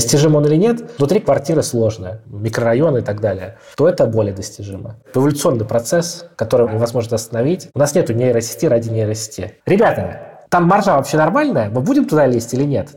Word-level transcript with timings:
достижим 0.00 0.34
он 0.34 0.46
или 0.46 0.56
нет, 0.56 0.92
внутри 0.96 1.20
квартиры 1.20 1.62
сложно, 1.62 2.22
микрорайоны 2.24 2.98
и 2.98 3.02
так 3.02 3.20
далее, 3.20 3.58
то 3.76 3.86
это 3.86 4.06
более 4.06 4.32
достижимо. 4.32 4.96
Эволюционный 5.14 5.66
процесс, 5.66 6.24
который 6.36 6.72
невозможно 6.72 7.16
остановить. 7.16 7.68
У 7.74 7.78
нас 7.78 7.94
нет 7.94 8.08
нейросети 8.08 8.64
ради 8.64 8.88
нейросети. 8.88 9.56
Ребята, 9.66 10.40
там 10.48 10.64
маржа 10.64 10.96
вообще 10.96 11.18
нормальная? 11.18 11.68
Мы 11.68 11.82
будем 11.82 12.06
туда 12.06 12.26
лезть 12.26 12.54
или 12.54 12.64
нет? 12.64 12.96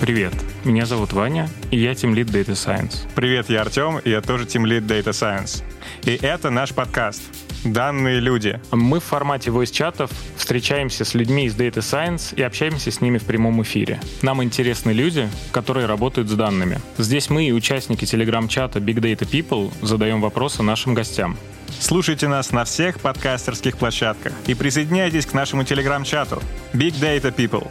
Привет, 0.00 0.32
меня 0.64 0.86
зовут 0.86 1.12
Ваня, 1.12 1.48
и 1.72 1.78
я 1.78 1.92
Team 1.92 2.14
Lead 2.14 2.30
Data 2.32 2.52
Science. 2.52 3.08
Привет, 3.16 3.50
я 3.50 3.62
Артем, 3.62 3.98
и 3.98 4.10
я 4.10 4.20
тоже 4.20 4.44
Team 4.44 4.62
Lead 4.64 4.86
Data 4.86 5.10
Science. 5.10 5.64
И 6.04 6.16
это 6.22 6.50
наш 6.50 6.72
подкаст 6.72 7.22
«Данные 7.64 8.20
люди». 8.20 8.58
Мы 8.70 9.00
в 9.00 9.04
формате 9.04 9.50
voice-чатов 9.50 10.10
встречаемся 10.36 11.04
с 11.04 11.14
людьми 11.14 11.44
из 11.44 11.54
Data 11.54 11.80
Science 11.80 12.34
и 12.34 12.42
общаемся 12.42 12.90
с 12.90 13.00
ними 13.00 13.18
в 13.18 13.24
прямом 13.24 13.62
эфире. 13.62 14.00
Нам 14.22 14.42
интересны 14.42 14.92
люди, 14.92 15.28
которые 15.52 15.86
работают 15.86 16.28
с 16.28 16.32
данными. 16.32 16.80
Здесь 16.96 17.28
мы 17.28 17.44
и 17.44 17.52
участники 17.52 18.06
телеграм-чата 18.06 18.78
Big 18.78 18.96
Data 18.96 19.28
People 19.30 19.72
задаем 19.82 20.20
вопросы 20.20 20.62
нашим 20.62 20.94
гостям. 20.94 21.36
Слушайте 21.78 22.28
нас 22.28 22.50
на 22.50 22.64
всех 22.64 22.98
подкастерских 23.00 23.76
площадках 23.76 24.32
и 24.46 24.54
присоединяйтесь 24.54 25.26
к 25.26 25.34
нашему 25.34 25.64
телеграм-чату 25.64 26.42
Big 26.72 26.98
Data 27.00 27.34
People. 27.34 27.70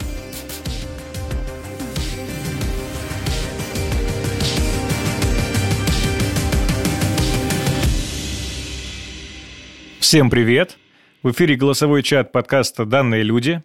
Всем 10.09 10.31
привет! 10.31 10.77
В 11.21 11.29
эфире 11.29 11.55
голосовой 11.55 12.01
чат 12.01 12.31
подкаста 12.31 12.83
«Данные 12.85 13.21
люди». 13.21 13.61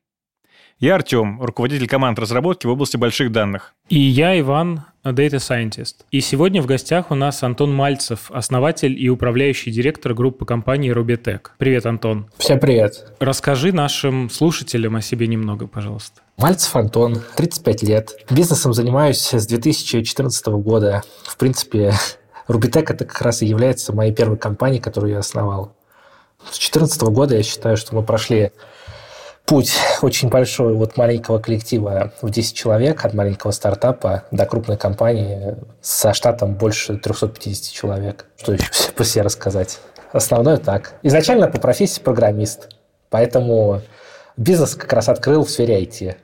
Я 0.78 0.96
Артем, 0.96 1.40
руководитель 1.40 1.88
команд 1.88 2.18
разработки 2.18 2.66
в 2.66 2.70
области 2.70 2.98
больших 2.98 3.32
данных. 3.32 3.72
И 3.88 3.98
я 3.98 4.38
Иван, 4.38 4.82
Data 5.02 5.36
Scientist. 5.36 6.04
И 6.10 6.20
сегодня 6.20 6.60
в 6.60 6.66
гостях 6.66 7.10
у 7.10 7.14
нас 7.14 7.42
Антон 7.42 7.74
Мальцев, 7.74 8.30
основатель 8.30 8.94
и 9.02 9.08
управляющий 9.08 9.70
директор 9.70 10.12
группы 10.12 10.44
компании 10.44 10.92
Rubitech. 10.94 11.46
Привет, 11.56 11.86
Антон. 11.86 12.28
Всем 12.36 12.60
привет. 12.60 13.14
Расскажи 13.20 13.72
нашим 13.72 14.28
слушателям 14.28 14.96
о 14.96 15.00
себе 15.00 15.26
немного, 15.26 15.66
пожалуйста. 15.66 16.20
Мальцев 16.36 16.76
Антон, 16.76 17.22
35 17.36 17.82
лет. 17.84 18.10
Бизнесом 18.28 18.74
занимаюсь 18.74 19.32
с 19.32 19.46
2014 19.46 20.46
года. 20.48 21.04
В 21.24 21.38
принципе, 21.38 21.94
Rubitech 22.48 22.92
это 22.92 23.06
как 23.06 23.22
раз 23.22 23.40
и 23.40 23.46
является 23.46 23.94
моей 23.94 24.12
первой 24.12 24.36
компанией, 24.36 24.82
которую 24.82 25.14
я 25.14 25.20
основал. 25.20 25.74
С 26.40 26.58
2014 26.58 27.02
года 27.02 27.36
я 27.36 27.42
считаю, 27.42 27.76
что 27.76 27.94
мы 27.94 28.02
прошли 28.02 28.52
путь 29.44 29.74
очень 30.02 30.28
большой 30.28 30.76
от 30.76 30.96
маленького 30.96 31.38
коллектива 31.38 32.12
в 32.22 32.30
10 32.30 32.56
человек, 32.56 33.04
от 33.04 33.14
маленького 33.14 33.50
стартапа 33.50 34.24
до 34.30 34.46
крупной 34.46 34.76
компании 34.76 35.56
со 35.80 36.14
штатом 36.14 36.54
больше 36.54 36.96
350 36.96 37.72
человек. 37.72 38.26
Что 38.36 38.52
еще 38.52 38.64
по 38.96 39.04
себе 39.04 39.22
рассказать? 39.22 39.78
Основное 40.12 40.56
так. 40.58 40.94
Изначально 41.02 41.48
по 41.48 41.58
профессии 41.58 42.00
программист, 42.00 42.68
поэтому 43.10 43.82
бизнес 44.36 44.74
как 44.74 44.92
раз 44.92 45.08
открыл 45.08 45.44
в 45.44 45.50
сфере 45.50 45.82
IT. 45.82 46.16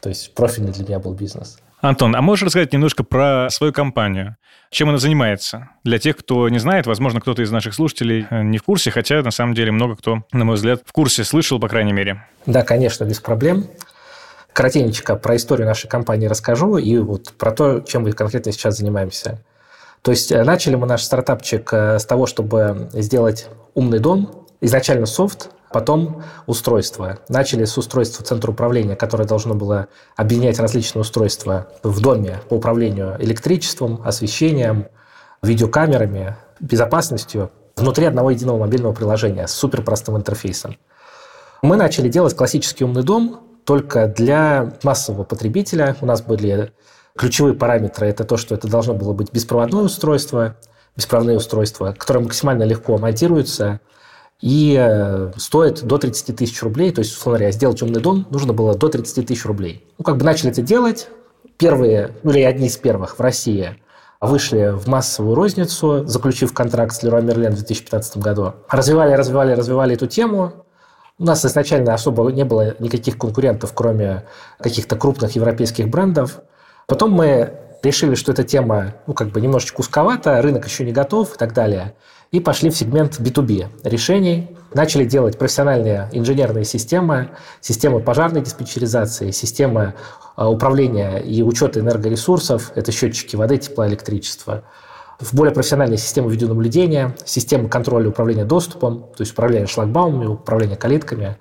То 0.00 0.08
есть 0.08 0.34
профильный 0.34 0.72
для 0.72 0.84
меня 0.84 0.98
был 0.98 1.12
бизнес. 1.12 1.58
Антон, 1.80 2.16
а 2.16 2.22
можешь 2.22 2.44
рассказать 2.44 2.72
немножко 2.72 3.04
про 3.04 3.48
свою 3.50 3.72
компанию? 3.72 4.36
Чем 4.70 4.88
она 4.88 4.98
занимается? 4.98 5.70
Для 5.84 5.98
тех, 5.98 6.16
кто 6.16 6.48
не 6.48 6.58
знает, 6.58 6.86
возможно, 6.86 7.20
кто-то 7.20 7.42
из 7.42 7.50
наших 7.50 7.72
слушателей 7.72 8.26
э, 8.28 8.42
не 8.42 8.58
в 8.58 8.64
курсе, 8.64 8.90
хотя 8.90 9.22
на 9.22 9.30
самом 9.30 9.54
деле 9.54 9.70
много 9.70 9.96
кто, 9.96 10.24
на 10.32 10.44
мой 10.44 10.56
взгляд, 10.56 10.82
в 10.84 10.92
курсе, 10.92 11.22
слышал, 11.22 11.60
по 11.60 11.68
крайней 11.68 11.92
мере. 11.92 12.24
Да, 12.46 12.64
конечно, 12.64 13.04
без 13.04 13.20
проблем. 13.20 13.66
Коротенечко 14.52 15.14
про 15.14 15.36
историю 15.36 15.68
нашей 15.68 15.88
компании 15.88 16.26
расскажу 16.26 16.78
и 16.78 16.98
вот 16.98 17.32
про 17.34 17.52
то, 17.52 17.80
чем 17.80 18.02
мы 18.02 18.12
конкретно 18.12 18.50
сейчас 18.50 18.78
занимаемся. 18.78 19.40
То 20.02 20.10
есть 20.10 20.32
э, 20.32 20.42
начали 20.42 20.74
мы 20.74 20.86
наш 20.86 21.02
стартапчик 21.02 21.72
э, 21.72 21.98
с 22.00 22.04
того, 22.04 22.26
чтобы 22.26 22.88
сделать 22.92 23.46
умный 23.74 24.00
дом. 24.00 24.46
Изначально 24.60 25.06
софт, 25.06 25.50
Потом 25.72 26.22
устройство. 26.46 27.18
Начали 27.28 27.64
с 27.64 27.76
устройства 27.76 28.24
центра 28.24 28.50
управления, 28.50 28.96
которое 28.96 29.24
должно 29.24 29.54
было 29.54 29.88
объединять 30.16 30.58
различные 30.58 31.02
устройства 31.02 31.68
в 31.82 32.00
доме 32.00 32.40
по 32.48 32.54
управлению 32.54 33.16
электричеством, 33.18 34.00
освещением, 34.04 34.86
видеокамерами, 35.42 36.36
безопасностью 36.60 37.50
внутри 37.76 38.06
одного 38.06 38.30
единого 38.30 38.58
мобильного 38.58 38.92
приложения 38.92 39.46
с 39.46 39.52
суперпростым 39.52 40.16
интерфейсом. 40.16 40.76
Мы 41.62 41.76
начали 41.76 42.08
делать 42.08 42.34
классический 42.34 42.84
умный 42.84 43.02
дом 43.02 43.40
только 43.64 44.06
для 44.06 44.72
массового 44.82 45.24
потребителя. 45.24 45.96
У 46.00 46.06
нас 46.06 46.22
были 46.22 46.72
ключевые 47.16 47.54
параметры. 47.54 48.06
Это 48.06 48.24
то, 48.24 48.36
что 48.36 48.54
это 48.54 48.68
должно 48.68 48.94
было 48.94 49.12
быть 49.12 49.32
беспроводное 49.32 49.82
устройство, 49.82 50.56
беспроводные 50.96 51.36
устройства, 51.36 51.94
которые 51.96 52.24
максимально 52.24 52.62
легко 52.62 52.96
монтируются, 52.96 53.80
и 54.40 54.76
э, 54.78 55.32
стоит 55.36 55.82
до 55.82 55.98
30 55.98 56.36
тысяч 56.36 56.62
рублей. 56.62 56.92
То 56.92 57.00
есть, 57.00 57.12
условно 57.12 57.38
говоря, 57.38 57.52
сделать 57.52 57.82
умный 57.82 58.00
дом 58.00 58.26
нужно 58.30 58.52
было 58.52 58.76
до 58.76 58.88
30 58.88 59.26
тысяч 59.26 59.44
рублей. 59.44 59.84
Ну, 59.98 60.04
как 60.04 60.16
бы 60.16 60.24
начали 60.24 60.50
это 60.50 60.62
делать. 60.62 61.08
Первые, 61.56 62.12
ну 62.22 62.30
или 62.30 62.42
одни 62.42 62.68
из 62.68 62.76
первых 62.76 63.18
в 63.18 63.20
России 63.20 63.76
вышли 64.20 64.72
в 64.76 64.86
массовую 64.86 65.34
розницу, 65.34 66.04
заключив 66.06 66.52
контракт 66.52 66.94
с 66.94 67.02
Leroy 67.02 67.22
Merlin 67.22 67.50
в 67.50 67.56
2015 67.56 68.18
году. 68.18 68.54
Развивали, 68.68 69.12
развивали, 69.14 69.52
развивали 69.52 69.94
эту 69.94 70.06
тему. 70.06 70.64
У 71.18 71.24
нас 71.24 71.44
изначально 71.44 71.94
особо 71.94 72.30
не 72.30 72.44
было 72.44 72.76
никаких 72.78 73.18
конкурентов, 73.18 73.72
кроме 73.74 74.24
каких-то 74.60 74.94
крупных 74.94 75.32
европейских 75.32 75.88
брендов. 75.88 76.40
Потом 76.86 77.10
мы 77.10 77.54
решили, 77.82 78.14
что 78.14 78.32
эта 78.32 78.44
тема 78.44 78.94
ну, 79.08 79.14
как 79.14 79.30
бы 79.30 79.40
немножечко 79.40 79.80
узковата, 79.80 80.40
рынок 80.42 80.66
еще 80.66 80.84
не 80.84 80.92
готов 80.92 81.34
и 81.34 81.38
так 81.38 81.54
далее 81.54 81.94
и 82.30 82.40
пошли 82.40 82.70
в 82.70 82.76
сегмент 82.76 83.18
B2B 83.18 83.68
решений. 83.84 84.48
Начали 84.74 85.04
делать 85.04 85.38
профессиональные 85.38 86.10
инженерные 86.12 86.64
системы, 86.64 87.30
системы 87.60 88.00
пожарной 88.00 88.42
диспетчеризации, 88.42 89.30
системы 89.30 89.94
а, 90.36 90.50
управления 90.50 91.18
и 91.18 91.42
учета 91.42 91.80
энергоресурсов, 91.80 92.72
это 92.74 92.92
счетчики 92.92 93.34
воды, 93.34 93.56
тепла, 93.56 93.88
электричества, 93.88 94.64
в 95.18 95.34
более 95.34 95.54
профессиональные 95.54 95.96
системы 95.96 96.30
видеонаблюдения, 96.30 97.16
системы 97.24 97.68
контроля 97.68 98.10
управления 98.10 98.44
доступом, 98.44 99.04
то 99.16 99.22
есть 99.22 99.32
управление 99.32 99.66
шлагбаумами, 99.66 100.26
управление 100.26 100.76
калитками. 100.76 101.38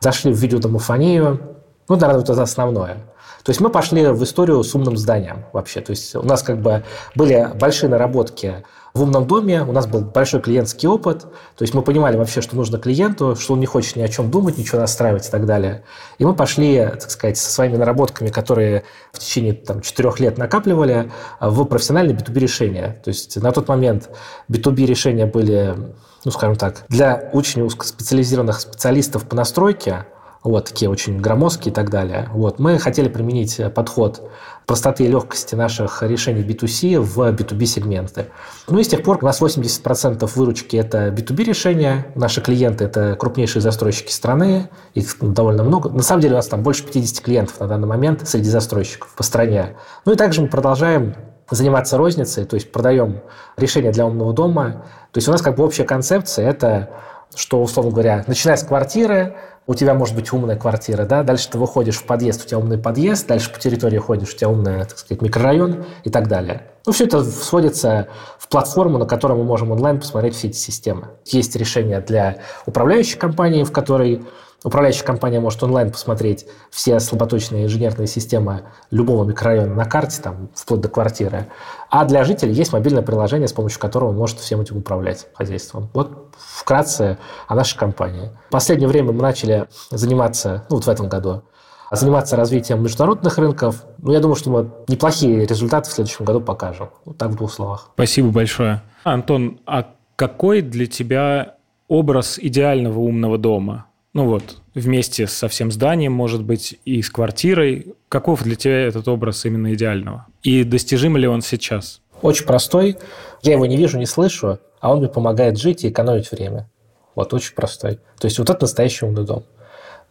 Зашли 0.00 0.32
в 0.32 0.36
видеодомофонию, 0.38 1.58
ну, 1.88 1.96
наверное, 1.96 2.22
это 2.22 2.42
основное. 2.42 2.94
То 3.42 3.50
есть 3.50 3.60
мы 3.60 3.70
пошли 3.70 4.06
в 4.06 4.22
историю 4.22 4.62
с 4.62 4.74
умным 4.74 4.96
зданием 4.96 5.44
вообще. 5.52 5.80
То 5.80 5.90
есть 5.90 6.14
у 6.14 6.22
нас 6.22 6.42
как 6.42 6.60
бы 6.60 6.84
были 7.14 7.50
большие 7.54 7.90
наработки 7.90 8.64
в 8.94 9.02
умном 9.02 9.26
доме 9.26 9.62
у 9.62 9.72
нас 9.72 9.86
был 9.86 10.00
большой 10.00 10.40
клиентский 10.40 10.88
опыт, 10.88 11.20
то 11.20 11.62
есть 11.62 11.74
мы 11.74 11.82
понимали 11.82 12.16
вообще, 12.16 12.40
что 12.40 12.56
нужно 12.56 12.78
клиенту, 12.78 13.36
что 13.36 13.54
он 13.54 13.60
не 13.60 13.66
хочет 13.66 13.96
ни 13.96 14.02
о 14.02 14.08
чем 14.08 14.30
думать, 14.30 14.58
ничего 14.58 14.80
настраивать 14.80 15.28
и 15.28 15.30
так 15.30 15.46
далее. 15.46 15.84
И 16.18 16.24
мы 16.24 16.34
пошли, 16.34 16.78
так 16.78 17.10
сказать, 17.10 17.38
со 17.38 17.50
своими 17.50 17.76
наработками, 17.76 18.28
которые 18.28 18.84
в 19.12 19.18
течение 19.18 19.52
там, 19.52 19.80
четырех 19.80 20.18
лет 20.20 20.38
накапливали, 20.38 21.10
в 21.40 21.64
профессиональные 21.64 22.16
B2B 22.16 22.38
решения. 22.38 23.00
То 23.04 23.08
есть 23.08 23.40
на 23.40 23.52
тот 23.52 23.68
момент 23.68 24.10
B2B 24.48 24.86
решения 24.86 25.26
были, 25.26 25.76
ну, 26.24 26.30
скажем 26.30 26.56
так, 26.56 26.84
для 26.88 27.30
очень 27.32 27.62
узкоспециализированных 27.62 28.60
специалистов 28.60 29.28
по 29.28 29.36
настройке, 29.36 30.06
вот 30.42 30.66
такие 30.66 30.90
очень 30.90 31.20
громоздкие 31.20 31.70
и 31.70 31.74
так 31.74 31.90
далее. 31.90 32.28
Вот. 32.32 32.58
Мы 32.58 32.78
хотели 32.78 33.08
применить 33.08 33.60
подход 33.74 34.30
простоты 34.66 35.04
и 35.04 35.08
легкости 35.08 35.54
наших 35.54 36.02
решений 36.02 36.42
B2C 36.42 36.98
в 37.00 37.18
B2B 37.18 37.66
сегменты. 37.66 38.26
Ну 38.68 38.78
и 38.78 38.84
с 38.84 38.88
тех 38.88 39.02
пор 39.02 39.18
у 39.20 39.24
нас 39.24 39.42
80% 39.42 40.30
выручки– 40.36 40.76
это 40.78 41.08
B2B 41.08 41.44
решения. 41.44 42.06
Наши 42.14 42.40
клиенты– 42.40 42.84
это 42.86 43.16
крупнейшие 43.16 43.60
застройщики 43.60 44.12
страны, 44.12 44.70
их 44.94 45.16
довольно 45.20 45.64
много. 45.64 45.90
На 45.90 46.02
самом 46.02 46.22
деле 46.22 46.34
у 46.34 46.36
нас 46.36 46.46
там 46.46 46.62
больше 46.62 46.84
50 46.84 47.24
клиентов 47.24 47.60
на 47.60 47.66
данный 47.66 47.88
момент 47.88 48.26
среди 48.28 48.48
застройщиков 48.48 49.12
по 49.14 49.22
стране. 49.22 49.76
Ну 50.06 50.12
и 50.12 50.16
также 50.16 50.40
мы 50.40 50.48
продолжаем 50.48 51.16
заниматься 51.50 51.98
розницей, 51.98 52.44
то 52.44 52.54
есть 52.54 52.70
продаем 52.70 53.22
решения 53.56 53.90
для 53.90 54.06
умного 54.06 54.32
дома. 54.32 54.84
То 55.10 55.18
есть 55.18 55.26
у 55.26 55.32
нас 55.32 55.42
как 55.42 55.56
бы 55.56 55.64
общая 55.64 55.84
концепция– 55.84 56.48
это 56.48 56.90
что, 57.34 57.62
условно 57.62 57.92
говоря, 57.92 58.24
начиная 58.26 58.56
с 58.56 58.64
квартиры, 58.64 59.36
у 59.70 59.74
тебя 59.76 59.94
может 59.94 60.16
быть 60.16 60.32
умная 60.32 60.56
квартира, 60.56 61.04
да, 61.04 61.22
дальше 61.22 61.48
ты 61.48 61.56
выходишь 61.56 61.98
в 61.98 62.02
подъезд, 62.04 62.44
у 62.44 62.48
тебя 62.48 62.58
умный 62.58 62.76
подъезд, 62.76 63.28
дальше 63.28 63.52
по 63.52 63.60
территории 63.60 63.98
ходишь, 63.98 64.34
у 64.34 64.36
тебя 64.36 64.48
умный, 64.48 64.80
так 64.80 64.98
сказать, 64.98 65.22
микрорайон 65.22 65.84
и 66.02 66.10
так 66.10 66.26
далее. 66.26 66.66
Ну, 66.86 66.90
все 66.90 67.04
это 67.04 67.22
сводится 67.22 68.08
в 68.40 68.48
платформу, 68.48 68.98
на 68.98 69.06
которой 69.06 69.38
мы 69.38 69.44
можем 69.44 69.70
онлайн 69.70 70.00
посмотреть 70.00 70.34
все 70.34 70.48
эти 70.48 70.56
системы. 70.56 71.10
Есть 71.24 71.54
решение 71.54 72.00
для 72.00 72.38
управляющей 72.66 73.16
компании, 73.16 73.62
в 73.62 73.70
которой 73.70 74.24
Управляющая 74.62 75.04
компания 75.04 75.40
может 75.40 75.62
онлайн 75.62 75.90
посмотреть 75.90 76.46
все 76.70 77.00
слаботочные 77.00 77.64
инженерные 77.64 78.06
системы 78.06 78.64
любого 78.90 79.24
микрорайона 79.24 79.74
на 79.74 79.86
карте, 79.86 80.20
там, 80.20 80.50
вплоть 80.54 80.80
до 80.80 80.88
квартиры. 80.88 81.46
А 81.88 82.04
для 82.04 82.24
жителей 82.24 82.52
есть 82.52 82.72
мобильное 82.72 83.02
приложение, 83.02 83.48
с 83.48 83.52
помощью 83.52 83.80
которого 83.80 84.10
он 84.10 84.16
может 84.16 84.38
всем 84.38 84.60
этим 84.60 84.76
управлять 84.78 85.28
хозяйством. 85.34 85.88
Вот 85.94 86.34
вкратце 86.36 87.16
о 87.48 87.54
нашей 87.54 87.78
компании. 87.78 88.30
В 88.48 88.52
последнее 88.52 88.88
время 88.88 89.12
мы 89.12 89.22
начали 89.22 89.66
заниматься, 89.90 90.66
ну 90.68 90.76
вот 90.76 90.84
в 90.84 90.88
этом 90.88 91.08
году, 91.08 91.42
заниматься 91.90 92.36
развитием 92.36 92.82
международных 92.82 93.38
рынков. 93.38 93.84
Ну, 93.98 94.12
я 94.12 94.20
думаю, 94.20 94.36
что 94.36 94.50
мы 94.50 94.70
неплохие 94.88 95.46
результаты 95.46 95.90
в 95.90 95.92
следующем 95.92 96.24
году 96.24 96.40
покажем. 96.40 96.90
Вот 97.04 97.16
так 97.16 97.30
в 97.30 97.36
двух 97.36 97.52
словах. 97.52 97.90
Спасибо 97.94 98.28
большое. 98.28 98.82
Антон, 99.04 99.60
а 99.66 99.86
какой 100.16 100.60
для 100.60 100.86
тебя 100.86 101.56
образ 101.88 102.38
идеального 102.38 103.00
умного 103.00 103.38
дома? 103.38 103.86
Ну 104.12 104.26
вот, 104.26 104.56
вместе 104.74 105.28
со 105.28 105.46
всем 105.46 105.70
зданием, 105.70 106.12
может 106.12 106.42
быть, 106.42 106.76
и 106.84 107.00
с 107.00 107.10
квартирой. 107.10 107.94
Каков 108.08 108.42
для 108.42 108.56
тебя 108.56 108.88
этот 108.88 109.06
образ 109.06 109.44
именно 109.44 109.72
идеального? 109.72 110.26
И 110.42 110.64
достижим 110.64 111.16
ли 111.16 111.28
он 111.28 111.42
сейчас? 111.42 112.00
Очень 112.20 112.44
простой. 112.44 112.96
Я 113.42 113.52
его 113.52 113.66
не 113.66 113.76
вижу, 113.76 113.98
не 113.98 114.06
слышу, 114.06 114.58
а 114.80 114.92
он 114.92 114.98
мне 114.98 115.08
помогает 115.08 115.58
жить 115.58 115.84
и 115.84 115.90
экономить 115.90 116.30
время. 116.32 116.68
Вот, 117.14 117.32
очень 117.32 117.54
простой. 117.54 118.00
То 118.18 118.26
есть 118.26 118.38
вот 118.40 118.50
это 118.50 118.62
настоящий 118.62 119.06
умный 119.06 119.24
дом. 119.24 119.44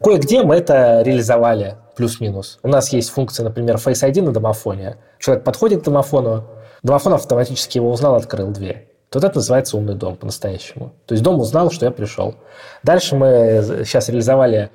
Кое-где 0.02 0.44
мы 0.44 0.56
это 0.56 1.02
реализовали, 1.02 1.76
плюс-минус. 1.98 2.60
У 2.64 2.70
нас 2.70 2.94
есть 2.94 3.10
функция, 3.10 3.44
например, 3.44 3.76
Face 3.76 4.10
ID 4.10 4.22
на 4.22 4.32
домофоне. 4.32 4.96
Человек 5.20 5.44
подходит 5.44 5.82
к 5.82 5.86
домофону, 5.86 6.48
домофон 6.84 7.14
автоматически 7.14 7.80
его 7.80 7.92
узнал, 7.92 8.16
открыл 8.16 8.52
дверь 8.52 8.89
вот 9.18 9.24
это 9.24 9.36
называется 9.36 9.78
умный 9.78 9.96
дом 9.96 10.16
по-настоящему. 10.16 10.94
То 11.06 11.14
есть 11.14 11.24
дом 11.24 11.40
узнал, 11.40 11.72
что 11.72 11.86
я 11.86 11.92
пришел. 11.92 12.36
Дальше 12.84 13.16
мы 13.16 13.84
сейчас 13.86 14.10
реализовали 14.10 14.70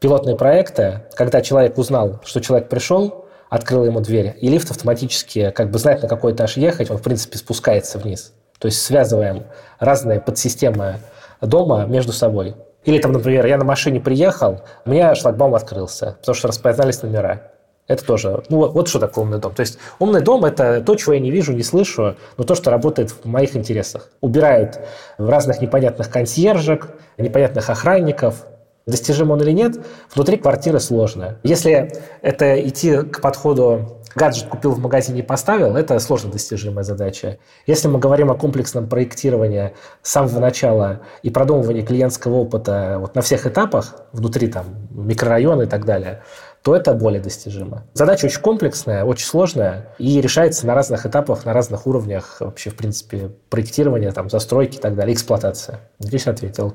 пилотные 0.00 0.36
проекты, 0.36 1.02
когда 1.14 1.40
человек 1.40 1.78
узнал, 1.78 2.20
что 2.24 2.40
человек 2.40 2.68
пришел, 2.68 3.26
открыл 3.48 3.84
ему 3.84 4.00
дверь, 4.00 4.36
и 4.40 4.48
лифт 4.48 4.70
автоматически 4.70 5.50
как 5.50 5.70
бы 5.70 5.78
знает, 5.78 6.02
на 6.02 6.08
какой 6.08 6.32
этаж 6.32 6.56
ехать, 6.56 6.90
он, 6.90 6.98
в 6.98 7.02
принципе, 7.02 7.38
спускается 7.38 7.98
вниз. 7.98 8.32
То 8.58 8.66
есть 8.66 8.82
связываем 8.82 9.46
разные 9.78 10.20
подсистемы 10.20 10.96
дома 11.40 11.86
между 11.86 12.12
собой. 12.12 12.56
Или 12.84 12.98
там, 13.00 13.12
например, 13.12 13.46
я 13.46 13.58
на 13.58 13.64
машине 13.64 14.00
приехал, 14.00 14.62
у 14.84 14.90
меня 14.90 15.14
шлагбаум 15.14 15.54
открылся, 15.54 16.16
потому 16.20 16.34
что 16.34 16.48
распознались 16.48 17.02
номера. 17.02 17.52
Это 17.88 18.04
тоже, 18.04 18.44
ну 18.50 18.58
вот, 18.58 18.74
вот 18.74 18.88
что 18.88 18.98
такое 18.98 19.24
умный 19.24 19.38
дом. 19.38 19.54
То 19.54 19.60
есть 19.60 19.78
умный 19.98 20.20
дом– 20.20 20.44
это 20.46 20.82
то, 20.82 20.94
чего 20.94 21.14
я 21.14 21.20
не 21.20 21.30
вижу, 21.30 21.54
не 21.54 21.62
слышу, 21.62 22.16
но 22.36 22.44
то, 22.44 22.54
что 22.54 22.70
работает 22.70 23.10
в 23.10 23.24
моих 23.24 23.56
интересах. 23.56 24.10
Убирают 24.20 24.78
разных 25.16 25.62
непонятных 25.62 26.10
консьержек, 26.10 26.90
непонятных 27.16 27.70
охранников. 27.70 28.44
Достижим 28.86 29.30
он 29.30 29.42
или 29.42 29.52
нет, 29.52 29.78
внутри 30.14 30.36
квартиры 30.36 30.80
сложно. 30.80 31.38
Если 31.42 31.92
это 32.22 32.58
идти 32.66 33.02
к 33.02 33.20
подходу 33.20 34.02
гаджет 34.14 34.48
купил 34.48 34.72
в 34.72 34.78
магазине 34.78 35.20
и 35.20 35.22
поставил, 35.22 35.76
это 35.76 35.98
сложно 35.98 36.30
достижимая 36.30 36.84
задача. 36.84 37.38
Если 37.66 37.88
мы 37.88 37.98
говорим 37.98 38.30
о 38.30 38.34
комплексном 38.34 38.88
проектировании 38.88 39.74
с 40.02 40.10
самого 40.10 40.40
начала 40.40 41.00
и 41.22 41.30
продумывании 41.30 41.82
клиентского 41.82 42.36
опыта 42.36 42.96
вот 42.98 43.14
на 43.14 43.20
всех 43.20 43.46
этапах, 43.46 44.02
внутри 44.12 44.48
там 44.48 44.88
микрорайона 44.90 45.62
и 45.62 45.66
так 45.66 45.84
далее– 45.86 46.22
то 46.68 46.76
это 46.76 46.92
более 46.92 47.18
достижимо. 47.18 47.84
Задача 47.94 48.26
очень 48.26 48.42
комплексная, 48.42 49.02
очень 49.02 49.24
сложная 49.24 49.88
и 49.96 50.20
решается 50.20 50.66
на 50.66 50.74
разных 50.74 51.06
этапах, 51.06 51.46
на 51.46 51.54
разных 51.54 51.86
уровнях 51.86 52.36
вообще, 52.40 52.68
в 52.68 52.74
принципе, 52.74 53.30
проектирования, 53.48 54.12
там, 54.12 54.28
застройки 54.28 54.76
и 54.76 54.78
так 54.78 54.94
далее, 54.94 55.14
эксплуатация. 55.14 55.80
Здесь 55.98 56.26
ответил. 56.26 56.74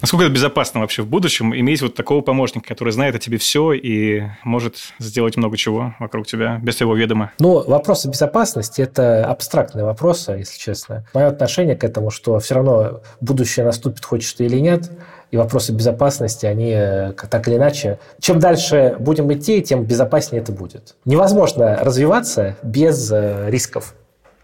Насколько 0.00 0.26
это 0.26 0.32
безопасно 0.32 0.80
вообще 0.80 1.02
в 1.02 1.06
будущем 1.06 1.54
иметь 1.54 1.82
вот 1.82 1.94
такого 1.94 2.20
помощника, 2.20 2.68
который 2.68 2.92
знает 2.92 3.16
о 3.16 3.18
тебе 3.18 3.36
все 3.36 3.72
и 3.72 4.22
может 4.44 4.76
сделать 4.98 5.36
много 5.36 5.56
чего 5.56 5.94
вокруг 5.98 6.26
тебя 6.26 6.58
без 6.62 6.76
твоего 6.76 6.94
ведома? 6.94 7.32
Ну, 7.40 7.62
вопросы 7.68 8.08
безопасности– 8.08 8.80
это 8.82 9.26
абстрактные 9.26 9.84
вопросы, 9.84 10.32
если 10.32 10.58
честно. 10.58 11.04
Мое 11.14 11.26
отношение 11.26 11.74
к 11.74 11.82
этому, 11.82 12.10
что 12.10 12.38
все 12.38 12.54
равно 12.54 13.02
будущее 13.20 13.66
наступит, 13.66 14.04
хочешь 14.04 14.32
ты 14.32 14.46
или 14.46 14.58
нет, 14.58 14.88
и 15.30 15.36
вопросы 15.36 15.72
безопасности, 15.72 16.46
они 16.46 16.72
э, 16.74 17.12
так 17.12 17.48
или 17.48 17.56
иначе... 17.56 17.98
Чем 18.20 18.38
дальше 18.38 18.96
будем 18.98 19.32
идти, 19.32 19.62
тем 19.62 19.84
безопаснее 19.84 20.42
это 20.42 20.52
будет. 20.52 20.96
Невозможно 21.04 21.76
развиваться 21.80 22.56
без 22.62 23.10
э, 23.12 23.50
рисков. 23.50 23.94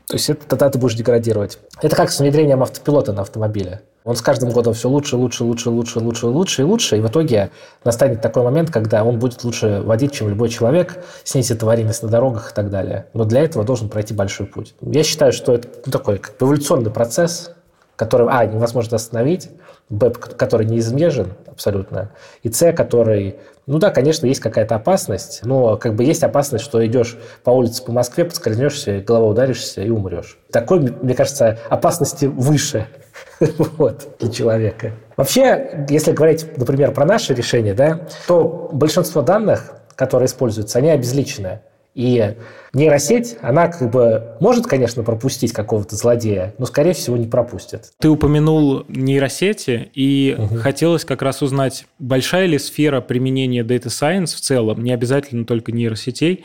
То 0.06 0.14
есть 0.14 0.28
это, 0.28 0.46
тогда 0.46 0.69
ты 0.69 0.78
будешь 0.78 0.94
деградировать. 0.94 1.58
Это 1.81 1.96
как 1.96 2.10
с 2.10 2.20
внедрением 2.20 2.62
автопилота 2.62 3.12
на 3.12 3.22
автомобиле. 3.22 3.81
Он 4.04 4.16
с 4.16 4.20
каждым 4.20 4.50
годом 4.50 4.75
все 4.75 4.90
лучше, 4.90 5.16
лучше, 5.16 5.44
лучше, 5.44 5.70
лучше, 5.70 5.98
лучше, 5.98 6.26
лучше 6.26 6.60
и 6.60 6.64
лучше. 6.64 6.98
И 6.98 7.00
в 7.00 7.08
итоге 7.08 7.50
настанет 7.84 8.20
такой 8.20 8.42
момент, 8.42 8.70
когда 8.70 9.02
он 9.02 9.19
будет 9.19 9.42
лучше 9.44 9.80
водить, 9.82 10.12
чем 10.12 10.28
любой 10.28 10.50
человек, 10.50 11.02
снизит 11.25 11.62
аварийность 11.62 12.02
на 12.02 12.10
дорогах 12.10 12.52
и 12.52 12.54
так 12.54 12.69
далее. 12.69 13.06
Но 13.14 13.25
для 13.25 13.40
этого 13.40 13.64
должен 13.64 13.88
пройти 13.88 14.12
большой 14.12 14.44
путь. 14.44 14.75
Я 14.82 15.02
считаю, 15.04 15.32
что 15.32 15.54
это 15.54 15.69
ну, 15.87 15.90
такой 15.90 16.19
как 16.19 16.34
эволюционный 16.38 16.90
процесс, 16.90 17.52
который, 17.96 18.29
а, 18.31 18.44
невозможно 18.46 18.96
остановить, 18.96 19.50
б, 19.88 20.11
который 20.11 20.67
неизбежен 20.67 21.35
абсолютно, 21.46 22.11
и 22.43 22.50
с, 22.50 22.73
который, 22.73 23.37
ну 23.67 23.79
да, 23.79 23.91
конечно, 23.91 24.26
есть 24.26 24.41
какая-то 24.41 24.75
опасность, 24.75 25.41
но 25.44 25.76
как 25.76 25.94
бы 25.94 26.05
есть 26.05 26.23
опасность, 26.23 26.64
что 26.64 26.85
идешь 26.85 27.17
по 27.44 27.50
улице 27.50 27.85
по 27.85 27.93
Москве, 27.93 28.25
подскользнешься, 28.25 29.00
головой 29.00 29.32
ударишься 29.32 29.82
и 29.82 29.91
умрешь. 29.91 30.38
Такой, 30.50 30.81
мне 30.81 31.14
кажется, 31.14 31.58
опасности 31.69 32.26
выше 32.26 32.87
вот, 33.79 34.17
для 34.19 34.31
человека. 34.31 34.93
Вообще, 35.17 35.87
если 35.88 36.12
говорить, 36.12 36.47
например, 36.56 36.93
про 36.93 37.05
наше 37.05 37.35
решение, 37.35 37.75
да, 37.75 38.00
то 38.26 38.69
большинство 38.73 39.23
данных, 39.23 39.76
которые 39.94 40.26
используются, 40.26 40.79
они 40.79 40.90
обезличенные. 40.90 41.62
И 41.94 42.35
нейросеть, 42.73 43.37
она 43.41 43.69
как 43.69 43.91
бы 43.91 44.37
может, 44.41 44.67
конечно, 44.67 45.05
пропустить 45.05 45.52
какого-то 45.52 45.94
злодея, 45.94 46.52
но, 46.58 46.67
скорее 46.67 46.93
всего, 46.93 47.17
не 47.17 47.26
пропустит. 47.26 47.93
Ты 48.00 48.08
упомянул 48.08 48.85
нейросети, 48.88 49.91
и 49.94 50.35
угу. 50.37 50.56
хотелось 50.56 51.05
как 51.05 51.23
раз 51.23 51.41
узнать, 51.41 51.87
большая 52.00 52.46
ли 52.46 52.58
сфера 52.58 53.00
применения 53.00 53.62
Data 53.62 53.87
Science 53.87 54.35
в 54.35 54.41
целом, 54.41 54.82
не 54.82 54.93
обязательно 54.93 55.44
только 55.44 55.70
нейросетей, 55.70 56.44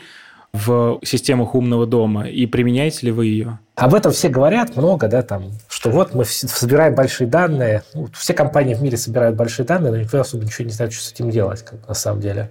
в 0.52 0.98
системах 1.04 1.54
умного 1.54 1.86
дома, 1.86 2.28
и 2.28 2.46
применяете 2.46 3.06
ли 3.06 3.12
вы 3.12 3.26
ее? 3.26 3.58
Об 3.76 3.94
этом 3.94 4.12
все 4.12 4.28
говорят 4.28 4.76
много, 4.76 5.08
да, 5.08 5.22
там, 5.22 5.52
что 5.68 5.90
вот 5.90 6.12
мы 6.14 6.24
собираем 6.24 6.94
большие 6.94 7.28
данные, 7.28 7.82
ну, 7.94 8.08
все 8.12 8.34
компании 8.34 8.74
в 8.74 8.82
мире 8.82 8.96
собирают 8.96 9.36
большие 9.36 9.64
данные, 9.64 9.92
но 9.92 9.98
никто 9.98 10.20
особо 10.20 10.44
ничего 10.44 10.66
не 10.66 10.72
знает, 10.72 10.92
что 10.92 11.04
с 11.04 11.12
этим 11.12 11.30
делать, 11.30 11.62
как, 11.62 11.86
на 11.88 11.94
самом 11.94 12.20
деле. 12.20 12.50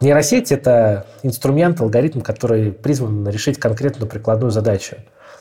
Нейросеть– 0.00 0.52
это 0.52 1.06
инструмент, 1.22 1.80
алгоритм, 1.80 2.20
который 2.20 2.72
призван 2.72 3.28
решить 3.28 3.58
конкретную 3.58 4.08
прикладную 4.08 4.50
задачу. 4.50 4.96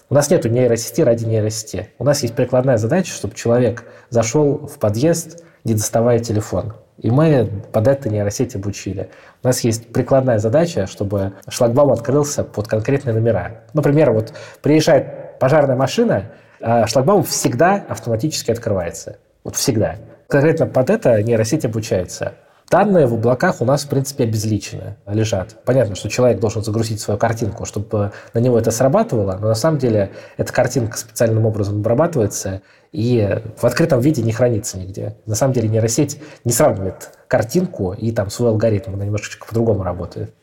У 0.10 0.16
нас 0.16 0.30
нет 0.30 0.46
нейросети 0.46 1.02
ради 1.02 1.26
нейросети. 1.26 1.90
У 1.98 2.04
нас 2.04 2.22
есть 2.24 2.36
прикладная 2.36 2.78
задача, 2.78 3.12
чтобы 3.12 3.36
человек 3.36 3.86
зашел 4.10 4.68
в 4.68 4.78
подъезд, 4.78 5.44
не 5.64 5.74
доставая 5.74 6.20
телефон. 6.20 6.74
И 7.00 7.10
мы 7.10 7.50
под 7.72 7.88
это 7.88 8.10
нейросеть 8.10 8.56
обучили. 8.56 9.10
У 9.42 9.48
нас 9.48 9.62
есть 9.62 9.92
прикладная 9.92 10.38
задача, 10.38 10.86
чтобы 10.88 11.34
шлагбаум 11.50 11.92
открылся 11.92 12.44
под 12.44 12.68
конкретные 12.68 13.13
номера. 13.13 13.62
Например, 13.74 14.12
вот 14.12 14.34
приезжает 14.62 15.39
пожарная 15.39 15.75
машина, 15.75 16.32
а 16.62 16.86
шлагбаум 16.86 17.24
всегда 17.24 17.84
автоматически 17.89 18.51
открывается. 18.51 19.18
Вот 19.44 19.56
всегда. 19.56 19.96
Конкретно 20.27 20.68
под 20.68 20.89
это 20.89 21.22
нейросеть 21.24 21.66
обучается. 21.66 22.34
Данные 22.74 23.06
в 23.06 23.13
облаках 23.13 23.62
у 23.62 23.65
нас, 23.65 23.84
в 23.84 23.88
принципе, 23.88 24.24
обезличены, 24.24 24.96
лежат. 25.06 25.63
Понятно, 25.63 25.94
что 25.94 26.10
человек 26.10 26.39
должен 26.39 26.63
загрузить 26.63 27.00
свою 27.00 27.20
картинку, 27.20 27.65
чтобы 27.65 28.13
на 28.34 28.39
него 28.39 28.58
это 28.58 28.72
срабатывало, 28.72 29.38
но 29.39 29.50
на 29.50 29.53
самом 29.53 29.77
деле 29.77 30.10
эта 30.38 30.51
картинка 30.51 30.98
специальным 30.98 31.46
образом 31.46 31.82
обрабатывается 31.82 32.63
и 32.92 33.44
в 33.58 33.63
открытом 33.63 34.00
виде 34.00 34.24
не 34.24 34.32
хранится 34.32 34.80
нигде. 34.80 35.15
На 35.27 35.36
самом 35.36 35.53
деле 35.53 35.70
нейросеть 35.70 36.20
не 36.46 36.51
сравнивает 36.51 37.12
картинку 37.27 37.94
и 37.94 38.12
там 38.12 38.32
свой 38.32 38.50
алгоритм, 38.50 38.96
она 38.96 39.06
немножечко 39.06 39.46
по-другому 39.46 39.84
работает. 39.84 40.34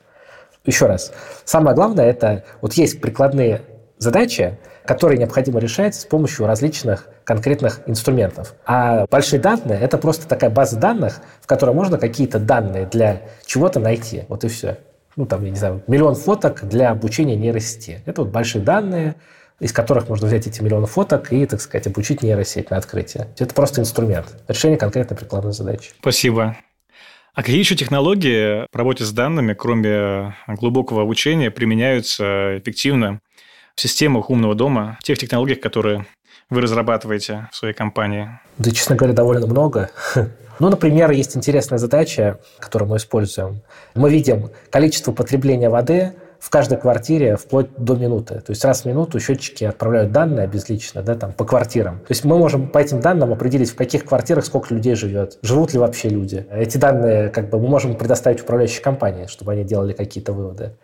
Еще 0.64 0.86
раз, 0.86 1.10
самое 1.44 1.74
главное, 1.74 2.04
это 2.04 2.44
вот 2.60 2.74
есть 2.74 3.00
прикладные 3.00 3.62
задачи, 3.98 4.56
которые 4.90 5.20
необходимо 5.20 5.60
решать 5.60 5.94
с 5.94 6.04
помощью 6.04 6.48
различных 6.48 7.06
конкретных 7.22 7.78
инструментов. 7.86 8.54
А 8.66 9.06
большие 9.06 9.38
данные– 9.38 9.78
это 9.80 9.98
просто 9.98 10.26
такая 10.26 10.50
база 10.50 10.80
данных, 10.80 11.20
в 11.40 11.46
которой 11.46 11.76
можно 11.76 11.96
какие-то 11.96 12.40
данные 12.40 12.86
для 12.86 13.22
чего-то 13.46 13.78
найти. 13.78 14.24
Вот 14.26 14.42
и 14.42 14.48
все. 14.48 14.78
Ну, 15.14 15.26
там, 15.26 15.44
я 15.44 15.50
не 15.50 15.56
знаю, 15.56 15.84
миллион 15.86 16.16
фоток 16.16 16.64
для 16.64 16.90
обучения 16.90 17.36
нейросети. 17.36 18.02
Это 18.04 18.22
вот 18.22 18.32
большие 18.32 18.64
данные, 18.64 19.14
из 19.60 19.72
которых 19.72 20.08
можно 20.08 20.26
взять 20.26 20.48
эти 20.48 20.60
миллионы 20.60 20.88
фоток 20.88 21.32
и, 21.32 21.46
так 21.46 21.60
сказать, 21.60 21.86
обучить 21.86 22.24
нейросеть 22.24 22.72
на 22.72 22.76
открытие. 22.76 23.28
Это 23.38 23.54
просто 23.54 23.80
инструмент, 23.80 24.42
решение 24.48 24.76
конкретной 24.76 25.16
прикладной 25.16 25.52
задачи. 25.52 25.92
Спасибо. 26.00 26.56
А 27.32 27.42
какие 27.42 27.60
еще 27.60 27.76
технологии 27.76 28.66
в 28.72 28.76
работе 28.76 29.04
с 29.04 29.12
данными, 29.12 29.54
кроме 29.54 30.34
глубокого 30.48 31.02
обучения, 31.02 31.52
применяются 31.52 32.58
эффективно 32.58 33.20
в 33.80 33.82
системах 33.82 34.28
умного 34.28 34.54
дома, 34.54 34.98
в 35.00 35.04
тех 35.04 35.16
технологиях, 35.16 35.58
которые 35.58 36.04
вы 36.50 36.60
разрабатываете 36.60 37.48
в 37.50 37.56
своей 37.56 37.72
компании? 37.72 38.28
Да, 38.58 38.72
честно 38.72 38.94
говоря, 38.94 39.14
довольно 39.14 39.46
много. 39.46 39.90
Ну, 40.58 40.68
например, 40.68 41.10
есть 41.10 41.34
интересная 41.34 41.78
задача, 41.78 42.38
которую 42.58 42.90
мы 42.90 42.98
используем. 42.98 43.62
Мы 43.94 44.10
видим 44.10 44.50
количество 44.68 45.10
потребления 45.10 45.70
воды 45.70 46.12
в 46.38 46.50
каждой 46.50 46.76
квартире 46.76 47.36
вплоть 47.36 47.68
до 47.78 47.94
минуты. 47.94 48.40
То 48.40 48.50
есть 48.50 48.62
раз 48.66 48.82
в 48.82 48.84
минуту 48.84 49.18
счетчики 49.20 49.64
отправляют 49.64 50.12
данные 50.12 50.46
безлично 50.48 51.02
да, 51.02 51.14
там, 51.14 51.32
по 51.32 51.46
квартирам. 51.46 52.00
То 52.00 52.10
есть 52.10 52.24
мы 52.24 52.36
можем 52.36 52.68
по 52.68 52.76
этим 52.76 53.00
данным 53.00 53.32
определить, 53.32 53.70
в 53.70 53.74
каких 53.74 54.04
квартирах 54.04 54.44
сколько 54.44 54.74
людей 54.74 54.96
живет, 54.96 55.38
живут 55.40 55.72
ли 55.72 55.78
вообще 55.78 56.10
люди. 56.10 56.46
Эти 56.50 56.76
данные 56.76 57.30
как 57.30 57.48
бы, 57.48 57.58
мы 57.58 57.68
можем 57.68 57.94
предоставить 57.94 58.42
управляющей 58.42 58.82
компании, 58.82 59.28
чтобы 59.28 59.52
они 59.52 59.64
делали 59.64 59.94
какие-то 59.94 60.34
выводы. 60.34 60.76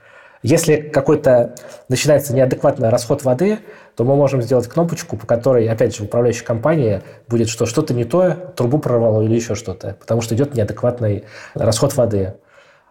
Если 0.43 0.77
какой-то 0.77 1.55
начинается 1.89 2.35
неадекватный 2.35 2.89
расход 2.89 3.25
воды, 3.25 3.59
то 3.97 4.05
мы 4.05 4.17
можем 4.17 4.43
сделать 4.43 4.69
кнопочку, 4.69 5.17
по 5.17 5.27
которой, 5.27 5.69
опять 5.69 5.97
же, 5.97 6.03
в 6.03 6.07
управляющей 6.07 6.45
компании 6.45 7.03
будет, 7.29 7.49
что 7.49 7.67
что-то 7.67 7.95
не 7.95 8.05
то, 8.05 8.33
трубу 8.57 8.79
прорвало 8.79 9.23
или 9.23 9.35
еще 9.35 9.55
что-то, 9.55 9.97
потому 9.99 10.21
что 10.21 10.35
идет 10.35 10.55
неадекватный 10.55 11.25
расход 11.55 11.97
воды. 11.97 12.35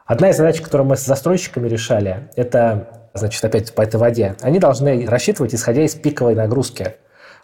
Одна 0.06 0.30
из 0.30 0.38
задач, 0.38 0.62
которую 0.62 0.88
мы 0.88 0.98
с 0.98 1.06
застройщиками 1.06 1.68
решали, 1.68 2.30
это, 2.36 3.10
значит, 3.14 3.44
опять 3.44 3.74
по 3.74 3.82
этой 3.82 3.98
воде. 3.98 4.36
Они 4.42 4.60
должны 4.60 5.08
рассчитывать, 5.08 5.56
исходя 5.56 5.84
из 5.84 5.96
пиковой 5.96 6.36
нагрузки. 6.36 6.96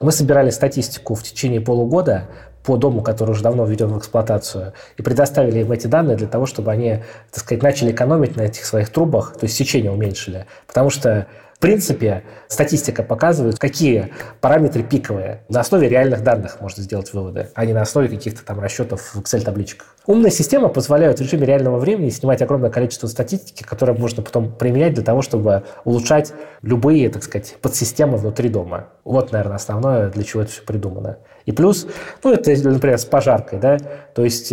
Мы 0.01 0.12
собирали 0.12 0.50
статистику 0.50 1.13
в 1.13 1.22
течение 1.22 1.62
полугода 1.62 2.27
по 2.63 2.75
дому, 2.75 3.01
который 3.01 3.31
уже 3.31 3.43
давно 3.43 3.65
введен 3.65 3.88
в 3.88 3.98
эксплуатацию, 4.00 4.74
и 4.98 5.01
предоставили 5.01 5.60
им 5.60 5.72
эти 5.72 5.88
данные 5.88 6.17
для 6.17 6.27
того, 6.27 6.46
чтобы 6.46 6.72
они, 6.72 7.03
так 7.31 7.43
сказать, 7.43 7.63
начали 7.63 7.91
экономить 7.91 8.36
на 8.36 8.41
этих 8.41 8.65
своих 8.65 8.89
трубах, 8.89 9.34
то 9.34 9.46
есть 9.46 9.55
сечение 9.55 9.91
уменьшили. 9.91 10.48
Потому 10.67 10.89
что 10.89 11.27
принципе, 11.62 12.24
статистика 12.48 13.03
показывает, 13.03 13.60
какие 13.60 14.12
параметры 14.41 14.84
пиковые. 14.84 15.44
На 15.48 15.62
основе 15.62 15.88
реальных 15.88 16.24
данных 16.24 16.60
можно 16.60 16.84
сделать 16.84 17.13
выводы, 17.13 17.50
а 17.53 17.65
не 17.65 17.72
на 17.72 17.84
основе 17.84 18.10
каких-то 18.10 18.44
там 18.44 18.60
расчетов 18.60 19.15
в 19.15 19.22
Excel-табличках. 19.22 19.96
Умная 20.08 20.32
система 20.32 20.68
позволяет 20.68 21.20
в 21.20 21.22
режиме 21.22 21.46
реального 21.46 21.77
времени 21.77 22.10
снимать 22.10 22.41
огромное 22.41 22.72
количество 22.72 23.08
статистики, 23.08 23.63
которое 23.63 23.94
можно 23.94 24.24
потом 24.24 24.51
применять 24.53 24.96
для 24.96 25.03
того, 25.03 25.22
чтобы 25.22 25.63
улучшать 25.86 26.34
любые, 26.63 27.08
так 27.10 27.24
сказать, 27.24 27.56
подсистемы 27.62 28.18
внутри 28.18 28.50
дома. 28.50 28.88
Вот, 29.06 29.32
наверное, 29.32 29.56
основное, 29.56 30.10
для 30.10 30.24
чего 30.24 30.41
это 30.41 30.51
все 30.51 30.63
придумано. 30.63 31.20
И 31.46 31.51
плюс, 31.51 31.88
ну, 32.24 32.34
это, 32.34 32.51
например, 32.68 32.98
с 32.98 33.06
пожаркой, 33.06 33.60
да, 33.60 33.77
то 34.15 34.24
есть 34.24 34.51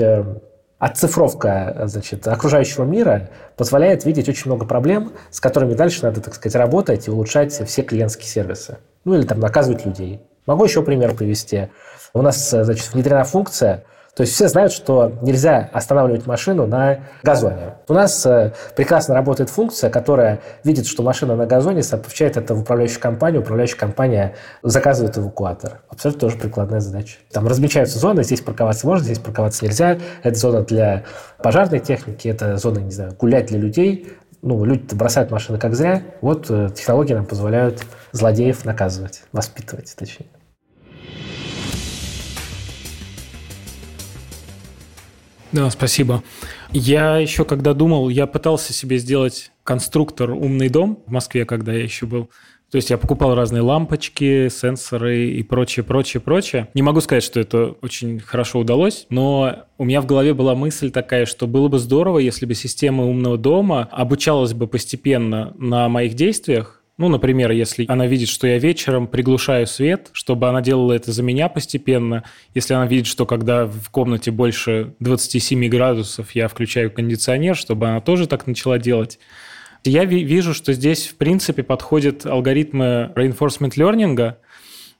э, 0.80 0.84
Оцифровка 0.84 1.82
значит, 1.86 2.26
окружающего 2.26 2.84
мира 2.84 3.30
позволяет 3.56 4.04
видеть 4.04 4.28
очень 4.28 4.46
много 4.46 4.66
проблем, 4.66 5.12
с 5.30 5.40
которыми 5.40 5.74
дальше 5.74 6.02
надо, 6.02 6.20
так 6.20 6.34
сказать, 6.34 6.56
работать 6.56 7.08
и 7.08 7.10
улучшать 7.10 7.52
все 7.52 7.82
клиентские 7.82 8.28
сервисы. 8.28 8.78
Ну 9.04 9.14
или 9.14 9.22
там 9.26 9.40
наказывать 9.40 9.84
людей. 9.84 10.22
Могу 10.46 10.64
еще 10.64 10.82
пример 10.82 11.14
привести. 11.14 11.68
У 12.14 12.22
нас 12.22 12.50
значит, 12.50 12.92
внедрена 12.92 13.24
функция– 13.24 13.84
то 14.18 14.22
есть 14.22 14.34
все 14.34 14.48
знают, 14.48 14.72
что 14.72 15.12
нельзя 15.22 15.70
останавливать 15.72 16.26
машину 16.26 16.66
на 16.66 17.02
газоне. 17.22 17.76
У 17.86 17.92
нас 17.92 18.26
э, 18.26 18.52
прекрасно 18.74 19.14
работает 19.14 19.48
функция, 19.48 19.90
которая 19.90 20.40
видит, 20.64 20.88
что 20.88 21.04
машина 21.04 21.36
на 21.36 21.46
газоне, 21.46 21.84
сообщает 21.84 22.36
это 22.36 22.56
в 22.56 22.62
управляющую 22.62 23.00
компанию, 23.00 23.42
управляющая 23.42 23.78
компания 23.78 24.34
заказывает 24.64 25.16
эвакуатор. 25.16 25.82
Абсолютно 25.88 26.22
тоже 26.22 26.36
прикладная 26.36 26.80
задача. 26.80 27.18
Там 27.30 27.46
размечаются 27.46 28.00
зоны, 28.00 28.24
здесь 28.24 28.40
парковаться 28.40 28.88
можно, 28.88 29.04
здесь 29.04 29.20
парковаться 29.20 29.64
нельзя. 29.64 29.98
Это 30.24 30.36
зона 30.36 30.62
для 30.62 31.04
пожарной 31.40 31.78
техники, 31.78 32.26
это 32.26 32.56
зона, 32.56 32.80
не 32.80 32.90
знаю, 32.90 33.14
гулять 33.16 33.46
для 33.46 33.60
людей. 33.60 34.14
Ну, 34.42 34.64
люди 34.64 34.96
бросают 34.96 35.30
машины 35.30 35.60
как 35.60 35.76
зря. 35.76 36.02
Вот 36.22 36.50
э, 36.50 36.70
технологии 36.74 37.14
нам 37.14 37.24
позволяют 37.24 37.84
злодеев 38.10 38.64
наказывать, 38.64 39.22
воспитывать, 39.30 39.94
точнее. 39.96 40.26
Да, 45.52 45.70
спасибо. 45.70 46.22
Я 46.72 47.16
еще 47.16 47.44
когда 47.44 47.72
думал, 47.72 48.08
я 48.10 48.26
пытался 48.26 48.72
себе 48.72 48.98
сделать 48.98 49.50
конструктор 49.64 50.32
«Умный 50.32 50.68
дом» 50.68 51.02
в 51.06 51.10
Москве, 51.10 51.46
когда 51.46 51.72
я 51.72 51.82
еще 51.82 52.06
был. 52.06 52.28
То 52.70 52.76
есть 52.76 52.90
я 52.90 52.98
покупал 52.98 53.34
разные 53.34 53.62
лампочки, 53.62 54.50
сенсоры 54.50 55.30
и 55.30 55.42
прочее, 55.42 55.84
прочее, 55.84 56.20
прочее. 56.20 56.68
Не 56.74 56.82
могу 56.82 57.00
сказать, 57.00 57.22
что 57.22 57.40
это 57.40 57.74
очень 57.80 58.20
хорошо 58.20 58.58
удалось, 58.58 59.06
но 59.08 59.64
у 59.78 59.84
меня 59.84 60.02
в 60.02 60.06
голове 60.06 60.34
была 60.34 60.54
мысль 60.54 60.90
такая, 60.90 61.24
что 61.24 61.46
было 61.46 61.68
бы 61.68 61.78
здорово, 61.78 62.18
если 62.18 62.44
бы 62.44 62.54
система 62.54 63.04
умного 63.06 63.38
дома 63.38 63.88
обучалась 63.90 64.52
бы 64.52 64.66
постепенно 64.66 65.54
на 65.56 65.88
моих 65.88 66.12
действиях, 66.12 66.77
ну, 66.98 67.08
например, 67.08 67.52
если 67.52 67.86
она 67.88 68.06
видит, 68.06 68.28
что 68.28 68.48
я 68.48 68.58
вечером 68.58 69.06
приглушаю 69.06 69.68
свет, 69.68 70.10
чтобы 70.12 70.48
она 70.48 70.60
делала 70.60 70.92
это 70.92 71.12
за 71.12 71.22
меня 71.22 71.48
постепенно. 71.48 72.24
Если 72.54 72.74
она 72.74 72.86
видит, 72.86 73.06
что 73.06 73.24
когда 73.24 73.66
в 73.66 73.88
комнате 73.90 74.32
больше 74.32 74.94
27 74.98 75.68
градусов, 75.68 76.32
я 76.32 76.48
включаю 76.48 76.90
кондиционер, 76.90 77.56
чтобы 77.56 77.86
она 77.88 78.00
тоже 78.00 78.26
так 78.26 78.48
начала 78.48 78.78
делать. 78.78 79.20
Я 79.84 80.04
вижу, 80.04 80.54
что 80.54 80.72
здесь, 80.72 81.06
в 81.06 81.14
принципе, 81.16 81.62
подходят 81.62 82.26
алгоритмы 82.26 83.12
reinforcement 83.14 83.74
learning, 83.76 84.34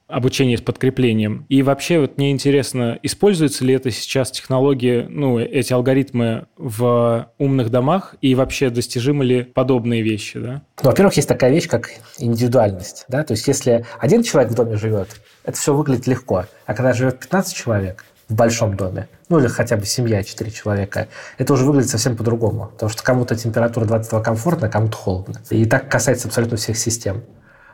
обучение 0.09 0.57
с 0.57 0.61
подкреплением. 0.61 1.45
И 1.49 1.61
вообще 1.61 1.99
вот 1.99 2.17
мне 2.17 2.31
интересно, 2.31 2.99
используются 3.03 3.63
ли 3.63 3.73
это 3.73 3.91
сейчас 3.91 4.31
технологии, 4.31 5.05
ну, 5.07 5.39
эти 5.39 5.71
алгоритмы 5.71 6.47
в 6.57 7.31
умных 7.37 7.69
домах, 7.69 8.15
и 8.21 8.35
вообще 8.35 8.69
достижимы 8.69 9.23
ли 9.23 9.43
подобные 9.43 10.01
вещи, 10.01 10.39
да? 10.39 10.63
Ну, 10.83 10.89
во-первых, 10.89 11.15
есть 11.15 11.27
такая 11.27 11.51
вещь, 11.51 11.67
как 11.67 11.91
индивидуальность, 12.17 13.05
да, 13.07 13.23
то 13.23 13.33
есть 13.33 13.47
если 13.47 13.85
один 13.99 14.23
человек 14.23 14.51
в 14.51 14.55
доме 14.55 14.75
живет, 14.77 15.21
это 15.45 15.57
все 15.57 15.73
выглядит 15.73 16.07
легко, 16.07 16.45
а 16.65 16.73
когда 16.73 16.93
живет 16.93 17.19
15 17.19 17.55
человек, 17.55 18.03
в 18.29 18.35
большом 18.35 18.77
доме, 18.77 19.09
ну 19.27 19.39
или 19.39 19.47
хотя 19.47 19.75
бы 19.75 19.85
семья, 19.85 20.23
4 20.23 20.51
человека, 20.51 21.07
это 21.39 21.53
уже 21.53 21.65
выглядит 21.65 21.89
совсем 21.89 22.15
по-другому. 22.15 22.67
Потому 22.73 22.89
что 22.89 23.03
кому-то 23.03 23.35
температура 23.35 23.85
22 23.85 24.21
комфортно, 24.21 24.67
а 24.67 24.69
кому-то 24.69 24.95
холодно. 24.95 25.41
И 25.49 25.65
так 25.65 25.89
касается 25.89 26.27
абсолютно 26.27 26.55
всех 26.57 26.77
систем. 26.77 27.23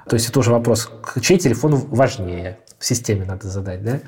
То 0.08 0.16
есть 0.16 0.30
это 0.30 0.40
уже 0.40 0.52
вопрос, 0.52 0.92
чей 1.22 1.38
телефон 1.38 1.76
важнее 1.76 2.60
в 2.78 2.86
системе 2.86 3.26
надо 3.26 3.48
задать, 3.48 3.84
да? 3.84 4.00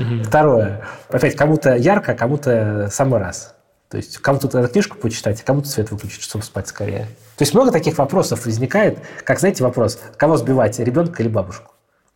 Угу. 0.00 0.24
Второе. 0.24 0.82
Опять, 1.08 1.36
кому-то 1.36 1.76
ярко, 1.76 2.12
а 2.12 2.14
кому-то 2.14 2.88
самый 2.90 3.20
раз. 3.20 3.54
То 3.88 3.98
есть 3.98 4.18
кому-то 4.18 4.48
надо 4.52 4.68
книжку 4.68 4.96
почитать, 4.96 5.40
а 5.40 5.44
кому-то 5.44 5.68
свет 5.68 5.92
выключить, 5.92 6.22
чтобы 6.22 6.44
спать 6.44 6.66
скорее. 6.66 7.06
То 7.36 7.42
есть 7.42 7.54
много 7.54 7.70
таких 7.70 7.98
вопросов 7.98 8.46
возникает. 8.46 8.98
Как, 9.22 9.38
знаете, 9.38 9.62
вопрос, 9.62 10.00
кого 10.16 10.36
сбивать, 10.36 10.78
ребенка 10.80 11.22
или 11.22 11.28
бабушку 11.28 11.72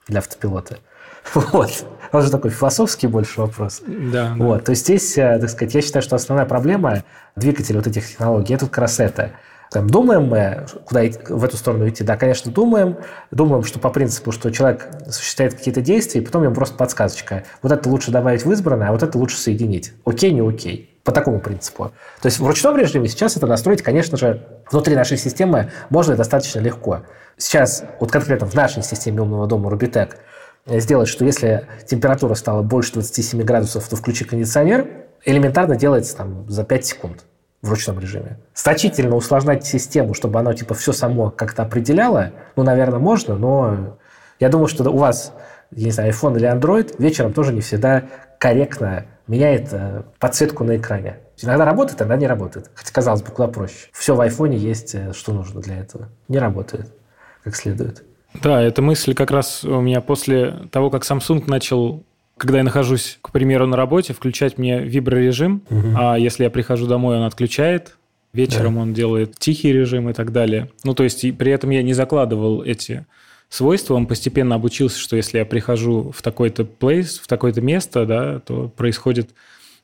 для 0.08 0.18
автопилота? 0.18 0.78
Вот. 1.34 1.84
Он 2.10 2.22
же 2.22 2.30
такой 2.30 2.50
философский 2.50 3.06
больше 3.06 3.42
вопрос. 3.42 3.82
Да, 3.86 4.34
вот. 4.38 4.60
Да. 4.60 4.64
То 4.64 4.70
есть 4.70 4.84
здесь, 4.84 5.18
э, 5.18 5.38
так 5.38 5.50
сказать, 5.50 5.74
я 5.74 5.82
считаю, 5.82 6.02
что 6.02 6.16
основная 6.16 6.46
проблема 6.46 7.04
двигателя 7.36 7.76
вот 7.76 7.86
этих 7.86 8.08
технологий– 8.08 8.54
это 8.56 8.68
раз 8.80 8.98
это– 8.98 9.32
там, 9.70 9.88
думаем 9.88 10.28
мы, 10.28 10.66
куда 10.86 11.02
в 11.28 11.44
эту 11.44 11.56
сторону 11.56 11.88
идти? 11.88 12.02
Да, 12.02 12.16
конечно, 12.16 12.50
думаем. 12.50 12.96
Думаем, 13.30 13.64
что 13.64 13.78
по 13.78 13.90
принципу, 13.90 14.32
что 14.32 14.50
человек 14.50 14.88
осуществляет 15.06 15.54
какие-то 15.54 15.82
действия, 15.82 16.22
и 16.22 16.24
потом 16.24 16.44
ему 16.44 16.54
просто 16.54 16.74
подсказочка. 16.76 17.44
Вот 17.62 17.70
это 17.70 17.88
лучше 17.88 18.10
добавить 18.10 18.44
в 18.44 18.52
избранное, 18.52 18.88
а 18.88 18.92
вот 18.92 19.02
это 19.02 19.18
лучше 19.18 19.36
соединить. 19.36 19.92
Окей, 20.04 20.32
не 20.32 20.40
окей. 20.40 20.98
По 21.04 21.12
такому 21.12 21.40
принципу. 21.40 21.92
То 22.20 22.26
есть 22.26 22.38
в 22.38 22.46
ручном 22.46 22.76
режиме 22.76 23.08
сейчас 23.08 23.36
это 23.36 23.46
настроить, 23.46 23.82
конечно 23.82 24.16
же, 24.16 24.46
внутри 24.70 24.94
нашей 24.94 25.16
системы 25.16 25.70
можно 25.90 26.16
достаточно 26.16 26.60
легко. 26.60 27.02
Сейчас, 27.36 27.84
вот 28.00 28.10
конкретно 28.10 28.46
в 28.46 28.54
нашей 28.54 28.82
системе 28.82 29.22
умного 29.22 29.46
дома 29.46 29.70
Rubitec, 29.70 30.14
сделать, 30.66 31.08
что 31.08 31.24
если 31.24 31.66
температура 31.86 32.34
стала 32.34 32.62
больше 32.62 32.94
27 32.94 33.42
градусов, 33.42 33.88
то 33.88 33.96
включи 33.96 34.24
кондиционер, 34.24 34.86
элементарно 35.24 35.76
делается 35.76 36.16
там 36.16 36.48
за 36.48 36.64
5 36.64 36.86
секунд 36.86 37.24
в 37.62 37.70
ручном 37.70 37.98
режиме. 37.98 38.38
Значительно 38.54 39.16
усложнять 39.16 39.66
систему, 39.66 40.14
чтобы 40.14 40.38
оно 40.38 40.52
типа 40.52 40.74
все 40.74 40.92
само 40.92 41.30
как-то 41.30 41.62
определяло, 41.62 42.32
ну, 42.56 42.62
наверное, 42.62 42.98
можно, 42.98 43.36
но 43.36 43.98
я 44.38 44.48
думаю, 44.48 44.68
что 44.68 44.88
у 44.90 44.96
вас, 44.96 45.32
я 45.72 45.86
не 45.86 45.90
знаю, 45.90 46.12
iPhone 46.12 46.36
или 46.36 46.48
Android 46.48 46.94
вечером 46.98 47.32
тоже 47.32 47.52
не 47.52 47.60
всегда 47.60 48.04
корректно 48.38 49.06
меняет 49.26 49.68
э, 49.72 50.02
подсветку 50.18 50.64
на 50.64 50.76
экране. 50.76 51.18
Иногда 51.40 51.64
работает, 51.64 52.00
иногда 52.00 52.16
не 52.16 52.26
работает. 52.26 52.70
Хотя, 52.74 52.92
казалось 52.92 53.22
бы, 53.22 53.30
куда 53.30 53.48
проще. 53.48 53.88
Все 53.92 54.14
в 54.14 54.20
айфоне 54.20 54.56
есть, 54.56 54.94
э, 54.94 55.12
что 55.12 55.32
нужно 55.32 55.60
для 55.60 55.78
этого. 55.78 56.08
Не 56.28 56.38
работает 56.38 56.92
как 57.48 57.56
следует. 57.56 58.04
Да, 58.42 58.60
эта 58.62 58.82
мысль 58.82 59.14
как 59.14 59.30
раз 59.30 59.64
у 59.64 59.80
меня 59.80 60.00
после 60.00 60.52
того, 60.70 60.90
как 60.90 61.02
Samsung 61.02 61.44
начал 61.46 62.04
когда 62.38 62.58
я 62.58 62.64
нахожусь, 62.64 63.18
к 63.20 63.30
примеру, 63.30 63.66
на 63.66 63.76
работе, 63.76 64.14
включать 64.14 64.58
мне 64.58 64.80
виброрежим, 64.80 65.62
угу. 65.68 65.88
а 65.96 66.18
если 66.18 66.44
я 66.44 66.50
прихожу 66.50 66.86
домой, 66.86 67.18
он 67.18 67.24
отключает, 67.24 67.96
вечером 68.32 68.76
да. 68.76 68.80
он 68.82 68.94
делает 68.94 69.38
тихий 69.38 69.72
режим 69.72 70.08
и 70.08 70.12
так 70.12 70.32
далее. 70.32 70.70
Ну, 70.84 70.94
то 70.94 71.04
есть, 71.04 71.24
и 71.24 71.32
при 71.32 71.52
этом 71.52 71.70
я 71.70 71.82
не 71.82 71.92
закладывал 71.92 72.62
эти 72.62 73.06
свойства, 73.48 73.94
он 73.94 74.06
постепенно 74.06 74.54
обучился, 74.54 74.98
что 74.98 75.16
если 75.16 75.38
я 75.38 75.44
прихожу 75.44 76.12
в 76.14 76.22
такой-то 76.22 76.62
place, 76.62 77.20
в 77.20 77.26
такое-то 77.26 77.60
место, 77.60 78.06
да, 78.06 78.40
то 78.40 78.68
происходит 78.68 79.30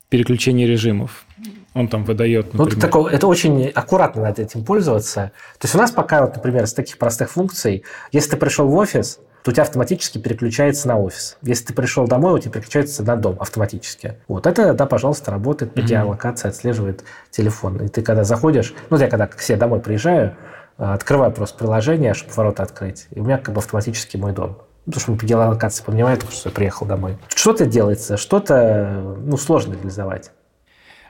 переключение 0.09 0.67
режимов. 0.67 1.25
Он 1.73 1.87
там 1.87 2.05
выдает, 2.05 2.53
ну, 2.53 2.63
например... 2.63 2.75
Ну, 2.75 2.81
такое, 2.81 3.13
это 3.13 3.27
очень 3.27 3.67
аккуратно 3.67 4.21
надо 4.21 4.43
этим 4.43 4.63
пользоваться. 4.63 5.31
То 5.59 5.65
есть 5.65 5.75
у 5.75 5.77
нас 5.77 5.91
пока, 5.91 6.21
вот, 6.21 6.35
например, 6.35 6.67
с 6.67 6.73
таких 6.73 6.97
простых 6.97 7.31
функций, 7.31 7.83
если 8.11 8.31
ты 8.31 8.37
пришел 8.37 8.67
в 8.67 8.75
офис, 8.75 9.19
то 9.45 9.51
у 9.51 9.53
тебя 9.53 9.61
автоматически 9.61 10.17
переключается 10.17 10.87
на 10.87 10.97
офис. 10.97 11.37
Если 11.43 11.65
ты 11.65 11.73
пришел 11.75 12.07
домой, 12.07 12.33
у 12.33 12.39
тебя 12.39 12.53
переключается 12.53 13.03
на 13.03 13.15
дом 13.15 13.37
автоматически. 13.39 14.15
Вот 14.27 14.47
это, 14.47 14.73
да, 14.73 14.87
пожалуйста, 14.87 15.29
работает 15.29 15.71
по 15.75 15.81
геолокации, 15.81 16.47
отслеживает 16.47 17.03
телефон. 17.29 17.77
И 17.77 17.87
ты 17.87 18.01
когда 18.01 18.23
заходишь, 18.23 18.73
ну, 18.89 18.97
я 18.97 19.07
когда 19.07 19.27
к 19.27 19.39
себе 19.39 19.59
домой 19.59 19.81
приезжаю, 19.81 20.35
а, 20.79 20.95
открываю 20.95 21.31
просто 21.31 21.59
приложение, 21.59 22.15
чтобы 22.15 22.33
ворота 22.33 22.63
открыть, 22.63 23.05
и 23.11 23.19
у 23.19 23.23
меня 23.23 23.37
как 23.37 23.53
бы 23.53 23.59
автоматически 23.59 24.17
мой 24.17 24.33
дом. 24.33 24.57
Потому 24.85 24.99
что 24.99 25.13
по 25.13 25.25
геолокации 25.27 25.83
понимает, 25.83 26.23
что 26.31 26.49
я 26.49 26.55
приехал 26.55 26.87
домой. 26.87 27.19
Что-то 27.27 27.67
делается, 27.67 28.17
что-то 28.17 29.15
ну, 29.19 29.37
сложно 29.37 29.73
реализовать. 29.73 30.31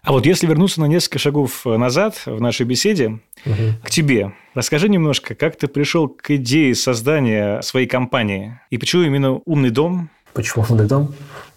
А 0.05 0.11
вот 0.11 0.27
если 0.27 0.45
вернуться 0.45 0.79
на 0.81 0.85
несколько 0.85 1.17
шагов 1.17 1.65
назад 1.65 2.15
в 2.27 2.39
нашей 2.39 2.67
беседе, 2.67 3.19
угу. 3.43 3.55
к 3.83 3.89
тебе, 3.89 4.33
расскажи 4.53 4.87
немножко, 4.87 5.33
как 5.33 5.55
ты 5.55 5.67
пришел 5.67 6.07
к 6.07 6.29
идее 6.29 6.75
создания 6.75 7.59
своей 7.61 7.87
компании 7.87 8.59
и 8.69 8.77
почему 8.77 9.01
именно 9.01 9.41
умный 9.45 9.71
дом? 9.71 10.11
Почему 10.33 10.63
умный 10.69 10.85
дом? 10.85 11.15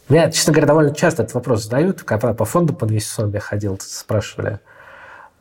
Меня, 0.09 0.31
честно 0.31 0.55
говоря, 0.55 0.67
довольно 0.67 0.95
часто 0.95 1.25
этот 1.25 1.35
вопрос 1.35 1.65
задают, 1.65 2.03
когда 2.05 2.33
по 2.33 2.47
фонду 2.47 2.73
по 2.73 2.87
инвестиционным 2.87 3.35
я 3.35 3.41
ходил, 3.41 3.79
спрашивали. 3.83 4.61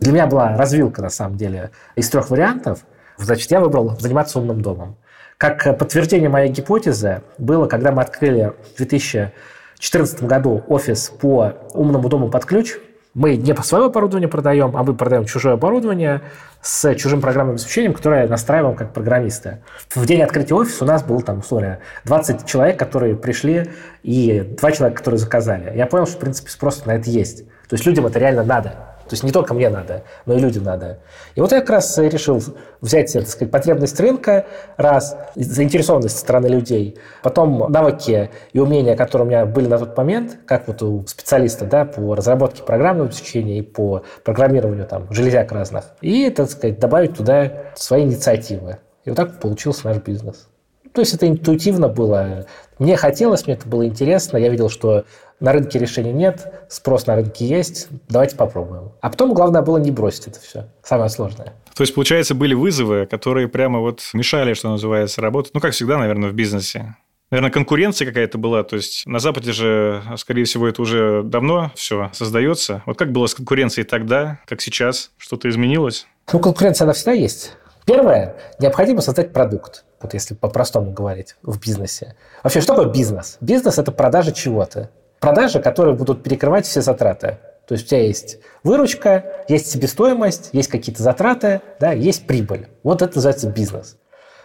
Для 0.01 0.11
меня 0.11 0.27
была 0.27 0.57
развилка, 0.57 1.01
на 1.01 1.09
самом 1.09 1.37
деле, 1.37 1.71
из 1.95 2.09
трех 2.09 2.29
вариантов. 2.29 2.81
Значит, 3.15 3.49
я 3.51 3.61
выбрал 3.61 3.97
заниматься 3.97 4.37
умным 4.37 4.61
домом. 4.61 4.97
Как 5.37 5.63
подтверждение 5.79 6.27
моей 6.27 6.51
гипотезы 6.51 7.21
было, 7.37 7.67
когда 7.67 7.93
мы 7.93 8.01
открыли 8.01 8.51
в 8.73 8.77
2014 8.77 10.23
году 10.23 10.61
офис 10.67 11.09
по 11.21 11.53
умному 11.73 12.09
дому 12.09 12.29
под 12.29 12.43
ключ– 12.43 12.73
мы 13.17 13.36
не 13.36 13.53
по 13.55 13.63
свое 13.63 13.86
оборудование 13.86 14.29
продаем, 14.29 14.77
а 14.77 14.83
мы 14.83 14.93
продаем 14.93 15.25
чужое 15.25 15.55
оборудование 15.55 16.21
с 16.62 16.93
чужим 16.93 17.19
программным 17.19 17.55
обеспечением, 17.55 17.93
которое 17.93 18.27
настраиваем 18.27 18.75
как 18.75 18.93
программисты. 18.93 19.57
В 19.89 20.05
день 20.05 20.21
открытия 20.21 20.53
офиса 20.53 20.83
у 20.83 20.88
нас 20.88 21.01
был 21.01 21.19
там, 21.24 21.39
условия, 21.39 21.79
20 22.05 22.45
человек, 22.45 22.77
которые 22.77 23.15
пришли, 23.15 23.71
и 24.03 24.41
2 24.59 24.71
человека, 24.71 25.00
которые 25.00 25.17
заказали. 25.17 25.75
Я 25.75 25.88
понял, 25.88 26.05
что, 26.05 26.17
в 26.17 26.19
принципе, 26.19 26.51
спрос 26.51 26.86
на 26.86 26.91
это 26.91 27.09
есть. 27.09 27.47
То 27.67 27.74
есть 27.74 27.88
людям 27.88 28.05
это 28.05 28.19
реально 28.19 28.43
надо. 28.43 28.87
То 29.07 29.13
есть 29.13 29.23
не 29.23 29.31
только 29.31 29.53
мне 29.53 29.69
надо, 29.69 30.03
но 30.25 30.33
и 30.33 30.39
людям 30.39 30.63
надо. 30.63 30.99
И 31.35 31.41
вот 31.41 31.51
я 31.51 31.61
как 31.61 31.69
раз 31.69 31.97
решил 31.97 32.41
взять, 32.81 33.13
так 33.13 33.27
сказать, 33.27 33.51
потребность 33.51 33.99
рынка, 33.99 34.45
раз, 34.75 35.17
заинтересованность 35.35 36.15
со 36.15 36.21
стороны 36.21 36.47
людей, 36.47 36.97
потом 37.23 37.71
навыки 37.71 38.29
и 38.53 38.59
умения, 38.59 38.95
которые 38.95 39.25
у 39.25 39.29
меня 39.29 39.45
были 39.45 39.67
на 39.67 39.77
тот 39.77 39.95
момент, 39.97 40.37
как 40.45 40.67
вот 40.67 40.81
у 40.83 41.05
специалиста, 41.07 41.65
да, 41.65 41.85
по 41.85 42.15
разработке 42.15 42.63
программного 42.63 43.09
обеспечения 43.09 43.59
и 43.59 43.61
по 43.61 44.03
программированию 44.23 44.85
там 44.85 45.11
железяк 45.11 45.51
разных, 45.51 45.85
и, 46.01 46.29
так 46.29 46.49
сказать, 46.49 46.79
добавить 46.79 47.15
туда 47.15 47.51
свои 47.75 48.03
инициативы. 48.03 48.77
И 49.05 49.09
вот 49.09 49.15
так 49.15 49.39
получился 49.39 49.87
наш 49.87 49.97
бизнес. 49.97 50.49
То 50.93 51.01
есть 51.01 51.13
это 51.13 51.27
интуитивно 51.27 51.89
было. 51.89 52.45
Мне 52.79 52.96
хотелось, 52.98 53.46
мне 53.46 53.55
это 53.55 53.67
было 53.67 53.86
интересно. 53.86 54.38
Я 54.38 54.50
видел, 54.50 54.69
что 54.69 55.05
на 55.39 55.51
рынке 55.51 55.79
решений 55.79 56.13
нет, 56.13 56.51
спрос 56.69 57.05
на 57.07 57.15
рынке 57.15 57.46
есть, 57.46 57.88
давайте 58.10 58.36
попробуем. 58.36 58.91
А 59.01 59.10
потом 59.10 59.34
главное 59.34 59.62
было 59.62 59.77
не 59.77 59.91
бросить 59.91 60.27
это 60.27 60.39
все, 60.39 60.65
самое 60.84 61.10
сложное. 61.10 61.53
То 61.75 61.84
есть, 61.84 61.93
получается, 61.93 62.34
были 62.34 62.55
вызовы, 62.55 63.05
которые 63.05 63.48
прямо 63.48 63.79
вот 63.79 64.01
мешали, 64.13 64.53
что 64.53 64.69
называется, 64.69 65.22
работать. 65.22 65.53
Ну, 65.53 65.60
как 65.60 65.74
всегда, 65.74 65.98
наверное, 65.98 66.29
в 66.29 66.34
бизнесе. 66.34 66.96
Наверное, 67.29 67.51
конкуренция 67.51 68.07
какая-то 68.07 68.38
была. 68.38 68.63
То 68.63 68.77
есть 68.77 69.05
на 69.05 69.19
Западе 69.19 69.51
же, 69.51 70.01
скорее 70.15 70.46
всего, 70.46 70.67
это 70.67 70.81
уже 70.81 71.24
давно 71.24 71.72
все 71.75 72.10
создается. 72.13 72.84
Вот 72.86 72.98
как 72.98 73.12
было 73.12 73.27
с 73.27 73.36
конкуренцией 73.36 73.86
тогда, 73.86 74.39
как 74.48 74.62
сейчас? 74.62 75.12
Что-то 75.17 75.50
изменилось? 75.50 76.07
Ну, 76.31 76.39
конкуренция, 76.39 76.86
она 76.86 76.93
всегда 76.93 77.12
есть. 77.12 77.53
Первое, 77.86 78.38
необходимо 78.60 79.01
создать 79.01 79.31
продукт. 79.34 79.86
Вот 80.01 80.13
если 80.13 80.36
по-простому 80.36 80.92
говорить 80.92 81.36
в 81.42 81.60
бизнесе. 81.60 82.16
Вообще, 82.44 82.62
что 82.62 82.75
такое 82.75 82.92
бизнес? 82.92 83.38
Бизнес– 83.42 83.77
это 83.80 83.92
продажа 83.92 84.32
чего-то 84.32 84.89
продажи, 85.20 85.60
которые 85.60 85.96
будут 85.96 86.24
перекрывать 86.24 86.66
все 86.66 86.82
затраты. 86.82 87.38
То 87.68 87.74
есть 87.74 87.86
у 87.86 87.89
тебя 87.89 88.01
есть 88.01 88.39
выручка, 88.63 89.25
есть 89.50 89.70
себестоимость, 89.70 90.50
есть 90.54 90.70
какие-то 90.70 91.04
затраты, 91.04 91.62
да, 91.80 91.92
есть 91.92 92.25
прибыль. 92.25 92.68
Вот 92.84 93.01
это 93.01 93.16
называется 93.16 93.50
бизнес. 93.50 93.98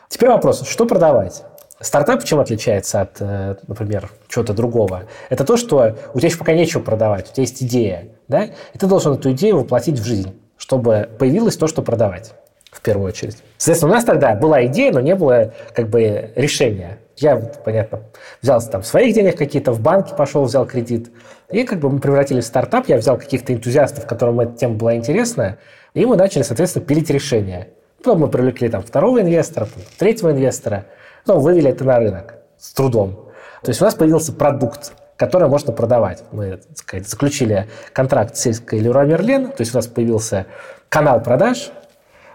Теперь 0.09 0.31
вопрос, 0.31 0.67
что 0.69 0.87
продавать? 0.87 1.45
Стартап 1.81 2.25
чем 2.25 2.41
отличается 2.41 3.01
от, 3.01 3.17
э, 3.21 3.57
например, 3.67 4.11
чего-то 4.29 4.55
другого? 4.55 5.05
Это 5.31 5.45
то, 5.45 5.57
что 5.57 5.97
у 6.15 6.19
тебя 6.19 6.29
еще 6.29 6.39
пока 6.39 6.53
нечего 6.53 6.81
продавать, 6.81 7.31
у 7.31 7.33
тебя 7.33 7.43
есть 7.43 7.63
идея, 7.63 8.09
да, 8.29 8.45
и 8.45 8.79
ты 8.79 8.87
должен 8.87 9.15
эту 9.15 9.33
идею 9.33 9.59
воплотить 9.59 9.99
в 9.99 10.05
жизнь, 10.05 10.33
чтобы 10.57 11.09
появилось 11.19 11.57
то, 11.57 11.67
что 11.67 11.83
продавать 11.83 12.35
в 12.73 12.81
первую 12.81 13.09
очередь. 13.09 13.37
Соответственно, 13.59 13.93
у 13.93 13.95
нас 13.95 14.05
тогда 14.05 14.35
была 14.35 14.65
идея, 14.67 14.93
но 14.93 15.01
не 15.01 15.15
было 15.15 15.53
как 15.75 15.89
бы 15.89 16.33
решения. 16.35 16.99
Я, 17.19 17.37
понятно, 17.37 18.01
взял 18.41 18.61
там 18.63 18.83
своих 18.83 19.15
денег 19.15 19.37
какие-то, 19.37 19.73
в 19.73 19.81
банке 19.81 20.15
пошел, 20.17 20.43
взял 20.45 20.67
кредит. 20.67 21.11
И 21.51 21.65
как 21.65 21.79
бы 21.79 21.91
мы 21.91 22.01
превратились 22.01 22.45
в 22.45 22.47
стартап. 22.47 22.89
Я 22.89 22.97
взял 22.97 23.19
каких-то 23.19 23.53
энтузиастов, 23.53 24.07
которым 24.07 24.41
эта 24.41 24.57
тема 24.57 24.75
была 24.75 24.97
интересна, 24.97 25.59
и 25.93 26.07
мы 26.07 26.17
начали, 26.17 26.43
соответственно, 26.43 26.87
пилить 26.87 27.11
решения. 27.11 27.69
Потом 27.99 28.21
мы 28.21 28.29
привлекли 28.29 28.69
там 28.71 28.83
второго 28.83 29.21
инвестора, 29.21 29.69
третьего 29.99 30.33
инвестора, 30.33 30.87
потом 31.25 31.43
вывели 31.43 31.71
это 31.71 31.85
на 31.85 31.99
рынок 31.99 32.35
с 32.59 32.73
трудом. 32.73 33.29
То 33.63 33.69
есть 33.69 33.81
у 33.81 33.85
нас 33.85 33.95
появился 33.95 34.33
продукт, 34.33 34.95
который 35.17 35.49
можно 35.49 35.73
продавать. 35.73 36.25
Мы 36.33 36.57
так 36.57 36.79
сказать, 36.79 37.09
заключили 37.09 37.69
контракт 37.93 38.35
с 38.37 38.41
сельской 38.41 38.81
Леруа 38.81 39.05
Мерлен, 39.05 39.49
то 39.49 39.61
есть 39.61 39.73
у 39.75 39.77
нас 39.77 39.87
появился 39.87 40.47
канал 40.89 41.23
продаж, 41.23 41.71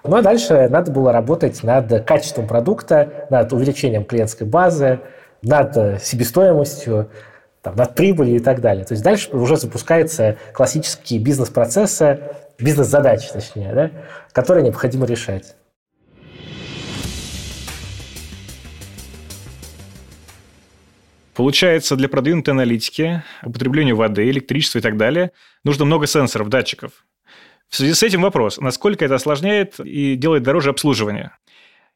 ну 0.03 0.15
а 0.15 0.21
дальше 0.21 0.67
надо 0.69 0.91
было 0.91 1.11
работать 1.11 1.63
над 1.63 2.05
качеством 2.05 2.47
продукта, 2.47 3.27
над 3.29 3.51
увеличением 3.53 4.05
клиентской 4.05 4.47
базы, 4.47 4.99
над 5.41 6.01
себестоимостью, 6.01 7.09
там, 7.61 7.75
над 7.75 7.95
прибылью 7.95 8.37
и 8.37 8.39
так 8.39 8.61
далее. 8.61 8.85
То 8.85 8.93
есть 8.93 9.03
дальше 9.03 9.29
уже 9.31 9.57
запускаются 9.57 10.37
классические 10.53 11.19
бизнес-процессы, 11.19 12.19
бизнес-задачи, 12.57 13.29
точнее, 13.31 13.73
да, 13.73 13.91
которые 14.31 14.63
необходимо 14.63 15.05
решать. 15.05 15.55
Получается, 21.35 21.95
для 21.95 22.09
продвинутой 22.09 22.55
аналитики, 22.55 23.21
употребления 23.43 23.93
воды, 23.93 24.27
электричества 24.31 24.79
и 24.79 24.81
так 24.81 24.97
далее, 24.97 25.31
нужно 25.63 25.85
много 25.85 26.07
сенсоров, 26.07 26.49
датчиков. 26.49 27.05
В 27.69 27.75
связи 27.75 27.93
с 27.93 28.03
этим 28.03 28.21
вопрос, 28.21 28.59
насколько 28.59 29.03
это 29.03 29.15
осложняет 29.15 29.79
и 29.79 30.15
делает 30.15 30.43
дороже 30.43 30.69
обслуживание? 30.69 31.31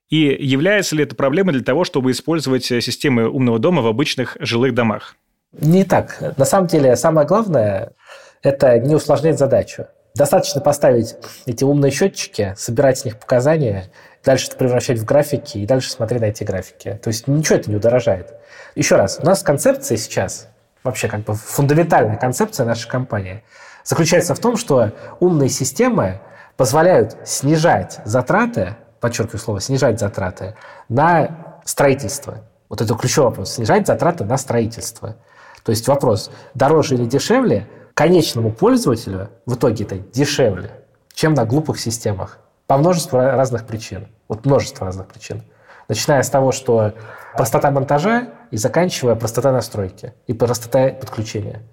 И 0.10 0.18
является 0.18 0.96
ли 0.96 1.04
это 1.04 1.16
проблемой 1.16 1.54
для 1.54 1.64
того, 1.64 1.86
чтобы 1.86 2.12
использовать 2.12 2.66
системы 2.66 3.30
умного 3.30 3.60
дома 3.60 3.82
в 3.82 3.88
обычных 3.88 4.36
жилых 4.42 4.74
домах? 4.74 5.16
Не 5.54 5.86
так. 5.86 6.36
На 6.38 6.46
самом 6.46 6.68
деле, 6.68 6.96
самое 6.98 7.26
главное– 7.26 7.94
это 8.44 8.78
не 8.80 8.96
усложнять 8.96 9.40
задачу. 9.40 9.88
Достаточно 10.14 10.60
поставить 10.60 11.16
эти 11.46 11.64
умные 11.64 11.92
счетчики, 11.92 12.54
собирать 12.58 13.00
с 13.00 13.06
них 13.06 13.18
показания, 13.18 13.86
дальше 14.26 14.48
это 14.48 14.58
превращать 14.58 15.00
в 15.00 15.06
графики 15.06 15.60
и 15.60 15.66
дальше 15.66 15.90
смотреть 15.90 16.22
на 16.22 16.26
эти 16.26 16.44
графики. 16.44 17.00
То 17.02 17.08
есть 17.08 17.28
ничего 17.28 17.56
это 17.56 17.70
не 17.70 17.78
удорожает. 17.78 18.34
Еще 18.76 18.98
раз, 18.98 19.20
у 19.22 19.26
нас 19.26 19.42
концепция 19.42 19.96
сейчас, 19.96 20.50
вообще 20.84 21.08
как 21.08 21.22
бы 21.22 21.36
фундаментальная 21.36 22.18
концепция 22.18 22.66
нашей 22.66 22.90
компании– 22.90 23.42
заключается 23.84 24.36
в 24.36 24.40
том, 24.40 24.58
что 24.58 24.92
умные 25.20 25.50
системы 25.50 26.22
позволяют 26.58 27.18
снижать 27.26 28.00
затраты, 28.06 28.76
подчеркиваю 29.00 29.40
слово, 29.40 29.62
снижать 29.62 30.00
затраты 30.00 30.56
на 30.90 31.60
строительство. 31.66 32.42
Вот 32.70 32.82
это 32.82 32.96
ключевой 32.96 33.30
вопрос. 33.30 33.54
Снижать 33.54 33.86
затраты 33.86 34.24
на 34.24 34.38
строительство. 34.38 35.16
То 35.64 35.72
есть 35.72 35.88
вопрос, 35.88 36.32
дороже 36.54 36.96
или 36.96 37.06
дешевле, 37.06 37.68
конечному 37.94 38.52
пользователю 38.52 39.30
в 39.46 39.56
итоге 39.56 39.84
это 39.84 39.98
дешевле, 39.98 40.72
чем 41.14 41.34
на 41.34 41.46
глупых 41.46 41.80
системах. 41.80 42.40
По 42.68 42.78
множеству 42.78 43.20
разных 43.20 43.66
причин. 43.68 44.08
Вот 44.28 44.46
множество 44.46 44.86
разных 44.86 45.08
причин. 45.08 45.44
Начиная 45.90 46.24
с 46.24 46.30
того, 46.30 46.54
что 46.54 46.94
простота 47.36 47.70
монтажа 47.72 48.30
и 48.50 48.58
заканчивая 48.58 49.16
простота 49.16 49.52
настройки 49.52 50.14
и 50.28 50.34
простота 50.34 50.90
подключения. 50.90 51.64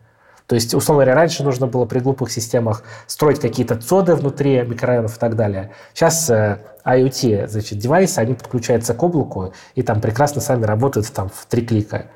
То 0.49 0.55
есть, 0.55 0.73
условно 0.73 1.05
говоря, 1.05 1.15
раньше 1.15 1.45
нужно 1.45 1.67
было 1.67 1.85
при 1.85 1.99
глупых 1.99 2.33
системах 2.33 2.83
строить 3.07 3.39
какие-то 3.39 3.77
цоды 3.77 4.15
внутри 4.15 4.63
микрорайонов 4.63 5.15
и 5.15 5.21
так 5.21 5.37
далее. 5.37 5.73
Сейчас 5.93 6.31
э, 6.31 6.59
IoT, 6.87 7.49
значит, 7.49 7.79
девайсы, 7.79 8.19
они 8.19 8.33
подключаются 8.33 8.95
к 8.95 9.03
облаку 9.03 9.53
и 9.75 9.83
там 9.83 10.01
прекрасно 10.01 10.41
сами 10.41 10.65
работают 10.65 11.13
там 11.13 11.29
в 11.29 11.45
три 11.45 11.67
клика. 11.67 12.07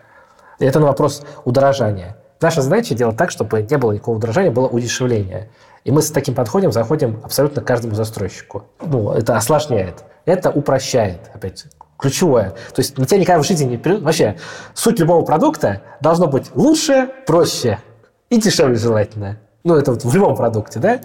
И 0.59 0.65
это 0.65 0.81
на 0.81 0.87
вопрос 0.87 1.23
удорожания. 1.45 2.17
Наша 2.41 2.63
задача 2.63 2.95
делать 2.95 3.19
так, 3.19 3.31
чтобы 3.31 3.63
не 3.63 3.77
было 3.77 3.93
никакого 3.93 4.17
удорожания, 4.17 4.51
было 4.51 4.67
удешевление. 4.67 5.51
И 5.85 5.91
мы 5.91 6.01
с 6.01 6.11
таким 6.11 6.35
подходом 6.35 6.73
заходим 6.73 7.21
абсолютно 7.23 7.61
к 7.61 7.67
каждому 7.67 7.95
застройщику. 7.95 8.65
Ну, 8.81 9.13
это 9.13 9.37
осложняет. 9.37 10.05
Это 10.25 10.51
упрощает, 10.51 11.31
опять, 11.35 11.67
ключевое. 11.99 12.51
То 12.75 12.79
есть 12.79 12.97
на 12.97 13.05
тебя 13.05 13.21
никогда 13.21 13.43
в 13.43 13.47
жизни 13.47 13.77
не... 13.77 13.99
Вообще, 13.99 14.39
суть 14.73 14.99
любого 15.01 15.23
продукта 15.23 15.83
должно 16.01 16.29
быть 16.29 16.51
лучше, 16.55 17.11
проще 17.27 17.79
и 18.33 18.39
дешевле 18.39 18.77
желательно. 18.77 19.39
Ну, 19.63 19.77
это 19.77 19.93
вот 19.93 20.05
в 20.05 20.15
любом 20.15 20.35
продукте, 20.37 20.81
да? 20.81 21.01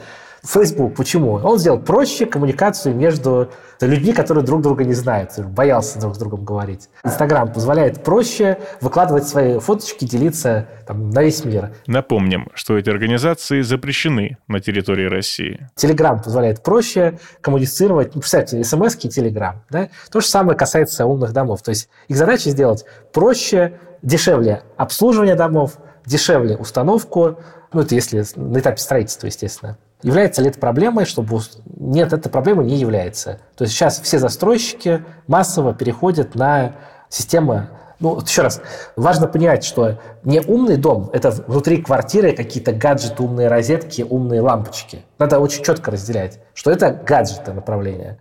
Facebook, 0.46 0.96
почему? 0.96 1.34
Он 1.34 1.60
сделал 1.60 1.78
проще 1.78 2.26
коммуникацию 2.26 2.96
между 2.96 3.50
людьми, 3.82 4.14
которые 4.14 4.46
друг 4.46 4.62
друга 4.62 4.86
не 4.86 4.94
знают, 4.94 5.38
боялся 5.40 6.00
друг 6.00 6.16
с 6.16 6.18
другом 6.18 6.46
говорить. 6.46 6.88
Инстаграм 7.04 7.52
позволяет 7.52 8.02
проще 8.02 8.58
выкладывать 8.80 9.28
свои 9.28 9.60
фоточки, 9.60 10.06
делиться 10.06 10.68
там, 10.88 11.10
на 11.10 11.22
весь 11.22 11.44
мир. 11.44 11.74
Напомним, 11.86 12.48
что 12.54 12.78
эти 12.78 12.90
организации 12.90 13.60
запрещены 13.60 14.38
на 14.48 14.62
территории 14.62 15.10
России. 15.10 15.68
Телеграм 15.76 16.22
позволяет 16.22 16.64
проще 16.64 17.20
коммуницировать. 17.42 18.16
Ну, 18.16 18.22
представьте, 18.22 18.64
смс 18.64 18.96
и 19.04 19.10
Телеграм. 19.10 19.64
Да? 19.70 19.90
То 20.12 20.22
же 20.22 20.28
самое 20.28 20.58
касается 20.58 21.06
умных 21.06 21.34
домов. 21.34 21.62
То 21.62 21.72
есть 21.72 21.90
их 22.08 22.16
задача 22.16 22.52
сделать 22.52 22.86
проще, 23.12 23.82
дешевле 24.02 24.62
обслуживание 24.78 25.36
домов, 25.36 25.78
дешевле 26.08 26.58
установку, 26.58 27.38
ну, 27.74 27.82
это 27.82 27.96
если 27.96 28.24
на 28.36 28.60
этапе 28.60 28.78
строительства, 28.78 29.28
естественно. 29.28 29.78
Является 30.04 30.42
ли 30.42 30.50
это 30.50 30.60
проблемой, 30.60 31.06
чтобы... 31.06 31.40
Нет, 31.66 32.14
эта 32.14 32.30
проблема 32.30 32.64
не 32.64 32.76
является. 32.76 33.40
То 33.56 33.64
есть 33.64 33.74
сейчас 33.74 34.00
все 34.00 34.20
застройщики 34.20 35.04
массово 35.28 35.74
переходят 35.74 36.36
на 36.36 36.76
системы 37.10 37.70
ну, 38.00 38.14
вот 38.14 38.28
еще 38.28 38.44
раз, 38.44 38.62
важно 38.96 39.28
понимать, 39.28 39.64
что 39.64 40.00
не 40.24 40.40
умный 40.40 40.78
дом– 40.78 41.10
это 41.14 41.32
внутри 41.32 41.82
квартиры 41.82 42.34
какие-то 42.34 42.72
гаджеты, 42.72 43.24
умные 43.24 43.48
розетки, 43.48 44.04
умные 44.08 44.42
лампочки. 44.42 45.04
Надо 45.18 45.40
очень 45.40 45.64
четко 45.64 45.90
разделять, 45.90 46.40
что 46.54 46.70
это 46.70 46.92
гаджеты 46.92 47.54
направления. 47.54 48.20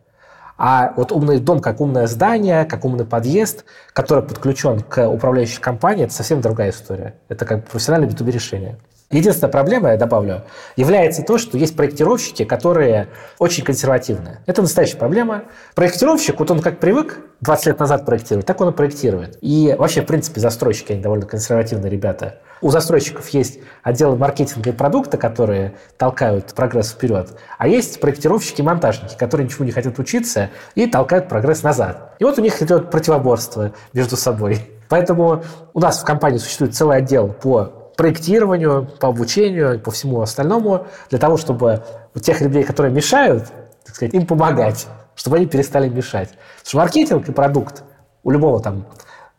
А 0.59 0.93
вот 0.97 1.13
умный 1.13 1.39
дом 1.39 1.61
как 1.61 1.81
умное 1.81 2.07
здание, 2.07 2.65
как 2.65 2.85
умный 2.85 3.05
подъезд, 3.05 3.65
который 3.93 4.25
подключен 4.25 4.81
к 4.81 5.07
управляющей 5.07 5.61
компании, 5.61 6.05
это 6.05 6.15
совсем 6.15 6.41
другая 6.41 6.71
история. 6.71 7.15
Это 7.29 7.45
как 7.45 7.67
профессиональное 7.67 8.09
B2B 8.09 8.31
решение. 8.31 8.79
Единственная 9.11 9.53
проблема, 9.53 9.93
я 9.93 9.97
добавлю, 9.97 10.43
является 10.75 11.23
то, 11.23 11.39
что 11.39 11.57
есть 11.57 11.77
проектировщики, 11.77 12.45
которые 12.45 13.07
очень 13.39 13.63
консервативные. 13.63 14.41
Это 14.47 14.63
настоящая 14.63 14.97
проблема. 14.97 15.45
Проектировщик, 15.77 16.41
вот 16.41 16.51
он 16.51 16.61
как 16.61 16.81
привык 16.81 17.21
20 17.41 17.67
лет 17.67 17.79
назад 17.79 18.05
проектировать, 18.05 18.47
так 18.47 18.61
он 18.61 18.71
и 18.71 18.73
проектирует. 18.73 19.39
И 19.43 19.77
вообще, 19.79 20.03
в 20.03 20.07
принципе, 20.07 20.41
застройщики, 20.41 20.91
они 20.91 21.03
довольно 21.03 21.25
консервативные 21.25 21.89
ребята. 21.89 22.41
У 22.61 22.71
застройщиков 22.71 23.29
есть 23.29 23.61
отделы 23.85 24.17
маркетинга 24.17 24.71
и 24.71 24.73
продукта, 24.73 25.19
которые 25.19 25.77
толкают 25.99 26.55
прогресс 26.55 26.91
вперед, 26.91 27.39
а 27.59 27.69
есть 27.69 28.01
проектировщики 28.01 28.61
и 28.61 28.65
монтажники, 28.65 29.17
которые 29.17 29.45
ничего 29.45 29.65
не 29.65 29.73
хотят 29.73 30.01
учиться 30.01 30.51
и 30.75 30.87
толкают 30.87 31.29
прогресс 31.29 31.63
назад. 31.63 32.15
И 32.19 32.25
вот 32.25 32.39
у 32.39 32.43
них 32.43 32.61
идет 32.61 32.91
противоборство 32.91 33.73
между 33.93 34.17
собой. 34.17 34.69
Поэтому 34.89 35.45
у 35.75 35.81
нас 35.81 36.01
в 36.01 36.05
компании 36.05 36.39
существует 36.39 36.75
целый 36.75 36.99
отдел 36.99 37.29
по 37.29 37.86
проектированию, 37.97 38.89
по 39.01 39.09
обучению, 39.09 39.81
по 39.81 39.91
всему 39.91 40.21
остальному, 40.21 40.87
для 41.11 41.19
того, 41.19 41.37
чтобы 41.37 41.83
у 42.15 42.19
тех 42.19 42.41
людей, 42.41 42.63
которые 42.63 42.93
мешают, 42.93 43.47
так 43.85 43.95
сказать, 43.95 44.15
им 44.15 44.27
помогать, 44.27 44.87
чтобы 45.15 45.37
они 45.37 45.47
перестали 45.47 45.89
мешать. 45.89 46.31
Потому 46.31 46.65
что 46.65 46.77
маркетинг 46.79 47.29
и 47.29 47.33
продукт 47.33 47.83
у 48.23 48.31
любого 48.31 48.61
там 48.61 48.87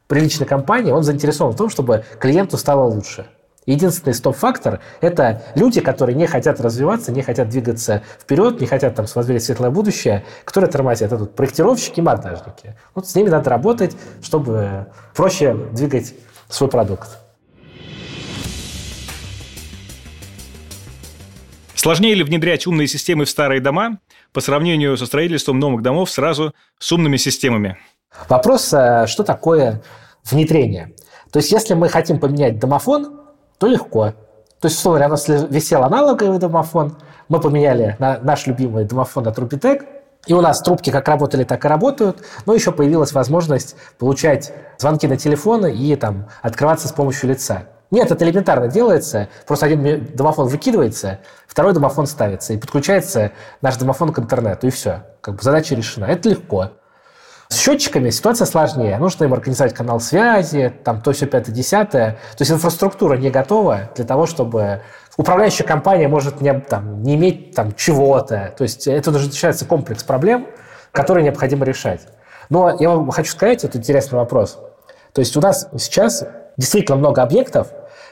приличной 0.08 0.48
компании, 0.48 0.92
он 0.92 1.04
заинтересован 1.04 1.54
в 1.54 1.58
том, 1.58 1.70
чтобы 1.70 2.04
клиенту 2.20 2.58
стало 2.58 2.84
лучше. 2.86 3.28
Единственный 3.66 4.14
стоп-фактор– 4.14 4.80
это 5.02 5.42
люди, 5.56 5.82
которые 5.82 6.16
не 6.16 6.26
хотят 6.26 6.62
развиваться, 6.62 7.12
не 7.12 7.22
хотят 7.22 7.50
двигаться 7.50 8.02
вперед, 8.18 8.62
не 8.62 8.66
хотят 8.66 8.96
там 8.96 9.08
смотреть 9.08 9.44
светлое 9.44 9.72
будущее, 9.72 10.24
которые 10.46 10.72
тормозят. 10.72 11.12
Это 11.12 11.18
тут 11.18 11.36
проектировщики 11.36 12.00
монтажники. 12.00 12.78
Вот 12.96 13.10
с 13.10 13.16
ними 13.16 13.28
надо 13.28 13.50
работать, 13.50 13.98
чтобы 14.22 14.88
проще 15.14 15.54
двигать 15.74 16.14
свой 16.48 16.70
продукт. 16.70 17.10
Сложнее 21.78 22.16
ли 22.16 22.24
внедрять 22.24 22.66
умные 22.66 22.88
системы 22.88 23.26
в 23.26 23.30
старые 23.30 23.62
дома 23.62 24.00
по 24.34 24.42
сравнению 24.42 24.98
со 24.98 25.06
строительством 25.06 25.60
новых 25.60 25.84
домов 25.84 26.10
сразу 26.10 26.56
с 26.80 26.92
умными 26.92 27.18
системами? 27.18 27.78
Вопрос, 28.28 28.74
э, 28.74 29.06
что 29.06 29.24
такое 29.24 29.84
внедрение? 30.24 30.96
То 31.32 31.38
есть, 31.38 31.52
если 31.52 31.76
мы 31.76 31.88
хотим 31.88 32.20
поменять 32.20 32.58
домофон, 32.58 33.22
то 33.60 33.68
легко. 33.68 34.14
То 34.60 34.68
есть, 34.68 34.78
условно, 34.78 35.06
у 35.06 35.10
нас 35.10 35.28
висел 35.28 35.84
аналоговый 35.84 36.40
домофон, 36.40 36.98
мы 37.30 37.40
поменяли 37.40 37.96
на 38.00 38.18
наш 38.22 38.48
любимый 38.48 38.86
домофон 38.86 39.26
на 39.26 39.32
Трупитек, 39.32 39.86
и 40.26 40.34
у 40.34 40.42
нас 40.42 40.60
трубки 40.62 40.90
как 40.90 41.08
работали, 41.08 41.44
так 41.44 41.64
и 41.64 41.68
работают, 41.68 42.24
но 42.48 42.56
еще 42.56 42.72
появилась 42.72 43.12
возможность 43.12 43.76
получать 44.00 44.52
звонки 44.80 45.08
на 45.08 45.16
телефоны 45.16 45.76
и 45.76 45.96
там, 45.96 46.28
открываться 46.42 46.88
с 46.88 46.92
помощью 46.92 47.30
лица. 47.30 47.68
Нет, 47.90 48.12
это 48.12 48.26
элементарно 48.26 48.68
делается. 48.68 49.30
Просто 49.46 49.68
один 49.68 50.06
домофон 50.14 50.48
выкидывается, 50.48 51.20
второй 51.48 51.74
домофон 51.74 52.06
ставится, 52.06 52.54
и 52.54 52.58
подключается 52.58 53.32
наш 53.62 53.78
домофон 53.78 54.12
к 54.12 54.20
интернету, 54.20 54.68
и 54.68 54.70
все. 54.70 55.04
Как 55.22 55.36
бы 55.36 55.44
задача 55.44 55.76
решена. 55.76 56.06
Это 56.06 56.30
легко. 56.30 56.72
С 57.50 57.58
счетчиками 57.58 58.10
ситуация 58.10 58.46
сложнее. 58.46 58.98
Нужно 58.98 59.24
им 59.24 59.34
организовать 59.34 59.74
канал 59.74 60.02
связи, 60.02 60.74
там 60.84 61.02
то, 61.02 61.14
все, 61.14 61.28
пятое, 61.28 61.56
десятое. 61.56 62.12
То 62.38 62.42
есть 62.42 62.52
инфраструктура 62.52 63.16
не 63.16 63.30
готова 63.30 63.90
для 63.96 64.04
того, 64.04 64.26
чтобы 64.26 64.82
управляющая 65.16 65.66
компания 65.66 66.10
может 66.10 66.42
не, 66.42 66.54
там, 66.60 67.02
не 67.04 67.16
иметь 67.16 67.56
там, 67.56 67.74
чего-то. 67.74 68.54
То 68.58 68.64
есть 68.64 68.86
это 68.86 69.12
уже 69.12 69.28
начинается 69.28 69.64
комплекс 69.64 70.04
проблем, 70.04 70.48
которые 70.92 71.24
необходимо 71.24 71.64
решать. 71.64 72.02
Но 72.50 72.76
я 72.80 72.90
вам 72.90 73.12
хочу 73.12 73.32
сказать, 73.32 73.64
это 73.64 73.78
интересный 73.78 74.18
вопрос. 74.18 74.60
То 75.14 75.22
есть 75.22 75.36
у 75.38 75.42
нас 75.42 75.70
сейчас 75.78 76.26
действительно 76.58 76.98
много 76.98 77.22
объектов, 77.22 77.68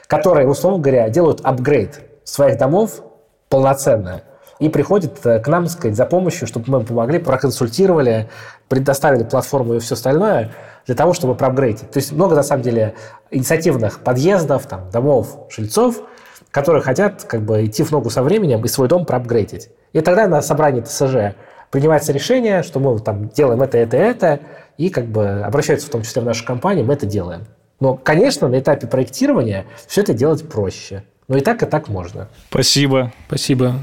которые, 0.06 0.48
условно 0.48 0.78
говоря, 0.78 1.08
делают 1.08 1.40
апгрейд 1.42 2.00
своих 2.24 2.58
домов 2.58 3.02
полноценно 3.48 4.22
и 4.58 4.68
приходят 4.68 5.24
э, 5.26 5.38
к 5.40 5.48
нам, 5.48 5.66
сказать, 5.66 5.96
за 5.96 6.06
помощью, 6.06 6.46
чтобы 6.46 6.70
мы 6.70 6.84
помогли, 6.84 7.18
проконсультировали, 7.18 8.28
предоставили 8.68 9.22
платформу 9.24 9.74
и 9.74 9.78
все 9.78 9.94
остальное 9.94 10.52
для 10.86 10.94
того, 10.94 11.12
чтобы 11.12 11.34
проапгрейдить. 11.34 11.90
То 11.90 11.98
есть 11.98 12.12
много, 12.12 12.34
на 12.34 12.42
самом 12.42 12.62
деле, 12.62 12.94
инициативных 13.30 14.00
подъездов, 14.00 14.66
там, 14.66 14.88
домов, 14.90 15.46
жильцов, 15.50 16.02
которые 16.50 16.82
хотят 16.82 17.24
как 17.24 17.42
бы 17.42 17.66
идти 17.66 17.82
в 17.82 17.90
ногу 17.90 18.08
со 18.08 18.22
временем 18.22 18.64
и 18.64 18.68
свой 18.68 18.88
дом 18.88 19.04
проапгрейдить. 19.04 19.68
И 19.92 20.00
тогда 20.00 20.26
на 20.26 20.40
собрании 20.40 20.80
ТСЖ 20.80 21.36
принимается 21.70 22.12
решение, 22.12 22.62
что 22.62 22.80
мы 22.80 22.98
там 22.98 23.28
делаем 23.28 23.62
это, 23.62 23.76
это, 23.76 23.96
это, 23.96 24.40
и 24.78 24.88
как 24.88 25.06
бы 25.06 25.42
обращаются 25.44 25.88
в 25.88 25.90
том 25.90 26.02
числе 26.02 26.22
в 26.22 26.24
нашу 26.24 26.44
компанию, 26.46 26.86
мы 26.86 26.94
это 26.94 27.04
делаем. 27.04 27.46
Но, 27.80 27.94
конечно, 27.94 28.48
на 28.48 28.58
этапе 28.58 28.86
проектирования 28.86 29.66
все 29.86 30.00
это 30.00 30.14
делать 30.14 30.48
проще. 30.48 31.04
Но 31.28 31.36
и 31.36 31.40
так, 31.40 31.62
и 31.62 31.66
так 31.66 31.88
можно. 31.88 32.28
Спасибо. 32.48 33.12
Спасибо. 33.26 33.74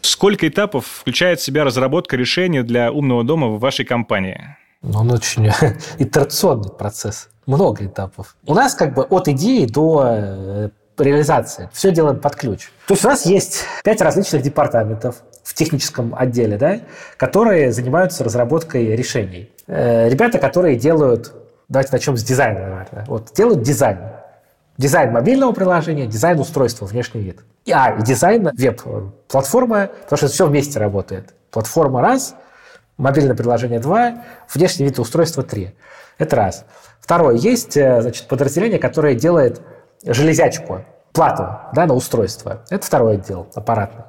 Сколько 0.00 0.48
этапов 0.48 0.86
включает 0.86 1.38
в 1.38 1.44
себя 1.44 1.64
разработка 1.64 2.16
решения 2.16 2.62
для 2.64 2.90
умного 2.90 3.22
дома 3.22 3.48
в 3.48 3.60
вашей 3.60 3.84
компании? 3.84 4.56
Ну, 4.82 4.98
он 5.00 5.10
очень 5.12 5.48
итерационный 5.98 6.70
процесс. 6.70 7.28
Много 7.46 7.86
этапов. 7.86 8.36
У 8.46 8.54
нас 8.54 8.74
как 8.74 8.94
бы 8.94 9.04
от 9.04 9.28
идеи 9.28 9.64
до 9.64 10.02
э, 10.04 10.68
реализации. 10.98 11.70
Все 11.72 11.92
делаем 11.92 12.18
под 12.18 12.36
ключ. 12.36 12.70
То 12.86 12.94
есть 12.94 13.04
у 13.04 13.08
нас 13.08 13.26
есть 13.26 13.64
пять 13.84 14.00
различных 14.00 14.42
департаментов 14.42 15.22
в 15.48 15.54
техническом 15.54 16.14
отделе, 16.14 16.58
да, 16.58 16.80
которые 17.16 17.72
занимаются 17.72 18.22
разработкой 18.22 18.94
решений. 18.94 19.50
Э, 19.66 20.06
ребята, 20.10 20.38
которые 20.38 20.76
делают, 20.76 21.32
давайте 21.70 21.90
начнем 21.92 22.18
с 22.18 22.22
дизайна, 22.22 22.60
наверное, 22.60 23.06
вот, 23.06 23.32
делают 23.34 23.62
дизайн. 23.62 23.98
Дизайн 24.76 25.10
мобильного 25.10 25.52
приложения, 25.52 26.06
дизайн 26.06 26.38
устройства, 26.38 26.84
внешний 26.84 27.22
вид. 27.22 27.40
А, 27.72 27.96
и 27.98 28.02
дизайн 28.02 28.50
веб-платформа, 28.52 29.88
потому 30.02 30.18
что 30.18 30.28
все 30.28 30.46
вместе 30.46 30.78
работает. 30.78 31.34
Платформа 31.50 32.02
раз, 32.02 32.34
мобильное 32.98 33.34
приложение 33.34 33.80
два, 33.80 34.24
внешний 34.52 34.84
вид 34.84 34.98
устройства 34.98 35.42
три. 35.42 35.74
Это 36.18 36.36
раз. 36.36 36.66
Второе. 37.00 37.36
Есть 37.36 37.74
э, 37.78 38.02
значит, 38.02 38.28
подразделение, 38.28 38.78
которое 38.78 39.14
делает 39.14 39.62
железячку, 40.04 40.84
плату 41.14 41.58
да, 41.72 41.86
на 41.86 41.94
устройство. 41.94 42.64
Это 42.68 42.84
второй 42.84 43.14
отдел, 43.14 43.48
аппаратный. 43.54 44.04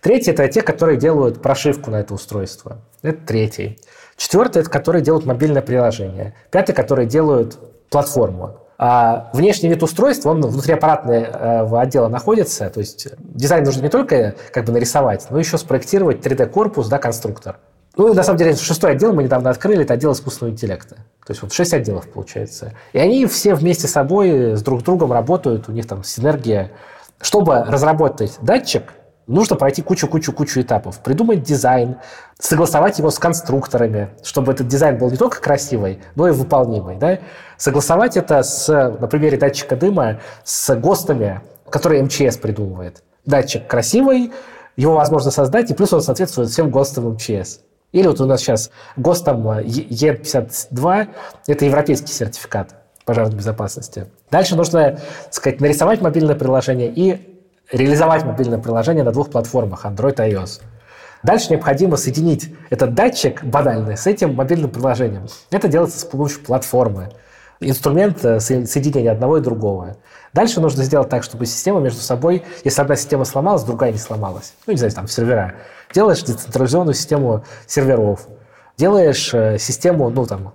Третий– 0.00 0.30
это 0.32 0.48
те, 0.48 0.62
которые 0.62 0.98
делают 0.98 1.42
прошивку 1.42 1.90
на 1.90 2.00
это 2.00 2.14
устройство. 2.14 2.78
Это 3.02 3.18
третий. 3.26 3.78
Четвертый– 4.16 4.60
это 4.62 4.70
которые 4.70 5.02
делают 5.02 5.26
мобильное 5.26 5.62
приложение. 5.62 6.34
Пятый– 6.50 6.72
которые 6.74 7.06
делают 7.06 7.58
платформу. 7.90 8.56
А 8.78 9.28
внешний 9.34 9.68
вид 9.68 9.82
устройства, 9.82 10.30
он 10.30 10.40
внутри 10.40 10.72
аппаратного 10.72 11.14
э, 11.14 11.80
отдела 11.82 12.08
находится. 12.08 12.70
То 12.70 12.80
есть 12.80 13.08
дизайн 13.18 13.62
нужно 13.62 13.82
не 13.82 13.90
только 13.90 14.36
как 14.52 14.64
бы 14.64 14.72
нарисовать, 14.72 15.26
но 15.28 15.38
еще 15.38 15.58
спроектировать 15.58 16.24
3D-корпус, 16.24 16.88
да, 16.88 16.96
конструктор. 16.96 17.58
Ну, 17.96 18.14
на 18.14 18.22
самом 18.22 18.38
деле, 18.38 18.54
шестой 18.54 18.92
отдел 18.92 19.12
мы 19.12 19.24
недавно 19.24 19.50
открыли, 19.50 19.82
это 19.82 19.94
отдел 19.94 20.12
искусственного 20.12 20.54
интеллекта. 20.54 20.94
То 21.26 21.32
есть 21.32 21.42
вот 21.42 21.52
шесть 21.52 21.74
отделов 21.74 22.08
получается. 22.08 22.72
И 22.94 22.98
они 22.98 23.26
все 23.26 23.54
вместе 23.54 23.86
с 23.86 23.90
собой, 23.90 24.56
с 24.56 24.62
друг 24.62 24.82
другом 24.82 25.12
работают, 25.12 25.68
у 25.68 25.72
них 25.72 25.86
там 25.86 26.02
синергия. 26.02 26.70
Чтобы 27.20 27.62
разработать 27.64 28.38
датчик, 28.40 28.84
нужно 29.30 29.56
пройти 29.56 29.82
кучу-кучу-кучу 29.82 30.60
этапов. 30.60 31.00
Придумать 31.00 31.42
дизайн, 31.42 31.96
согласовать 32.38 32.98
его 32.98 33.10
с 33.10 33.18
конструкторами, 33.18 34.10
чтобы 34.22 34.52
этот 34.52 34.68
дизайн 34.68 34.98
был 34.98 35.10
не 35.10 35.16
только 35.16 35.40
красивый, 35.40 36.00
но 36.16 36.28
и 36.28 36.32
выполнимый. 36.32 36.96
Да? 36.96 37.18
Согласовать 37.56 38.16
это, 38.16 38.42
с, 38.42 38.68
на 38.68 39.06
примере 39.06 39.38
датчика 39.38 39.76
дыма, 39.76 40.20
с 40.44 40.74
ГОСТами, 40.74 41.40
которые 41.70 42.02
МЧС 42.02 42.36
придумывает. 42.36 43.02
Датчик 43.24 43.66
красивый, 43.66 44.32
его 44.76 44.94
возможно 44.94 45.30
создать, 45.30 45.70
и 45.70 45.74
плюс 45.74 45.92
он 45.92 46.02
соответствует 46.02 46.50
всем 46.50 46.70
ГОСТам 46.70 47.12
МЧС. 47.12 47.60
Или 47.92 48.06
вот 48.06 48.20
у 48.20 48.26
нас 48.26 48.40
сейчас 48.40 48.70
ГОСТом 48.96 49.46
Е52, 49.48 51.08
это 51.46 51.64
европейский 51.64 52.12
сертификат 52.12 52.74
пожарной 53.04 53.36
безопасности. 53.36 54.06
Дальше 54.30 54.54
нужно, 54.56 55.00
так 55.24 55.34
сказать, 55.34 55.60
нарисовать 55.60 56.00
мобильное 56.00 56.36
приложение 56.36 56.92
и 56.94 57.39
реализовать 57.72 58.24
мобильное 58.24 58.58
приложение 58.58 59.04
на 59.04 59.12
двух 59.12 59.30
платформах 59.30 59.84
Android 59.84 60.14
и 60.26 60.32
iOS. 60.32 60.60
Дальше 61.22 61.50
необходимо 61.50 61.96
соединить 61.96 62.54
этот 62.70 62.94
датчик 62.94 63.44
банальный 63.44 63.96
с 63.96 64.06
этим 64.06 64.34
мобильным 64.34 64.70
приложением. 64.70 65.26
Это 65.50 65.68
делается 65.68 65.98
с 65.98 66.04
помощью 66.04 66.40
платформы. 66.40 67.10
Инструмент 67.60 68.24
э, 68.24 68.40
соединения 68.40 69.12
одного 69.12 69.36
и 69.36 69.42
другого. 69.42 69.98
Дальше 70.32 70.62
нужно 70.62 70.82
сделать 70.82 71.10
так, 71.10 71.22
чтобы 71.22 71.44
система 71.44 71.80
между 71.80 72.00
собой, 72.00 72.42
если 72.64 72.80
одна 72.80 72.96
система 72.96 73.26
сломалась, 73.26 73.64
другая 73.64 73.92
не 73.92 73.98
сломалась. 73.98 74.54
Ну, 74.66 74.72
не 74.72 74.78
знаю, 74.78 74.94
там 74.94 75.08
сервера. 75.08 75.56
Делаешь 75.92 76.22
децентрализованную 76.22 76.94
систему 76.94 77.44
серверов. 77.66 78.26
Делаешь 78.78 79.34
э, 79.34 79.58
систему, 79.58 80.08
ну, 80.08 80.24
там, 80.24 80.54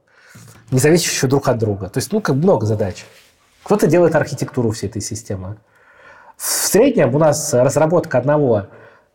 не 0.71 0.79
зависящую 0.79 1.29
друг 1.29 1.47
от 1.47 1.59
друга. 1.59 1.89
То 1.89 1.99
есть, 1.99 2.11
ну, 2.11 2.21
как 2.21 2.37
много 2.37 2.65
задач. 2.65 3.05
Кто-то 3.63 3.85
делает 3.85 4.15
архитектуру 4.15 4.71
всей 4.71 4.89
этой 4.89 5.01
системы. 5.01 5.57
В 6.37 6.67
среднем 6.67 7.15
у 7.15 7.19
нас 7.19 7.53
разработка 7.53 8.17
одного 8.17 8.67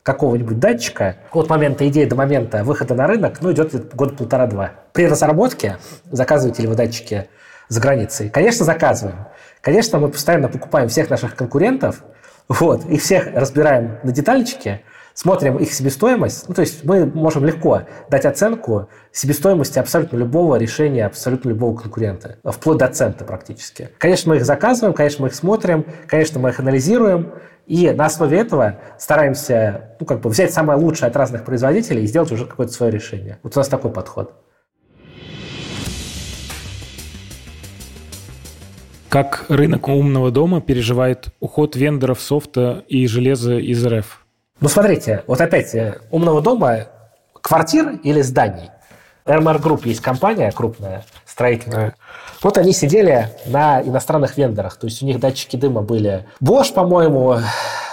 какого-нибудь 0.02 0.58
датчика 0.58 1.16
от 1.32 1.48
момента 1.48 1.86
идеи 1.88 2.06
до 2.06 2.16
момента 2.16 2.64
выхода 2.64 2.94
на 2.94 3.06
рынок, 3.06 3.42
ну, 3.42 3.52
идет 3.52 3.94
год 3.94 4.16
полтора-два. 4.16 4.72
При 4.92 5.06
разработке 5.06 5.76
заказываете 6.10 6.62
ли 6.62 6.68
вы 6.68 6.74
датчики 6.74 7.28
за 7.68 7.80
границей? 7.80 8.30
Конечно, 8.30 8.64
заказываем. 8.64 9.26
Конечно, 9.60 9.98
мы 9.98 10.08
постоянно 10.08 10.48
покупаем 10.48 10.88
всех 10.88 11.10
наших 11.10 11.36
конкурентов, 11.36 12.02
вот, 12.48 12.86
и 12.86 12.96
всех 12.96 13.28
разбираем 13.34 13.98
на 14.02 14.10
детальчики, 14.10 14.82
смотрим 15.14 15.56
их 15.58 15.72
себестоимость, 15.72 16.48
ну, 16.48 16.54
то 16.54 16.60
есть 16.62 16.84
мы 16.84 17.06
можем 17.06 17.44
легко 17.44 17.82
дать 18.08 18.24
оценку 18.24 18.88
себестоимости 19.12 19.78
абсолютно 19.78 20.16
любого 20.16 20.56
решения, 20.56 21.06
абсолютно 21.06 21.50
любого 21.50 21.76
конкурента, 21.76 22.38
вплоть 22.44 22.78
до 22.78 22.88
цента 22.88 23.24
практически. 23.24 23.90
Конечно, 23.98 24.30
мы 24.30 24.36
их 24.36 24.44
заказываем, 24.44 24.94
конечно, 24.94 25.22
мы 25.22 25.28
их 25.28 25.34
смотрим, 25.34 25.84
конечно, 26.06 26.40
мы 26.40 26.50
их 26.50 26.60
анализируем, 26.60 27.32
и 27.66 27.90
на 27.90 28.06
основе 28.06 28.38
этого 28.38 28.80
стараемся 28.98 29.94
ну, 30.00 30.06
как 30.06 30.20
бы 30.20 30.30
взять 30.30 30.52
самое 30.52 30.78
лучшее 30.78 31.08
от 31.08 31.16
разных 31.16 31.44
производителей 31.44 32.02
и 32.02 32.06
сделать 32.06 32.32
уже 32.32 32.46
какое-то 32.46 32.72
свое 32.72 32.90
решение. 32.90 33.38
Вот 33.42 33.56
у 33.56 33.60
нас 33.60 33.68
такой 33.68 33.92
подход. 33.92 34.34
Как 39.08 39.46
рынок 39.48 39.88
умного 39.88 40.30
дома 40.30 40.60
переживает 40.60 41.30
уход 41.40 41.74
вендоров 41.74 42.20
софта 42.20 42.84
и 42.86 43.08
железа 43.08 43.58
из 43.58 43.84
РФ? 43.84 44.19
Ну, 44.60 44.68
смотрите, 44.68 45.24
вот 45.26 45.40
опять, 45.40 45.74
э, 45.74 46.00
умного 46.10 46.42
дома, 46.42 46.88
квартир 47.40 47.98
или 48.02 48.20
зданий. 48.20 48.70
RMR 49.24 49.58
Group 49.58 49.88
есть 49.88 50.00
компания 50.00 50.50
крупная, 50.52 51.04
строительная. 51.24 51.94
Вот 52.42 52.58
они 52.58 52.72
сидели 52.72 53.28
на 53.46 53.80
иностранных 53.80 54.36
вендорах. 54.36 54.76
То 54.76 54.86
есть 54.86 55.02
у 55.02 55.06
них 55.06 55.18
датчики 55.18 55.56
дыма 55.56 55.80
были 55.80 56.26
Bosch, 56.42 56.74
по-моему, 56.74 57.36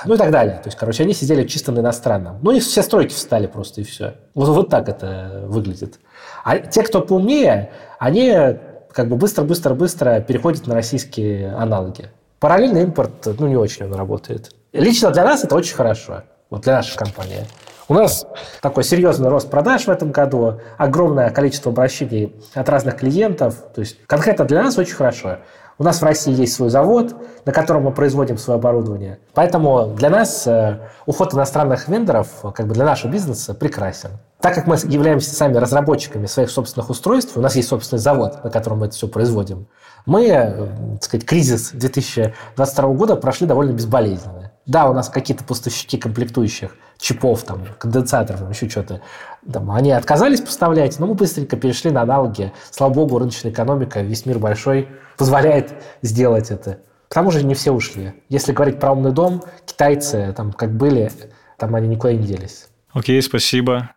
ну 0.04 0.16
и 0.16 0.18
так 0.18 0.32
далее. 0.32 0.56
То 0.56 0.68
есть, 0.68 0.78
короче, 0.78 1.04
они 1.04 1.14
сидели 1.14 1.48
чисто 1.48 1.72
на 1.72 1.80
иностранном. 1.80 2.40
Ну 2.42 2.52
и 2.52 2.60
все 2.60 2.82
стройки 2.82 3.14
встали 3.14 3.48
просто, 3.48 3.82
и 3.82 3.84
все. 3.86 4.16
Вот, 4.34 4.50
вот 4.50 4.70
так 4.70 4.90
это 4.90 5.44
выглядит. 5.46 6.00
А 6.44 6.58
те, 6.60 6.84
кто 6.84 7.02
поумнее, 7.02 7.72
они 7.98 8.58
как 8.92 9.08
бы 9.08 9.16
быстро-быстро-быстро 9.16 10.20
переходят 10.20 10.68
на 10.68 10.74
российские 10.74 11.54
аналоги. 11.54 12.10
Параллельный 12.40 12.84
импорт, 12.84 13.26
ну, 13.40 13.48
не 13.48 13.56
очень 13.56 13.86
он 13.86 13.94
работает. 13.94 14.52
Лично 14.74 15.12
для 15.12 15.24
нас 15.24 15.46
это 15.46 15.56
очень 15.56 15.76
хорошо 15.76 16.24
вот 16.50 16.62
для 16.62 16.76
нашей 16.76 16.98
компании. 16.98 17.46
У 17.90 17.94
нас 17.94 18.26
такой 18.62 18.84
серьезный 18.84 19.30
рост 19.30 19.50
продаж 19.50 19.86
в 19.86 19.90
этом 19.90 20.12
году, 20.12 20.60
огромное 20.78 21.30
количество 21.30 21.72
обращений 21.72 22.36
от 22.54 22.68
разных 22.68 22.98
клиентов. 22.98 23.56
То 23.74 23.82
есть 23.82 23.98
конкретно 24.08 24.44
для 24.44 24.64
нас 24.64 24.78
очень 24.78 24.96
хорошо. 24.96 25.38
У 25.80 25.84
нас 25.84 26.02
в 26.02 26.04
России 26.04 26.34
есть 26.34 26.54
свой 26.54 26.70
завод, 26.70 27.16
на 27.46 27.54
котором 27.54 27.84
мы 27.84 27.92
производим 27.92 28.38
свое 28.38 28.58
оборудование. 28.58 29.20
Поэтому 29.34 29.94
для 29.96 30.10
нас 30.10 30.48
э, 30.48 30.80
уход 31.06 31.36
иностранных 31.36 31.88
вендоров, 31.88 32.28
как 32.56 32.66
бы 32.66 32.74
для 32.74 32.84
нашего 32.84 33.12
бизнеса, 33.12 33.54
прекрасен. 33.54 34.10
Так 34.42 34.56
как 34.56 34.66
мы 34.66 34.76
являемся 34.76 35.34
сами 35.36 35.56
разработчиками 35.56 36.26
своих 36.26 36.50
собственных 36.50 36.90
устройств, 36.90 37.38
у 37.38 37.42
нас 37.42 37.56
есть 37.56 37.70
собственный 37.70 38.00
завод, 38.00 38.44
на 38.44 38.50
котором 38.50 38.80
мы 38.80 38.88
это 38.88 38.96
все 38.96 39.08
производим, 39.08 39.68
мы, 40.08 40.26
э, 40.26 40.68
так 40.94 41.04
сказать, 41.04 41.26
кризис 41.26 41.72
2022 41.72 42.88
года 42.94 43.16
прошли 43.16 43.46
довольно 43.46 43.74
безболезненно. 43.74 44.37
Да, 44.68 44.90
у 44.90 44.94
нас 44.94 45.08
какие-то 45.08 45.46
поставщики 45.46 45.98
комплектующих, 45.98 46.76
чипов, 46.98 47.44
там, 47.44 47.66
конденсаторов, 47.80 48.50
еще 48.50 48.70
что-то, 48.70 49.02
там, 49.52 49.72
они 49.72 49.92
отказались 49.92 50.42
поставлять, 50.42 51.00
но 51.00 51.08
мы 51.08 51.14
быстренько 51.14 51.56
перешли 51.56 51.90
на 51.90 52.02
аналоги. 52.02 52.52
Слава 52.70 52.94
богу, 52.94 53.18
рыночная 53.18 53.52
экономика, 53.52 54.02
весь 54.02 54.26
мир 54.26 54.40
большой, 54.40 54.90
позволяет 55.18 55.74
сделать 56.02 56.52
это. 56.52 56.82
К 57.08 57.14
тому 57.14 57.32
же 57.32 57.46
не 57.46 57.56
все 57.56 57.72
ушли. 57.72 58.14
Если 58.28 58.52
говорить 58.52 58.80
про 58.80 58.92
умный 58.92 59.14
дом, 59.14 59.42
китайцы 59.66 60.34
там 60.36 60.52
как 60.52 60.76
были, 60.76 61.10
там 61.58 61.74
они 61.74 61.88
никуда 61.88 62.12
не 62.12 62.28
делись. 62.28 62.68
Окей, 62.92 63.22
спасибо. 63.22 63.92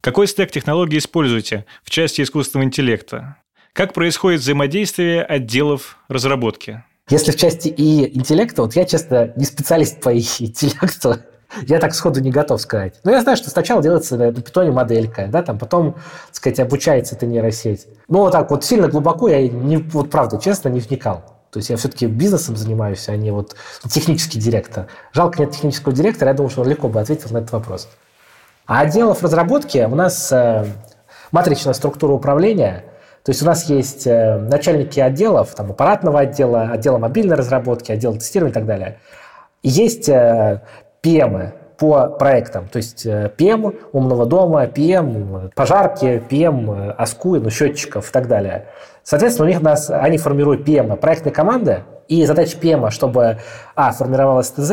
Какой 0.00 0.28
стек 0.28 0.52
технологий 0.52 0.98
используете 0.98 1.66
в 1.82 1.90
части 1.90 2.22
искусственного 2.22 2.66
интеллекта? 2.66 3.36
Как 3.72 3.92
происходит 3.92 4.40
взаимодействие 4.40 5.24
отделов 5.24 5.98
разработки? 6.08 6.84
Если 7.10 7.32
в 7.32 7.36
части 7.36 7.66
и 7.66 8.16
интеллекта, 8.16 8.62
вот 8.62 8.76
я, 8.76 8.84
честно, 8.84 9.32
не 9.34 9.44
специалист 9.44 10.00
по 10.00 10.16
интеллекту, 10.16 11.16
я 11.66 11.80
так 11.80 11.92
сходу 11.94 12.20
не 12.20 12.30
готов 12.30 12.60
сказать. 12.60 12.94
Но 13.02 13.10
я 13.10 13.20
знаю, 13.22 13.36
что 13.36 13.50
сначала 13.50 13.82
делается 13.82 14.16
на 14.16 14.32
питоне 14.32 14.70
моделька, 14.70 15.26
да, 15.26 15.42
там 15.42 15.58
потом, 15.58 15.94
так 15.94 16.34
сказать, 16.34 16.60
обучается 16.60 17.16
эта 17.16 17.26
нейросеть. 17.26 17.88
Но 18.08 18.20
вот 18.20 18.32
так 18.32 18.48
вот 18.50 18.64
сильно 18.64 18.86
глубоко 18.86 19.28
я, 19.28 19.46
не, 19.48 19.78
вот 19.78 20.08
правда, 20.10 20.38
честно, 20.38 20.68
не 20.68 20.78
вникал. 20.78 21.24
То 21.50 21.58
есть 21.58 21.68
я 21.68 21.76
все-таки 21.76 22.06
бизнесом 22.06 22.54
занимаюсь, 22.54 23.08
а 23.08 23.16
не 23.16 23.32
вот 23.32 23.56
технический 23.88 24.38
директор. 24.38 24.86
Жалко 25.12 25.40
нет 25.40 25.50
технического 25.50 25.92
директора, 25.92 26.30
я 26.30 26.36
думаю, 26.36 26.50
что 26.50 26.60
он 26.60 26.68
легко 26.68 26.88
бы 26.88 27.00
ответил 27.00 27.30
на 27.30 27.38
этот 27.38 27.50
вопрос. 27.50 27.88
А 28.66 28.82
отделов 28.82 29.24
разработки 29.24 29.78
у 29.78 29.96
нас 29.96 30.30
э, 30.30 30.64
матричная 31.32 31.72
структура 31.72 32.12
управления– 32.12 32.84
то 33.24 33.30
есть 33.30 33.42
у 33.42 33.46
нас 33.46 33.68
есть 33.68 34.06
э, 34.06 34.38
начальники 34.38 34.98
отделов, 35.00 35.54
там, 35.54 35.70
аппаратного 35.70 36.20
отдела, 36.20 36.70
отдела 36.72 36.98
мобильной 36.98 37.36
разработки, 37.36 37.92
отдела 37.92 38.14
тестирования 38.14 38.52
и 38.52 38.54
так 38.54 38.66
далее. 38.66 38.98
есть 39.62 40.08
э, 40.08 40.62
по 41.78 42.08
проектам, 42.08 42.68
то 42.68 42.76
есть 42.76 43.06
PM 43.06 43.74
умного 43.92 44.26
дома, 44.26 44.66
PM 44.66 45.50
пожарки, 45.54 46.22
PM 46.28 46.94
АСКУ, 46.96 47.36
ну, 47.36 47.48
счетчиков 47.48 48.10
и 48.10 48.12
так 48.12 48.28
далее. 48.28 48.66
Соответственно, 49.02 49.48
у 49.48 49.50
них 49.50 49.62
нас, 49.62 49.88
они 49.88 50.18
формируют 50.18 50.68
PM 50.68 50.94
проектной 50.96 51.32
команды, 51.32 51.84
и 52.06 52.26
задача 52.26 52.58
PM, 52.58 52.90
чтобы, 52.90 53.38
а, 53.74 53.92
формировалась 53.92 54.50
ТЗ, 54.50 54.72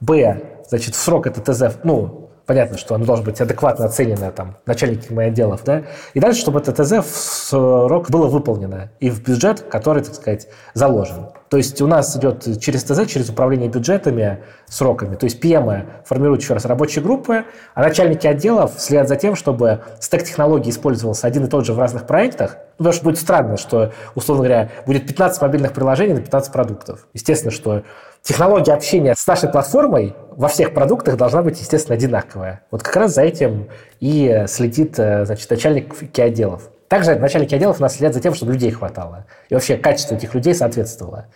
б, 0.00 0.40
значит, 0.68 0.94
в 0.94 0.98
срок 0.98 1.26
это 1.26 1.40
ТЗ, 1.40 1.76
ну, 1.84 2.21
понятно, 2.52 2.76
что 2.76 2.94
оно 2.94 3.06
должно 3.06 3.24
быть 3.24 3.40
адекватно 3.40 3.86
оценено 3.86 4.30
там, 4.30 4.58
начальниками 4.66 5.24
отделов, 5.24 5.64
да, 5.64 5.84
и 6.12 6.20
дальше, 6.20 6.42
чтобы 6.42 6.60
это 6.60 6.70
ТЗ 6.70 7.02
в 7.02 7.16
срок 7.16 8.10
было 8.10 8.26
выполнено 8.26 8.90
и 9.00 9.08
в 9.08 9.22
бюджет, 9.22 9.62
который, 9.62 10.02
так 10.02 10.14
сказать, 10.14 10.48
заложен. 10.74 11.28
То 11.48 11.56
есть 11.56 11.80
у 11.80 11.86
нас 11.86 12.14
идет 12.14 12.60
через 12.60 12.84
ТЗ, 12.84 13.10
через 13.10 13.30
управление 13.30 13.70
бюджетами, 13.70 14.40
сроками. 14.66 15.16
То 15.16 15.24
есть 15.24 15.40
ПМы 15.40 15.86
формируют 16.04 16.42
еще 16.42 16.52
раз 16.52 16.66
рабочие 16.66 17.02
группы, 17.02 17.46
а 17.74 17.82
начальники 17.82 18.26
отделов 18.26 18.72
следят 18.76 19.08
за 19.08 19.16
тем, 19.16 19.34
чтобы 19.34 19.80
стек 19.98 20.22
технологий 20.24 20.70
использовался 20.70 21.26
один 21.26 21.46
и 21.46 21.48
тот 21.48 21.64
же 21.64 21.72
в 21.72 21.78
разных 21.78 22.06
проектах. 22.06 22.56
Ну, 22.78 22.84
потому 22.84 22.92
что 22.92 23.04
будет 23.04 23.18
странно, 23.18 23.56
что, 23.56 23.92
условно 24.14 24.44
говоря, 24.44 24.70
будет 24.84 25.06
15 25.06 25.40
мобильных 25.40 25.72
приложений 25.72 26.14
на 26.14 26.20
15 26.20 26.52
продуктов. 26.52 27.06
Естественно, 27.14 27.50
что 27.50 27.82
технология 28.22 28.72
общения 28.72 29.14
с 29.14 29.26
нашей 29.26 29.48
платформой 29.48 30.14
во 30.36 30.48
всех 30.48 30.72
продуктах 30.72 31.16
должна 31.16 31.42
быть, 31.42 31.60
естественно, 31.60 31.96
одинаковая. 31.96 32.62
Вот 32.70 32.82
как 32.82 32.96
раз 32.96 33.14
за 33.14 33.22
этим 33.22 33.68
и 34.00 34.44
следит 34.48 34.98
э, 34.98 35.24
значит, 35.26 35.50
начальник 35.50 35.94
отделов. 36.18 36.70
Также 36.88 37.14
начальники 37.16 37.54
отделов 37.54 37.78
у 37.78 37.82
нас 37.82 37.94
следят 37.94 38.14
за 38.14 38.20
тем, 38.20 38.34
чтобы 38.34 38.52
людей 38.52 38.70
хватало. 38.70 39.26
И 39.48 39.54
вообще 39.54 39.76
качество 39.76 40.14
этих 40.14 40.34
людей 40.34 40.54
соответствовало. 40.54 41.26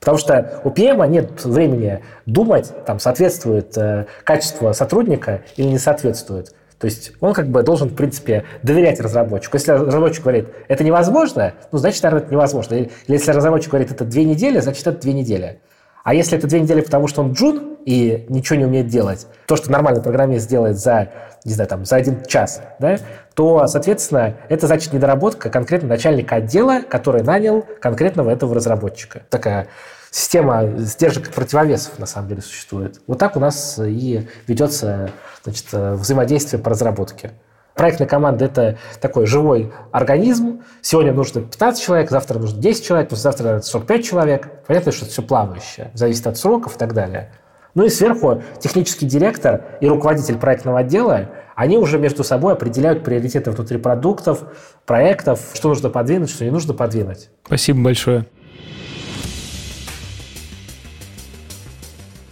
Потому 0.00 0.18
что 0.18 0.60
у 0.64 0.70
PM 0.70 1.06
нет 1.08 1.44
времени 1.44 2.02
думать, 2.26 2.72
там, 2.84 3.00
соответствует 3.00 3.76
э, 3.78 4.06
качество 4.22 4.72
сотрудника 4.72 5.42
или 5.56 5.68
не 5.68 5.78
соответствует. 5.78 6.54
То 6.78 6.86
есть 6.86 7.12
он 7.20 7.32
как 7.32 7.48
бы 7.48 7.62
должен, 7.62 7.88
в 7.88 7.94
принципе, 7.94 8.44
доверять 8.62 9.00
разработчику. 9.00 9.56
Если 9.56 9.72
разработчик 9.72 10.22
говорит, 10.22 10.48
это 10.68 10.84
невозможно, 10.84 11.54
ну, 11.72 11.78
значит, 11.78 12.02
наверное, 12.02 12.24
это 12.24 12.32
невозможно. 12.32 12.74
Или 12.74 12.90
если 13.06 13.30
разработчик 13.30 13.70
говорит, 13.70 13.90
это 13.90 14.04
две 14.04 14.24
недели, 14.24 14.60
значит, 14.60 14.86
это 14.86 15.00
две 15.00 15.14
недели. 15.14 15.60
А 16.04 16.12
если 16.12 16.36
это 16.36 16.46
две 16.46 16.60
недели, 16.60 16.82
потому 16.82 17.08
что 17.08 17.22
он 17.22 17.32
джун 17.32 17.78
и 17.86 18.26
ничего 18.28 18.58
не 18.58 18.66
умеет 18.66 18.88
делать, 18.88 19.26
то, 19.46 19.56
что 19.56 19.72
нормальный 19.72 20.02
программист 20.02 20.44
сделает 20.44 20.78
за, 20.78 21.08
не 21.44 21.54
знаю, 21.54 21.68
там, 21.68 21.84
за 21.86 21.96
один 21.96 22.22
час, 22.26 22.60
да, 22.78 22.98
то, 23.34 23.66
соответственно, 23.66 24.36
это 24.50 24.66
значит 24.66 24.92
недоработка 24.92 25.48
конкретно 25.48 25.88
начальника 25.88 26.36
отдела, 26.36 26.80
который 26.82 27.22
нанял 27.22 27.64
конкретного 27.80 28.30
этого 28.30 28.54
разработчика. 28.54 29.22
Такая 29.30 29.68
система 30.10 30.76
сдержек 30.76 31.28
и 31.28 31.32
противовесов, 31.32 31.98
на 31.98 32.06
самом 32.06 32.28
деле, 32.28 32.42
существует. 32.42 33.00
Вот 33.06 33.18
так 33.18 33.34
у 33.36 33.40
нас 33.40 33.80
и 33.82 34.28
ведется 34.46 35.10
значит, 35.42 35.72
взаимодействие 35.72 36.62
по 36.62 36.68
разработке. 36.68 37.32
Проектная 37.74 38.06
команда– 38.06 38.44
это 38.46 38.78
такой 39.00 39.26
живой 39.26 39.72
организм. 39.90 40.62
Сегодня 40.80 41.12
нужно 41.12 41.40
15 41.40 41.82
человек, 41.82 42.10
завтра 42.10 42.38
нужно 42.38 42.60
10 42.60 42.84
человек, 42.86 43.10
завтра 43.10 43.60
45 43.60 44.04
человек. 44.04 44.48
Понятно, 44.66 44.92
что 44.92 45.04
это 45.04 45.12
все 45.12 45.22
плавающее, 45.22 45.90
зависит 45.92 46.26
от 46.28 46.36
сроков 46.36 46.76
и 46.76 46.78
так 46.78 46.94
далее. 46.94 47.32
Ну 47.74 47.84
и 47.84 47.88
сверху 47.88 48.42
технический 48.60 49.06
директор 49.06 49.64
и 49.80 49.88
руководитель 49.88 50.38
проектного 50.38 50.78
отдела, 50.78 51.30
они 51.56 51.76
уже 51.76 51.98
между 51.98 52.22
собой 52.22 52.52
определяют 52.52 53.02
приоритеты 53.02 53.50
внутри 53.50 53.78
продуктов, 53.78 54.44
проектов, 54.86 55.40
что 55.54 55.68
нужно 55.68 55.90
подвинуть, 55.90 56.30
что 56.30 56.44
не 56.44 56.52
нужно 56.52 56.74
подвинуть. 56.74 57.30
Спасибо 57.44 57.82
большое. 57.82 58.26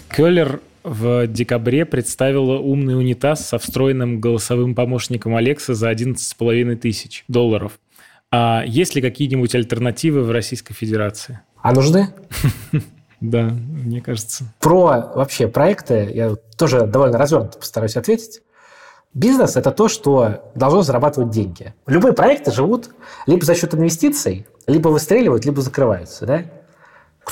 Келлер 0.09 0.61
в 0.84 1.26
декабре 1.26 1.84
представила 1.84 2.58
умный 2.58 2.96
унитаз 2.96 3.46
со 3.46 3.58
встроенным 3.58 4.20
голосовым 4.20 4.74
помощником 4.74 5.36
Алекса 5.36 5.74
за 5.74 5.90
11,5 5.90 6.76
тысяч 6.76 7.24
долларов. 7.28 7.78
А 8.30 8.64
есть 8.66 8.94
ли 8.94 9.02
какие-нибудь 9.02 9.54
альтернативы 9.54 10.22
в 10.22 10.30
Российской 10.30 10.74
Федерации? 10.74 11.40
А 11.60 11.72
нужны? 11.72 12.08
Да, 13.22 13.50
мне 13.50 14.00
кажется. 14.00 14.52
Про 14.58 15.12
вообще 15.14 15.46
проекты 15.46 16.10
я 16.12 16.34
тоже 16.58 16.88
довольно 16.88 17.18
развернуто 17.18 17.56
постараюсь 17.56 17.96
ответить. 17.96 18.42
Бизнес– 19.14 19.54
это 19.56 19.70
то, 19.70 19.86
что 19.86 20.50
должно 20.56 20.82
зарабатывать 20.82 21.30
деньги. 21.30 21.72
Любые 21.86 22.14
проекты 22.14 22.50
живут 22.50 22.90
либо 23.28 23.44
за 23.44 23.54
счет 23.54 23.74
инвестиций, 23.74 24.48
либо 24.66 24.88
выстреливают, 24.88 25.44
либо 25.44 25.60
закрываются. 25.60 26.26
Да? 26.26 26.42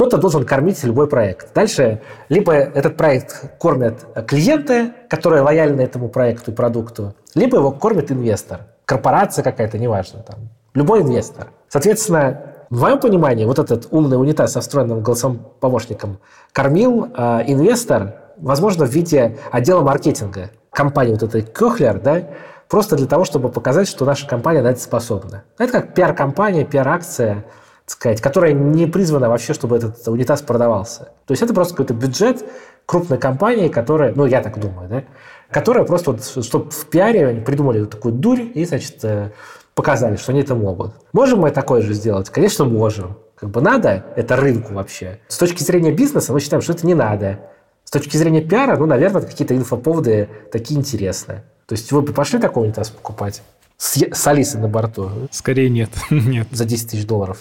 Кто-то 0.01 0.17
должен 0.17 0.47
кормить 0.47 0.83
любой 0.83 1.09
проект. 1.09 1.53
Дальше 1.53 2.01
либо 2.31 2.55
этот 2.55 2.97
проект 2.97 3.59
кормят 3.59 4.07
клиенты, 4.27 4.95
которые 5.11 5.43
лояльны 5.43 5.83
этому 5.83 6.09
проекту 6.09 6.53
и 6.53 6.55
продукту, 6.55 7.15
либо 7.35 7.59
его 7.59 7.71
кормит 7.71 8.11
инвестор. 8.11 8.61
Корпорация 8.87 9.43
какая-то, 9.43 9.77
неважно. 9.77 10.23
Там, 10.23 10.49
любой 10.73 11.03
инвестор. 11.03 11.49
Соответственно, 11.69 12.41
в 12.71 12.81
моем 12.81 12.99
понимании, 12.99 13.45
вот 13.45 13.59
этот 13.59 13.89
умный 13.91 14.19
унитаз 14.19 14.53
со 14.53 14.63
встроенным 14.63 15.03
голосом 15.03 15.47
помощником 15.61 16.19
кормил 16.55 17.09
э, 17.15 17.43
инвестор, 17.49 18.15
возможно, 18.39 18.87
в 18.87 18.91
виде 18.91 19.37
отдела 19.53 19.83
маркетинга 19.83 20.49
компании 20.71 21.13
вот 21.13 21.25
этой 21.25 21.43
Кохлер, 21.43 22.01
да, 22.01 22.23
просто 22.71 22.97
для 22.97 23.07
того, 23.07 23.27
чтобы 23.27 23.51
показать, 23.51 23.87
что 23.87 24.07
наша 24.07 24.27
компания 24.27 24.63
на 24.63 24.69
это 24.69 24.81
способна. 24.81 25.45
Это 25.59 25.73
как 25.73 25.93
пиар-компания, 25.93 26.65
пиар-акция– 26.65 27.45
сказать, 27.91 28.21
которая 28.21 28.53
не 28.53 28.87
призвана 28.87 29.29
вообще, 29.29 29.53
чтобы 29.53 29.77
этот 29.77 30.07
унитаз 30.07 30.43
продавался. 30.43 31.09
То 31.27 31.33
есть 31.33 31.43
это 31.43 31.53
просто 31.53 31.75
какой-то 31.75 31.95
бюджет 31.95 32.45
крупной 32.87 33.19
компании, 33.19 33.69
которая, 33.69 34.15
ну, 34.15 34.27
я 34.27 34.43
так 34.43 34.59
думаю, 34.61 34.89
да, 34.89 35.05
которая 35.51 35.85
просто, 35.85 36.13
вот, 36.13 36.45
чтобы 36.45 36.71
в 36.71 36.87
пиаре 36.87 37.27
они 37.27 37.41
придумали 37.41 37.81
вот 37.81 37.91
такую 37.91 38.15
дурь 38.15 38.43
и, 38.55 38.65
значит, 38.65 39.05
э, 39.05 39.33
показали, 39.75 40.17
что 40.17 40.31
они 40.31 40.43
это 40.43 40.55
могут. 40.55 40.93
Можем 41.13 41.41
мы 41.41 41.51
такое 41.51 41.83
же 41.83 41.95
сделать? 41.95 42.31
Конечно, 42.31 42.65
можем. 42.65 43.19
Как 43.35 43.51
бы 43.51 43.61
надо 43.61 44.05
это 44.17 44.37
рынку 44.37 44.75
вообще. 44.75 45.19
С 45.27 45.39
точки 45.39 45.63
зрения 45.63 45.91
бизнеса 45.91 46.33
мы 46.33 46.41
считаем, 46.41 46.63
что 46.63 46.73
это 46.73 46.87
не 46.87 46.95
надо. 46.95 47.41
С 47.85 47.91
точки 47.91 48.17
зрения 48.17 48.41
пиара, 48.41 48.77
ну, 48.77 48.87
наверное, 48.87 49.23
какие-то 49.23 49.57
инфоповоды 49.57 50.29
такие 50.53 50.79
интересные. 50.79 51.43
То 51.67 51.73
есть 51.73 51.91
вы 51.91 52.03
бы 52.03 52.13
пошли 52.13 52.39
такой 52.39 52.65
унитаз 52.65 52.91
покупать? 52.91 53.43
С, 53.77 53.97
с 53.97 54.27
Алисой 54.29 54.61
на 54.61 54.69
борту? 54.69 55.11
Скорее 55.33 55.69
нет. 55.71 55.91
нет. 56.11 56.47
За 56.53 56.65
10 56.65 56.91
тысяч 56.91 57.05
долларов. 57.07 57.39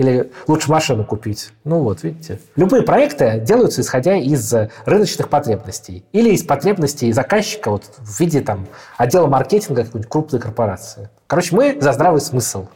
Или 0.00 0.32
лучше 0.46 0.70
машину 0.70 1.04
купить. 1.04 1.50
Ну 1.64 1.80
вот, 1.80 2.04
видите. 2.04 2.40
Любые 2.56 2.82
проекты 2.84 3.38
делаются 3.38 3.82
исходя 3.82 4.16
из 4.16 4.50
рыночных 4.86 5.28
потребностей. 5.28 6.04
Или 6.12 6.30
из 6.30 6.42
потребностей 6.42 7.12
заказчика 7.12 7.70
вот, 7.70 7.84
в 7.98 8.18
виде 8.18 8.40
там, 8.40 8.66
отдела 8.96 9.26
маркетинга 9.26 9.84
какой-нибудь 9.84 10.10
крупной 10.10 10.40
корпорации. 10.40 11.10
Короче, 11.26 11.54
мы 11.54 11.76
за 11.78 11.92
здравый 11.92 12.22
смысл. 12.22 12.68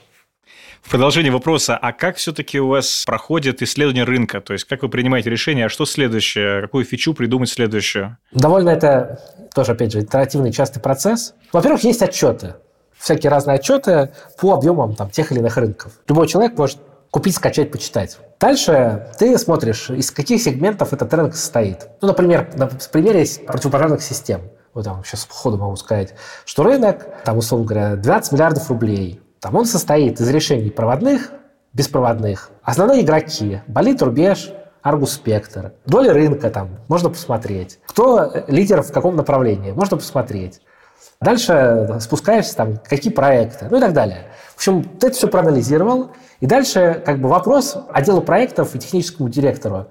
В 0.83 0.91
продолжение 0.91 1.33
вопроса, 1.33 1.79
а 1.79 1.95
как 1.95 2.17
все-таки 2.17 2.61
у 2.61 2.69
вас 2.69 3.05
проходит 3.07 3.63
исследование 3.63 4.05
рынка? 4.05 4.43
То 4.43 4.53
есть 4.53 4.67
как 4.67 4.83
вы 4.83 4.91
принимаете 4.91 5.31
решение, 5.31 5.65
а 5.65 5.69
что 5.71 5.87
следующее? 5.87 6.61
Какую 6.61 6.85
фичу 6.85 7.15
придумать 7.15 7.49
следующее? 7.49 8.19
Довольно 8.33 8.69
это 8.69 9.19
тоже, 9.55 9.73
опять 9.73 9.93
же, 9.93 10.01
итеративный 10.01 10.53
частый 10.53 10.83
процесс. 10.83 11.33
Во-первых, 11.55 11.85
есть 11.85 12.03
отчеты. 12.03 12.57
Всякие 12.99 13.31
разные 13.31 13.55
отчеты 13.55 14.11
по 14.39 14.53
объемам 14.53 14.95
там, 14.95 15.09
тех 15.09 15.33
или 15.33 15.39
иных 15.39 15.57
рынков. 15.57 15.93
Любой 16.07 16.29
человек 16.29 16.59
может 16.59 16.79
купить, 17.15 17.37
скачать, 17.37 17.71
почитать. 17.71 18.19
Дальше 18.41 19.07
ты 19.21 19.39
смотришь, 19.39 19.89
из 19.89 20.11
каких 20.11 20.43
сегментов 20.43 20.93
этот 20.93 21.15
рынок 21.15 21.37
состоит. 21.37 21.87
Ну, 22.01 22.09
например, 22.09 22.51
на 22.57 22.67
примере 22.67 23.25
противопожарных 23.47 24.03
систем. 24.03 24.41
Вот 24.75 24.85
там 24.85 25.05
сейчас 25.05 25.25
по 25.25 25.33
ходу 25.33 25.57
могу 25.57 25.77
сказать, 25.77 26.15
что 26.45 26.65
рынок, 26.65 27.07
там, 27.25 27.39
условно 27.39 27.67
говоря, 27.67 27.95
20 27.95 28.33
миллиардов 28.33 28.69
рублей. 28.69 29.21
Там 29.39 29.55
он 29.55 29.65
состоит 29.65 30.21
из 30.21 30.29
решений 30.29 30.71
проводных, 30.71 31.31
беспроводных. 31.73 32.51
Основные 32.65 33.03
игроки– 33.03 33.61
Болит, 33.69 34.03
Рубеж, 34.03 34.51
Аргус 34.83 35.13
Спектр. 35.13 35.73
Доля 35.87 36.13
рынка 36.13 36.51
там 36.51 36.81
можно 36.89 37.11
посмотреть. 37.11 37.79
Кто 37.87 38.45
лидер 38.49 38.83
в 38.83 38.91
каком 38.91 39.15
направлении, 39.15 39.71
можно 39.71 39.99
посмотреть. 39.99 40.63
Дальше 41.25 41.97
спускаешься, 42.01 42.55
там, 42.55 42.77
какие 42.87 43.13
проекты, 43.13 43.67
ну 43.71 43.79
и 43.79 43.81
так 43.81 43.95
далее. 43.95 44.27
В 44.53 44.57
общем, 44.57 44.85
ты 44.85 45.07
это 45.07 45.17
все 45.17 45.27
проанализировал, 45.27 46.11
и 46.41 46.47
дальше 46.47 47.03
как 47.05 47.19
бы 47.19 47.31
вопрос 47.31 47.79
отделу 47.91 48.21
проектов 48.21 48.75
и 48.75 48.79
техническому 48.79 49.31
директору. 49.31 49.87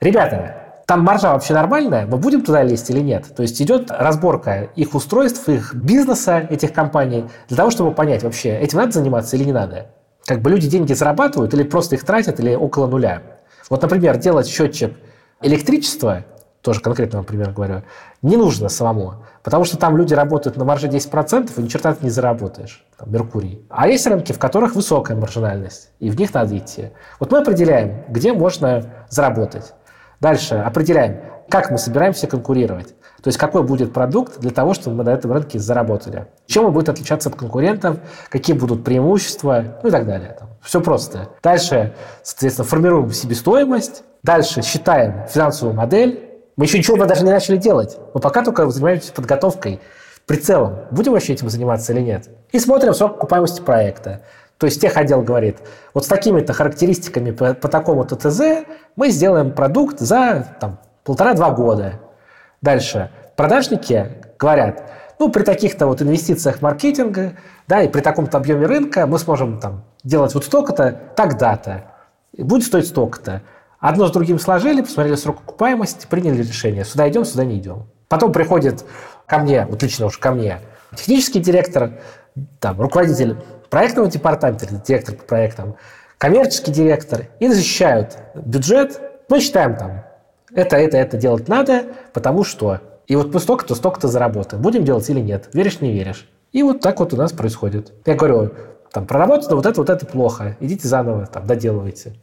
Ребята, 0.00 0.54
там 0.86 1.02
маржа 1.02 1.32
вообще 1.32 1.52
нормальная, 1.52 2.06
мы 2.06 2.16
будем 2.16 2.42
туда 2.42 2.62
лезть 2.62 2.88
или 2.88 3.00
нет? 3.00 3.26
То 3.36 3.42
есть 3.42 3.60
идет 3.60 3.90
разборка 3.90 4.70
их 4.74 4.94
устройств, 4.94 5.48
их 5.50 5.74
бизнеса, 5.74 6.38
этих 6.48 6.72
компаний, 6.72 7.26
для 7.48 7.56
того, 7.58 7.70
чтобы 7.70 7.92
понять 7.92 8.22
вообще, 8.22 8.56
этим 8.56 8.78
надо 8.78 8.92
заниматься 8.92 9.36
или 9.36 9.44
не 9.44 9.52
надо. 9.52 9.88
Как 10.24 10.40
бы 10.40 10.48
люди 10.48 10.66
деньги 10.66 10.94
зарабатывают 10.94 11.52
или 11.52 11.62
просто 11.62 11.96
их 11.96 12.04
тратят, 12.04 12.40
или 12.40 12.54
около 12.54 12.86
нуля. 12.86 13.22
Вот, 13.68 13.82
например, 13.82 14.16
делать 14.16 14.48
счетчик 14.48 14.94
электричества, 15.42 16.24
тоже 16.62 16.80
конкретно, 16.80 17.18
например, 17.18 17.52
говорю, 17.52 17.82
не 18.22 18.36
нужно 18.36 18.68
самому. 18.68 19.26
Потому 19.42 19.64
что 19.64 19.78
там 19.78 19.96
люди 19.96 20.12
работают 20.12 20.56
на 20.56 20.64
марже 20.64 20.88
10%, 20.88 21.52
и 21.56 21.62
ни 21.62 21.68
черта 21.68 21.94
ты 21.94 22.04
не 22.04 22.10
заработаешь. 22.10 22.84
Там, 22.98 23.10
Меркурий. 23.10 23.64
А 23.70 23.88
есть 23.88 24.06
рынки, 24.06 24.32
в 24.32 24.38
которых 24.38 24.74
высокая 24.74 25.16
маржинальность, 25.16 25.90
и 25.98 26.10
в 26.10 26.18
них 26.18 26.34
надо 26.34 26.56
идти. 26.56 26.90
Вот 27.18 27.32
мы 27.32 27.38
определяем, 27.38 28.04
где 28.08 28.32
можно 28.32 28.84
заработать. 29.08 29.74
Дальше 30.20 30.56
определяем, 30.56 31.20
как 31.48 31.70
мы 31.70 31.78
собираемся 31.78 32.26
конкурировать. 32.26 32.94
То 33.22 33.28
есть 33.28 33.38
какой 33.38 33.62
будет 33.62 33.92
продукт 33.92 34.38
для 34.38 34.50
того, 34.50 34.72
чтобы 34.72 34.96
мы 34.96 35.04
на 35.04 35.10
этом 35.10 35.32
рынке 35.32 35.58
заработали. 35.58 36.26
Чем 36.46 36.66
он 36.66 36.72
будет 36.72 36.88
отличаться 36.88 37.28
от 37.28 37.36
конкурентов, 37.36 37.98
какие 38.28 38.56
будут 38.56 38.84
преимущества, 38.84 39.78
ну 39.82 39.88
и 39.88 39.92
так 39.92 40.06
далее. 40.06 40.36
Там. 40.38 40.50
Все 40.62 40.80
просто. 40.80 41.28
Дальше, 41.42 41.94
соответственно, 42.22 42.66
формируем 42.66 43.10
себестоимость. 43.10 44.04
Дальше 44.22 44.62
считаем 44.62 45.26
финансовую 45.28 45.74
модель, 45.74 46.29
мы 46.60 46.66
еще 46.66 46.76
ничего 46.76 47.02
даже 47.06 47.24
не 47.24 47.30
начали 47.30 47.56
делать. 47.56 47.96
Мы 48.12 48.20
пока 48.20 48.44
только 48.44 48.68
занимаемся 48.68 49.14
подготовкой, 49.14 49.80
прицелом. 50.26 50.80
Будем 50.90 51.12
вообще 51.12 51.32
этим 51.32 51.48
заниматься 51.48 51.94
или 51.94 52.02
нет? 52.02 52.28
И 52.52 52.58
смотрим 52.58 52.92
срок 52.92 53.16
окупаемости 53.16 53.62
проекта. 53.62 54.20
То 54.58 54.66
есть 54.66 54.78
тех 54.78 54.94
отдел 54.98 55.22
говорит, 55.22 55.56
вот 55.94 56.04
с 56.04 56.06
такими-то 56.06 56.52
характеристиками 56.52 57.30
по, 57.30 57.54
по 57.54 57.68
такому-то 57.68 58.14
ТЗ 58.14 58.66
мы 58.94 59.08
сделаем 59.08 59.52
продукт 59.52 60.00
за 60.00 60.48
полтора-два 61.02 61.50
года. 61.52 61.94
Дальше. 62.60 63.10
Продажники 63.36 64.18
говорят, 64.38 64.82
ну, 65.18 65.30
при 65.30 65.44
таких-то 65.44 65.86
вот 65.86 66.02
инвестициях 66.02 66.60
маркетинга, 66.60 67.38
да, 67.68 67.80
и 67.80 67.88
при 67.88 68.02
таком-то 68.02 68.36
объеме 68.36 68.66
рынка 68.66 69.06
мы 69.06 69.18
сможем 69.18 69.60
там 69.60 69.84
делать 70.04 70.34
вот 70.34 70.44
столько-то, 70.44 70.94
тогда-то. 71.16 71.84
Будет 72.36 72.66
стоить 72.66 72.86
столько-то. 72.86 73.40
Одно 73.80 74.06
с 74.06 74.10
другим 74.12 74.38
сложили, 74.38 74.82
посмотрели 74.82 75.16
срок 75.16 75.38
окупаемости, 75.40 76.06
приняли 76.06 76.42
решение. 76.42 76.84
Сюда 76.84 77.08
идем, 77.08 77.24
сюда 77.24 77.44
не 77.44 77.58
идем. 77.58 77.86
Потом 78.08 78.30
приходит 78.30 78.84
ко 79.26 79.38
мне, 79.38 79.66
вот 79.66 79.82
лично 79.82 80.06
уж 80.06 80.18
ко 80.18 80.32
мне, 80.32 80.60
технический 80.94 81.40
директор, 81.40 81.92
там, 82.58 82.78
руководитель 82.80 83.36
проектного 83.70 84.10
департамента, 84.10 84.66
директор 84.66 85.14
по 85.14 85.24
проектам, 85.24 85.76
коммерческий 86.18 86.72
директор, 86.72 87.28
и 87.38 87.48
защищают 87.48 88.18
бюджет. 88.34 89.00
Мы 89.30 89.40
считаем 89.40 89.76
там, 89.76 90.04
это, 90.54 90.76
это, 90.76 90.98
это 90.98 91.16
делать 91.16 91.48
надо, 91.48 91.84
потому 92.12 92.44
что. 92.44 92.80
И 93.06 93.16
вот 93.16 93.32
мы 93.32 93.40
столько-то, 93.40 93.74
столько-то 93.74 94.08
заработаем. 94.08 94.62
Будем 94.62 94.84
делать 94.84 95.08
или 95.08 95.20
нет? 95.20 95.48
Веришь, 95.52 95.80
не 95.80 95.92
веришь? 95.92 96.28
И 96.52 96.62
вот 96.62 96.80
так 96.80 97.00
вот 97.00 97.12
у 97.14 97.16
нас 97.16 97.32
происходит. 97.32 97.92
Я 98.04 98.14
говорю, 98.14 98.52
там, 98.92 99.06
проработано 99.06 99.56
вот 99.56 99.66
это, 99.66 99.80
вот 99.80 99.88
это 99.88 100.04
плохо. 100.04 100.56
Идите 100.60 100.86
заново, 100.86 101.26
там, 101.26 101.46
доделывайте. 101.46 102.14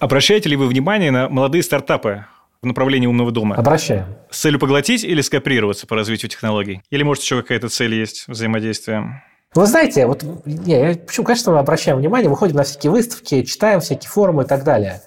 Обращаете 0.00 0.48
ли 0.48 0.56
вы 0.56 0.66
внимание 0.66 1.10
на 1.10 1.28
молодые 1.28 1.62
стартапы 1.62 2.24
в 2.62 2.66
направлении 2.66 3.06
умного 3.06 3.30
дома? 3.30 3.56
Обращаем. 3.56 4.06
С 4.30 4.40
целью 4.40 4.58
поглотить 4.58 5.04
или 5.04 5.20
скооперироваться 5.20 5.86
по 5.86 5.94
развитию 5.94 6.30
технологий? 6.30 6.82
Или, 6.88 7.02
может, 7.02 7.22
еще 7.22 7.42
какая-то 7.42 7.68
цель 7.68 7.94
есть 7.94 8.26
взаимодействия? 8.26 9.22
Вы 9.54 9.66
знаете, 9.66 10.06
вот 10.06 10.24
не, 10.46 10.94
почему, 10.94 11.26
конечно, 11.26 11.52
мы 11.52 11.58
обращаем 11.58 11.98
внимание, 11.98 12.30
выходим 12.30 12.56
на 12.56 12.62
всякие 12.62 12.90
выставки, 12.90 13.42
читаем 13.42 13.80
всякие 13.80 14.08
форумы 14.08 14.44
и 14.44 14.46
так 14.46 14.64
далее. 14.64 15.02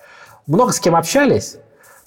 Много 0.46 0.72
с 0.72 0.80
кем 0.80 0.96
общались. 0.96 1.58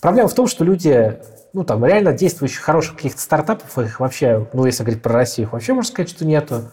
Проблема 0.00 0.28
в 0.28 0.34
том, 0.34 0.46
что 0.46 0.62
люди, 0.62 1.18
ну, 1.54 1.64
там, 1.64 1.84
реально 1.84 2.12
действующих 2.12 2.60
хороших 2.60 2.94
каких-то 2.94 3.20
стартапов, 3.20 3.76
их 3.78 3.98
вообще, 3.98 4.46
ну, 4.52 4.64
если 4.64 4.84
говорить 4.84 5.02
про 5.02 5.12
Россию, 5.12 5.48
их 5.48 5.54
вообще, 5.54 5.72
можно 5.72 5.90
сказать, 5.90 6.10
что 6.10 6.24
нету. 6.24 6.70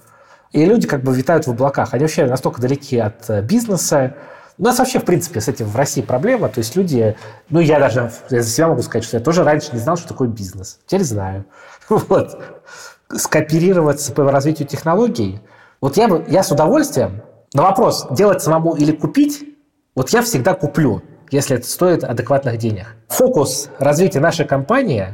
И 0.51 0.63
люди 0.63 0.87
как 0.87 1.01
бы 1.01 1.15
витают 1.15 1.47
в 1.47 1.49
облаках. 1.49 1.95
Они 1.95 2.03
вообще 2.03 2.27
настолько 2.27 2.61
далеки 2.61 2.99
от 2.99 3.27
э, 3.31 3.41
бизнеса. 3.41 4.15
У 4.57 4.63
нас 4.63 4.79
вообще, 4.79 4.99
в 4.99 5.05
принципе, 5.05 5.41
с 5.41 5.47
этим 5.47 5.65
в 5.65 5.75
России 5.75 6.01
проблема. 6.01 6.49
То 6.49 6.59
есть 6.59 6.75
люди... 6.75 7.15
Ну, 7.49 7.59
я 7.59 7.79
даже 7.79 8.11
я 8.29 8.41
за 8.41 8.49
себя 8.49 8.67
могу 8.67 8.81
сказать, 8.81 9.03
что 9.03 9.17
я 9.17 9.23
тоже 9.23 9.43
раньше 9.43 9.69
не 9.73 9.79
знал, 9.79 9.97
что 9.97 10.07
такое 10.09 10.27
бизнес. 10.27 10.79
Теперь 10.85 11.03
знаю. 11.03 11.45
Вот. 11.89 12.39
Скооперироваться 13.15 14.13
по 14.13 14.31
развитию 14.31 14.67
технологий– 14.67 15.41
вот 15.83 15.97
я, 15.97 16.07
бы, 16.07 16.23
я 16.29 16.43
с 16.43 16.49
удовольствием 16.49 17.23
на 17.53 17.63
вопрос, 17.63 18.07
делать 18.09 18.41
самому 18.41 18.73
или 18.73 18.93
купить, 18.93 19.43
вот 19.95 20.11
я 20.11 20.21
всегда 20.21 20.53
куплю, 20.53 21.01
если 21.29 21.57
это 21.57 21.67
стоит 21.67 22.05
адекватных 22.05 22.57
денег. 22.57 22.95
Фокус 23.09 23.69
развития 23.79 24.21
нашей 24.21 24.45
компании 24.45 25.07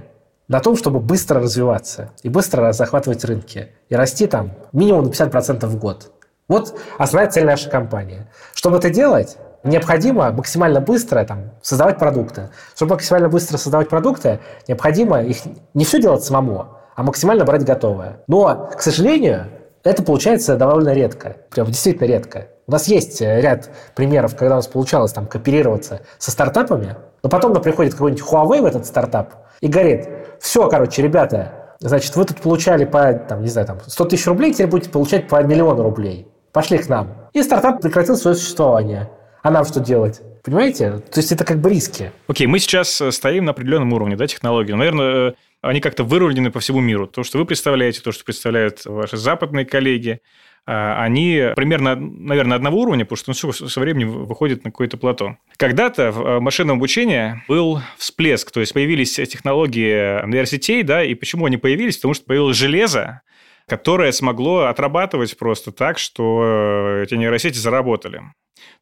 на 0.47 0.59
том, 0.59 0.77
чтобы 0.77 0.99
быстро 0.99 1.41
развиваться 1.41 2.11
и 2.21 2.29
быстро 2.29 2.71
захватывать 2.71 3.25
рынки 3.25 3.71
и 3.89 3.95
расти 3.95 4.27
там 4.27 4.51
минимум 4.71 5.05
на 5.05 5.09
50% 5.09 5.65
в 5.65 5.75
год. 5.79 6.11
Вот 6.49 6.77
основная 6.97 7.31
цель 7.31 7.45
нашей 7.45 7.71
компании. 7.71 8.27
Чтобы 8.53 8.77
это 8.77 8.89
делать, 8.89 9.37
необходимо 9.63 10.31
максимально 10.31 10.81
быстро 10.81 11.23
там, 11.23 11.51
создавать 11.61 11.97
продукты. 11.97 12.49
Чтобы 12.75 12.95
максимально 12.95 13.29
быстро 13.29 13.57
создавать 13.57 13.87
продукты, 13.87 14.39
необходимо 14.67 15.21
их 15.21 15.37
не 15.73 15.85
все 15.85 16.01
делать 16.01 16.23
самому, 16.23 16.65
а 16.95 17.03
максимально 17.03 17.45
брать 17.45 17.63
готовое. 17.63 18.21
Но, 18.27 18.69
к 18.75 18.81
сожалению, 18.81 19.45
это 19.83 20.03
получается 20.03 20.57
довольно 20.57 20.91
редко, 20.93 21.37
прям 21.51 21.67
действительно 21.67 22.07
редко. 22.07 22.47
У 22.67 22.71
нас 22.71 22.87
есть 22.87 23.21
э, 23.21 23.41
ряд 23.41 23.69
примеров, 23.95 24.35
когда 24.35 24.55
у 24.55 24.57
нас 24.57 24.67
получалось 24.67 25.13
там 25.13 25.25
кооперироваться 25.25 26.01
со 26.17 26.31
стартапами, 26.31 26.97
но 27.23 27.29
потом 27.29 27.53
нам 27.53 27.61
приходит 27.61 27.93
какой-нибудь 27.93 28.23
Huawei 28.23 28.61
в 28.61 28.65
этот 28.65 28.85
стартап 28.85 29.35
и 29.61 29.67
говорит, 29.67 30.07
все, 30.39 30.67
короче, 30.67 31.01
ребята, 31.01 31.75
значит, 31.79 32.15
вы 32.15 32.25
тут 32.25 32.41
получали 32.41 32.85
по, 32.85 33.13
там, 33.13 33.41
не 33.41 33.47
знаю, 33.49 33.67
там, 33.67 33.79
100 33.85 34.05
тысяч 34.05 34.27
рублей, 34.27 34.53
теперь 34.53 34.67
будете 34.67 34.89
получать 34.89 35.27
по 35.27 35.41
миллиону 35.41 35.83
рублей. 35.83 36.28
Пошли 36.51 36.77
к 36.77 36.89
нам. 36.89 37.29
И 37.33 37.43
стартап 37.43 37.81
прекратил 37.81 38.15
свое 38.15 38.35
существование. 38.35 39.09
А 39.43 39.51
нам 39.51 39.65
что 39.65 39.79
делать? 39.79 40.21
Понимаете? 40.43 41.01
То 41.11 41.19
есть 41.19 41.31
это 41.31 41.45
как 41.45 41.59
бы 41.59 41.69
риски. 41.69 42.11
Окей, 42.27 42.47
okay, 42.47 42.49
мы 42.49 42.59
сейчас 42.59 42.99
э, 43.01 43.11
стоим 43.11 43.45
на 43.45 43.51
определенном 43.51 43.93
уровне 43.93 44.15
да, 44.15 44.25
технологий. 44.27 44.73
Наверное, 44.73 45.29
э, 45.29 45.33
они 45.61 45.79
как-то 45.79 46.03
выровнены 46.03 46.51
по 46.51 46.59
всему 46.59 46.79
миру. 46.79 47.07
То, 47.07 47.23
что 47.23 47.37
вы 47.37 47.45
представляете, 47.45 48.01
то, 48.01 48.11
что 48.11 48.23
представляют 48.23 48.85
ваши 48.85 49.17
западные 49.17 49.65
коллеги, 49.65 50.21
а, 50.65 51.03
они 51.03 51.43
примерно, 51.55 51.95
наверное, 51.95 52.55
одного 52.55 52.81
уровня, 52.81 53.03
потому 53.05 53.33
что 53.33 53.51
все 53.51 53.67
со 53.67 53.79
временем 53.79 54.25
выходит 54.25 54.63
на 54.63 54.71
какое-то 54.71 54.97
плато. 54.97 55.37
Когда-то 55.57 56.11
в 56.11 56.21
э, 56.21 56.39
машинном 56.39 56.77
обучении 56.77 57.41
был 57.47 57.81
всплеск, 57.97 58.51
то 58.51 58.59
есть 58.59 58.73
появились 58.73 59.15
технологии 59.15 60.25
нейросетей, 60.27 60.83
да, 60.83 61.03
и 61.03 61.15
почему 61.15 61.45
они 61.45 61.57
появились? 61.57 61.97
Потому 61.97 62.13
что 62.13 62.25
появилось 62.25 62.55
железо, 62.55 63.21
которое 63.69 64.11
смогло 64.11 64.65
отрабатывать 64.65 65.37
просто 65.37 65.71
так, 65.71 65.99
что 65.99 66.99
эти 67.01 67.13
нейросети 67.13 67.57
заработали. 67.57 68.21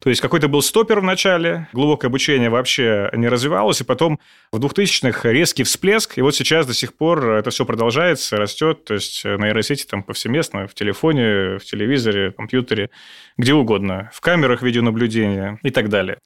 То 0.00 0.10
есть 0.10 0.20
какой-то 0.20 0.48
был 0.48 0.60
стопер 0.62 1.00
в 1.00 1.04
начале, 1.04 1.68
глубокое 1.72 2.08
обучение 2.08 2.50
вообще 2.50 3.10
не 3.12 3.28
развивалось, 3.28 3.80
и 3.80 3.84
потом 3.84 4.18
в 4.52 4.58
2000-х 4.58 5.30
резкий 5.30 5.62
всплеск, 5.62 6.18
и 6.18 6.22
вот 6.22 6.34
сейчас 6.34 6.66
до 6.66 6.74
сих 6.74 6.96
пор 6.96 7.30
это 7.30 7.50
все 7.50 7.64
продолжается, 7.64 8.36
растет, 8.36 8.84
то 8.84 8.94
есть 8.94 9.24
нейросети 9.24 9.86
там 9.86 10.02
повсеместно, 10.02 10.66
в 10.66 10.74
телефоне, 10.74 11.58
в 11.58 11.64
телевизоре, 11.64 12.30
в 12.30 12.34
компьютере, 12.34 12.90
где 13.36 13.54
угодно, 13.54 14.10
в 14.12 14.20
камерах 14.20 14.62
видеонаблюдения 14.62 15.60
и 15.62 15.70
так 15.70 15.88
далее. 15.88 16.18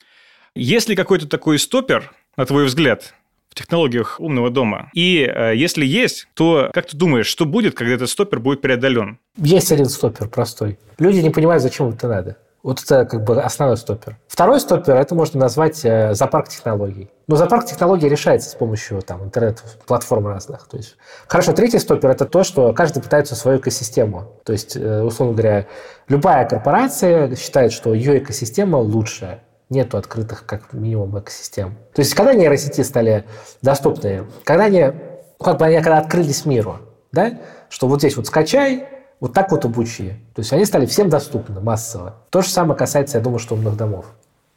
Есть 0.54 0.88
ли 0.88 0.96
какой-то 0.96 1.26
такой 1.28 1.58
стопер, 1.58 2.12
на 2.36 2.46
твой 2.46 2.64
взгляд, 2.66 3.14
в 3.52 3.54
технологиях 3.54 4.18
умного 4.18 4.48
дома? 4.48 4.90
И 4.94 5.22
э, 5.22 5.54
если 5.54 5.84
есть, 5.84 6.26
то 6.34 6.70
как 6.72 6.86
ты 6.86 6.96
думаешь, 6.96 7.26
что 7.26 7.44
будет, 7.44 7.74
когда 7.74 7.92
этот 7.92 8.08
стопер 8.08 8.40
будет 8.40 8.62
преодолен? 8.62 9.18
Есть 9.36 9.70
один 9.70 9.86
стопер 9.86 10.28
простой. 10.28 10.78
Люди 10.98 11.18
не 11.18 11.28
понимают, 11.28 11.62
зачем 11.62 11.90
это 11.90 12.08
надо. 12.08 12.38
Вот 12.62 12.80
это 12.80 13.04
как 13.04 13.24
бы 13.24 13.42
основной 13.42 13.76
стопер. 13.76 14.16
Второй 14.26 14.58
стопер 14.60 14.96
это 14.96 15.14
можно 15.14 15.40
назвать 15.40 15.84
э, 15.84 16.14
запарк 16.14 16.48
технологий. 16.48 17.10
Но 17.26 17.36
запарк 17.36 17.66
технологий 17.66 18.08
решается 18.08 18.48
с 18.48 18.54
помощью 18.54 19.02
там, 19.02 19.24
интернет-платформ 19.24 20.28
разных. 20.28 20.66
То 20.68 20.78
есть, 20.78 20.96
хорошо, 21.26 21.52
третий 21.52 21.78
стопер 21.78 22.10
это 22.10 22.24
то, 22.24 22.44
что 22.44 22.72
каждый 22.72 23.02
пытается 23.02 23.34
свою 23.34 23.58
экосистему. 23.58 24.40
То 24.44 24.52
есть, 24.52 24.76
э, 24.76 25.02
условно 25.02 25.34
говоря, 25.34 25.66
любая 26.08 26.48
корпорация 26.48 27.36
считает, 27.36 27.72
что 27.72 27.92
ее 27.92 28.18
экосистема 28.18 28.76
лучшая. 28.76 29.42
Нету 29.72 29.96
открытых, 29.96 30.44
как 30.44 30.74
минимум, 30.74 31.18
экосистем. 31.18 31.78
То 31.94 32.00
есть, 32.00 32.12
когда 32.14 32.34
нейросети 32.34 32.82
стали 32.82 33.24
доступны, 33.62 34.26
когда 34.44 34.64
они, 34.64 34.92
как 35.40 35.58
бы 35.58 35.64
они 35.64 35.76
когда 35.76 35.96
открылись 35.96 36.44
миру, 36.44 36.76
да, 37.10 37.38
что 37.70 37.88
вот 37.88 38.00
здесь 38.00 38.18
вот 38.18 38.26
скачай, 38.26 38.86
вот 39.18 39.32
так 39.32 39.50
вот 39.50 39.64
обучи. 39.64 40.10
То 40.34 40.40
есть 40.40 40.52
они 40.52 40.66
стали 40.66 40.84
всем 40.84 41.08
доступны 41.08 41.60
массово. 41.60 42.16
То 42.28 42.42
же 42.42 42.48
самое 42.50 42.76
касается, 42.76 43.16
я 43.16 43.24
думаю, 43.24 43.38
что 43.38 43.54
умных 43.54 43.78
домов. 43.78 44.04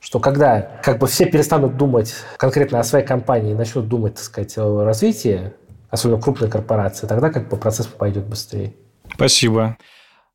Что 0.01 0.19
когда 0.19 0.79
как 0.83 0.99
бы 0.99 1.07
все 1.07 1.25
перестанут 1.27 1.77
думать 1.77 2.13
конкретно 2.35 2.81
о 2.81 2.83
своей 2.83 3.05
компании 3.05 3.51
и 3.51 3.55
начнут 3.55 3.87
думать, 3.87 4.15
так 4.15 4.23
сказать, 4.23 4.57
о 4.57 4.83
развитии, 4.83 5.53
особенно 5.89 6.21
крупной 6.21 6.49
корпорации, 6.49 7.07
тогда 7.07 7.29
как 7.29 7.47
бы 7.47 7.55
процесс 7.55 7.87
пойдет 7.87 8.25
быстрее. 8.25 8.73
Спасибо. 9.13 9.77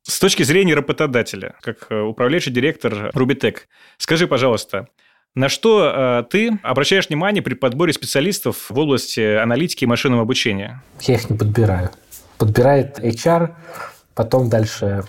С 0.03 0.19
точки 0.19 0.43
зрения 0.43 0.73
работодателя, 0.73 1.55
как 1.61 1.87
э, 1.89 1.99
управляющий 2.01 2.51
директор 2.51 3.11
Рубитек, 3.13 3.67
скажи, 3.97 4.27
пожалуйста, 4.27 4.87
на 5.35 5.47
что 5.47 5.93
э, 5.93 6.23
ты 6.29 6.59
обращаешь 6.63 7.07
внимание 7.09 7.43
при 7.43 7.53
подборе 7.53 7.93
специалистов 7.93 8.69
в 8.69 8.77
области 8.79 9.35
аналитики 9.37 9.83
и 9.83 9.87
машинного 9.87 10.23
обучения? 10.23 10.81
Я 11.01 11.15
их 11.15 11.29
не 11.29 11.37
подбираю. 11.37 11.91
Подбирает 12.37 12.99
HR, 12.99 13.51
Потом 14.13 14.49
дальше 14.49 15.03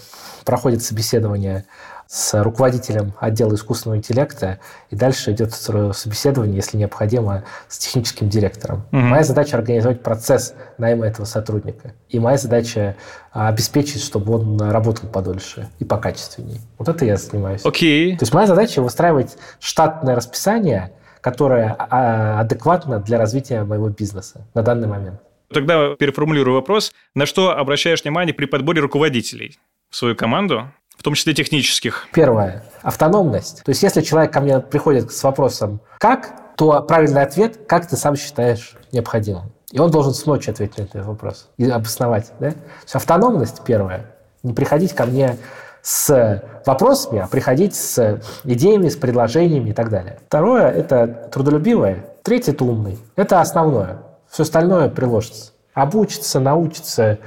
проходит 0.45 0.82
собеседование 0.82 1.66
с 2.12 2.42
руководителем 2.42 3.14
отдела 3.20 3.54
искусственного 3.54 3.96
интеллекта, 3.96 4.58
и 4.90 4.96
дальше 4.96 5.32
идет 5.32 5.54
собеседование, 5.54 6.56
если 6.56 6.76
необходимо, 6.76 7.44
с 7.68 7.78
техническим 7.78 8.28
директором. 8.28 8.82
Угу. 8.92 9.00
Моя 9.00 9.22
задача 9.22 9.56
организовать 9.56 10.02
процесс 10.02 10.54
найма 10.76 11.06
этого 11.06 11.24
сотрудника. 11.24 11.94
И 12.10 12.18
моя 12.18 12.36
задача 12.36 12.96
а, 13.32 13.48
обеспечить, 13.48 14.02
чтобы 14.02 14.34
он 14.34 14.60
работал 14.60 15.08
подольше 15.08 15.70
и 15.78 15.86
покачественнее. 15.86 16.60
Вот 16.76 16.90
это 16.90 17.06
я 17.06 17.16
занимаюсь. 17.16 17.64
Окей. 17.64 18.14
То 18.18 18.24
есть 18.24 18.34
моя 18.34 18.46
задача 18.46 18.82
выстраивать 18.82 19.38
штатное 19.58 20.14
расписание, 20.14 20.92
которое 21.22 21.74
а, 21.78 22.40
адекватно 22.40 22.98
для 22.98 23.16
развития 23.16 23.64
моего 23.64 23.88
бизнеса 23.88 24.46
на 24.52 24.62
данный 24.62 24.86
момент. 24.86 25.18
Тогда 25.50 25.96
переформулирую 25.96 26.56
вопрос. 26.56 26.92
На 27.14 27.24
что 27.24 27.56
обращаешь 27.56 28.02
внимание 28.02 28.34
при 28.34 28.44
подборе 28.44 28.82
руководителей 28.82 29.58
в 29.88 29.96
свою 29.96 30.14
команду, 30.14 30.70
в 30.97 31.03
том 31.03 31.14
числе 31.14 31.34
технических? 31.34 32.09
Первое. 32.12 32.64
Автономность. 32.82 33.62
То 33.64 33.70
есть, 33.70 33.82
если 33.82 34.01
человек 34.01 34.32
ко 34.32 34.40
мне 34.40 34.61
приходит 34.61 35.12
с 35.12 35.22
вопросом 35.22 35.80
«как?», 35.99 36.57
то 36.57 36.82
правильный 36.82 37.22
ответ 37.22 37.61
«как 37.66 37.88
ты 37.88 37.97
сам 37.97 38.16
считаешь 38.16 38.76
необходимым?». 38.93 39.53
И 39.70 39.78
он 39.78 39.90
должен 39.90 40.12
с 40.12 40.26
ночи 40.26 40.51
ответить 40.51 40.78
на 40.78 40.82
этот 40.82 41.07
вопрос 41.07 41.49
и 41.57 41.68
обосновать. 41.68 42.32
Да? 42.38 42.51
То 42.51 42.57
есть, 42.82 42.95
автономность 42.95 43.62
первое. 43.64 44.07
Не 44.43 44.53
приходить 44.53 44.93
ко 44.93 45.07
мне 45.07 45.38
с 45.80 46.43
вопросами, 46.64 47.20
а 47.20 47.26
приходить 47.26 47.74
с 47.74 48.20
идеями, 48.45 48.88
с 48.88 48.97
предложениями 48.97 49.70
и 49.70 49.72
так 49.72 49.88
далее. 49.88 50.20
Второе– 50.28 50.70
это 50.70 51.28
трудолюбивое. 51.32 52.05
Третье– 52.22 52.53
это 52.53 52.64
умный. 52.64 52.99
Это 53.16 53.40
основное. 53.40 54.03
Все 54.30 54.45
остальное 54.45 54.88
приложится. 54.88 55.53
Обучится, 55.74 56.38
научится. 56.38 57.18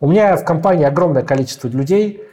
У 0.00 0.08
меня 0.08 0.36
в 0.36 0.44
компании 0.44 0.84
огромное 0.84 1.22
количество 1.22 1.68
людей, 1.68 2.24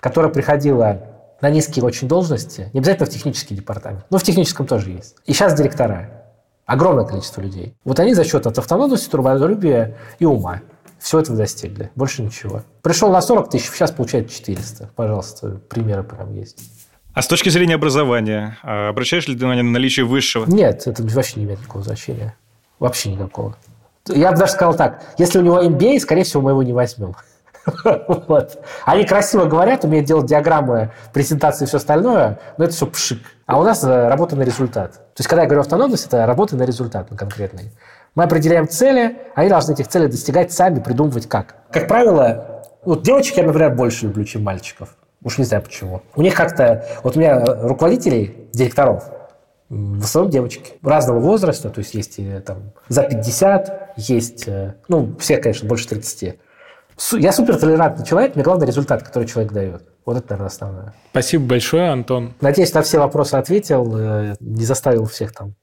которое 0.00 0.28
приходило 0.28 1.00
на 1.40 1.50
низкие 1.50 1.84
очень 1.84 2.08
должности, 2.08 2.70
не 2.72 2.80
обязательно 2.80 3.06
в 3.06 3.10
технический 3.10 3.54
департамент, 3.54 4.04
но 4.10 4.18
в 4.18 4.22
техническом 4.22 4.66
тоже 4.66 4.90
есть. 4.90 5.16
И 5.26 5.32
сейчас 5.32 5.54
директора. 5.54 6.24
Огромное 6.64 7.04
количество 7.04 7.40
людей. 7.40 7.76
Вот 7.84 8.00
они 8.00 8.14
за 8.14 8.24
счет 8.24 8.46
от 8.46 8.58
автономности, 8.58 9.08
трудолюбия 9.08 9.96
и 10.18 10.24
ума 10.24 10.62
все 10.98 11.20
это 11.20 11.32
достигли. 11.34 11.90
Больше 11.94 12.22
ничего. 12.22 12.62
Пришел 12.82 13.10
на 13.10 13.20
40 13.20 13.50
тысяч, 13.50 13.70
сейчас 13.70 13.92
получает 13.92 14.30
400. 14.30 14.90
Пожалуйста, 14.96 15.60
примеры 15.68 16.02
прям 16.02 16.34
есть. 16.34 16.58
А 17.12 17.22
с 17.22 17.28
точки 17.28 17.48
зрения 17.48 17.76
образования, 17.76 18.58
а 18.62 18.88
обращаешь 18.88 19.26
ли 19.28 19.34
ты 19.34 19.40
внимание 19.40 19.62
на 19.62 19.70
наличие 19.70 20.04
высшего? 20.04 20.44
Нет, 20.46 20.86
это 20.86 21.02
вообще 21.02 21.40
не 21.40 21.46
имеет 21.46 21.60
никакого 21.60 21.84
значения. 21.84 22.34
Вообще 22.78 23.12
никакого. 23.12 23.56
Я 24.08 24.32
бы 24.32 24.38
даже 24.38 24.52
сказал 24.52 24.74
так, 24.74 25.02
если 25.18 25.38
у 25.38 25.42
него 25.42 25.62
MBA, 25.62 26.00
скорее 26.00 26.24
всего, 26.24 26.42
мы 26.42 26.50
его 26.50 26.62
не 26.62 26.72
возьмем. 26.72 27.14
вот. 28.28 28.62
Они 28.84 29.04
красиво 29.04 29.46
говорят, 29.46 29.84
умеют 29.84 30.06
делать 30.06 30.26
диаграммы, 30.26 30.92
презентации 31.12 31.64
и 31.64 31.68
все 31.68 31.78
остальное, 31.78 32.38
но 32.58 32.64
это 32.64 32.72
все 32.72 32.86
пшик. 32.86 33.20
А 33.46 33.58
у 33.58 33.64
нас 33.64 33.82
э, 33.84 34.08
работа 34.08 34.36
на 34.36 34.42
результат. 34.42 34.92
То 34.92 35.20
есть, 35.20 35.28
когда 35.28 35.42
я 35.42 35.48
говорю 35.48 35.62
автономность, 35.62 36.06
это 36.06 36.26
работа 36.26 36.56
на 36.56 36.62
результат, 36.62 37.10
на 37.10 37.16
конкретный. 37.16 37.72
Мы 38.14 38.24
определяем 38.24 38.68
цели, 38.68 39.18
они 39.34 39.48
должны 39.48 39.72
этих 39.72 39.88
целей 39.88 40.08
достигать 40.08 40.52
сами, 40.52 40.80
придумывать 40.80 41.28
как. 41.28 41.56
Как 41.70 41.88
правило, 41.88 42.64
вот 42.84 43.02
девочек 43.02 43.36
я, 43.36 43.44
например, 43.44 43.74
больше 43.74 44.06
люблю, 44.06 44.24
чем 44.24 44.42
мальчиков. 44.44 44.96
Уж 45.22 45.38
не 45.38 45.44
знаю 45.44 45.62
почему. 45.62 46.02
У 46.14 46.22
них 46.22 46.34
как-то... 46.34 46.86
Вот 47.02 47.16
у 47.16 47.20
меня 47.20 47.44
руководителей, 47.44 48.48
директоров, 48.52 49.04
в 49.68 50.04
основном 50.04 50.30
девочки. 50.30 50.74
Разного 50.82 51.18
возраста, 51.18 51.70
то 51.70 51.80
есть 51.80 51.94
есть 51.94 52.20
там 52.44 52.72
за 52.88 53.02
50, 53.02 53.94
есть, 53.96 54.46
э, 54.46 54.74
ну, 54.88 55.16
все, 55.18 55.38
конечно, 55.38 55.68
больше 55.68 55.88
30. 55.88 56.38
Я 57.12 57.32
супер 57.32 57.56
толерантный 57.56 58.06
человек, 58.06 58.34
мне 58.34 58.44
главный 58.44 58.66
результат, 58.66 59.02
который 59.02 59.28
человек 59.28 59.52
дает. 59.52 59.82
Вот 60.06 60.16
это, 60.16 60.26
наверное, 60.30 60.46
основное. 60.46 60.94
Спасибо 61.10 61.44
большое, 61.44 61.90
Антон. 61.90 62.34
Надеюсь, 62.40 62.72
на 62.72 62.82
все 62.82 62.98
вопросы 62.98 63.34
ответил, 63.34 63.96
э, 63.98 64.36
не 64.40 64.64
заставил 64.64 65.04
всех 65.06 65.32
там 65.32 65.54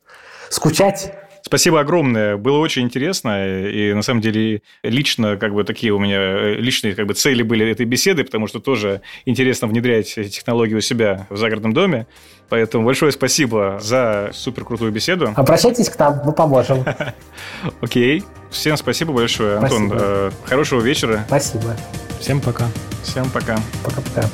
скучать. 0.50 1.14
Спасибо 1.46 1.82
огромное. 1.82 2.38
Было 2.38 2.60
очень 2.60 2.84
интересно. 2.84 3.68
И 3.70 3.94
на 3.94 4.02
самом 4.02 4.22
деле 4.22 4.62
лично 4.82 5.36
как 5.36 5.54
бы 5.54 5.64
такие 5.66 5.92
у 5.92 6.00
меня 6.00 6.18
э, 6.18 6.56
личные 6.56 6.96
как 6.96 7.06
бы 7.06 7.14
цели 7.14 7.44
были 7.44 7.70
этой 7.70 7.86
беседы, 7.86 8.24
потому 8.24 8.48
что 8.48 8.60
тоже 8.60 9.02
интересно 9.26 9.68
внедрять 9.68 10.14
технологии 10.14 10.76
у 10.76 10.82
себя 10.82 11.28
в 11.30 11.38
загородном 11.38 11.74
доме. 11.74 12.08
Поэтому 12.54 12.86
большое 12.86 13.12
спасибо 13.12 13.80
за 13.82 14.30
супер 14.32 14.64
крутую 14.64 14.92
беседу. 14.92 15.34
Обращайтесь 15.36 15.90
к 15.90 15.98
нам, 15.98 16.22
мы 16.24 16.34
поможем. 16.34 16.86
Окей. 17.82 18.24
Всем 18.52 18.78
спасибо 18.78 19.12
большое. 19.12 19.58
Антон, 19.58 19.92
э, 19.92 20.30
хорошего 20.46 20.80
вечера. 20.80 21.24
Спасибо. 21.26 21.76
Всем 22.20 22.40
пока. 22.40 22.66
Всем 23.02 23.28
пока. 23.32 23.58
Пока-пока. 23.84 24.30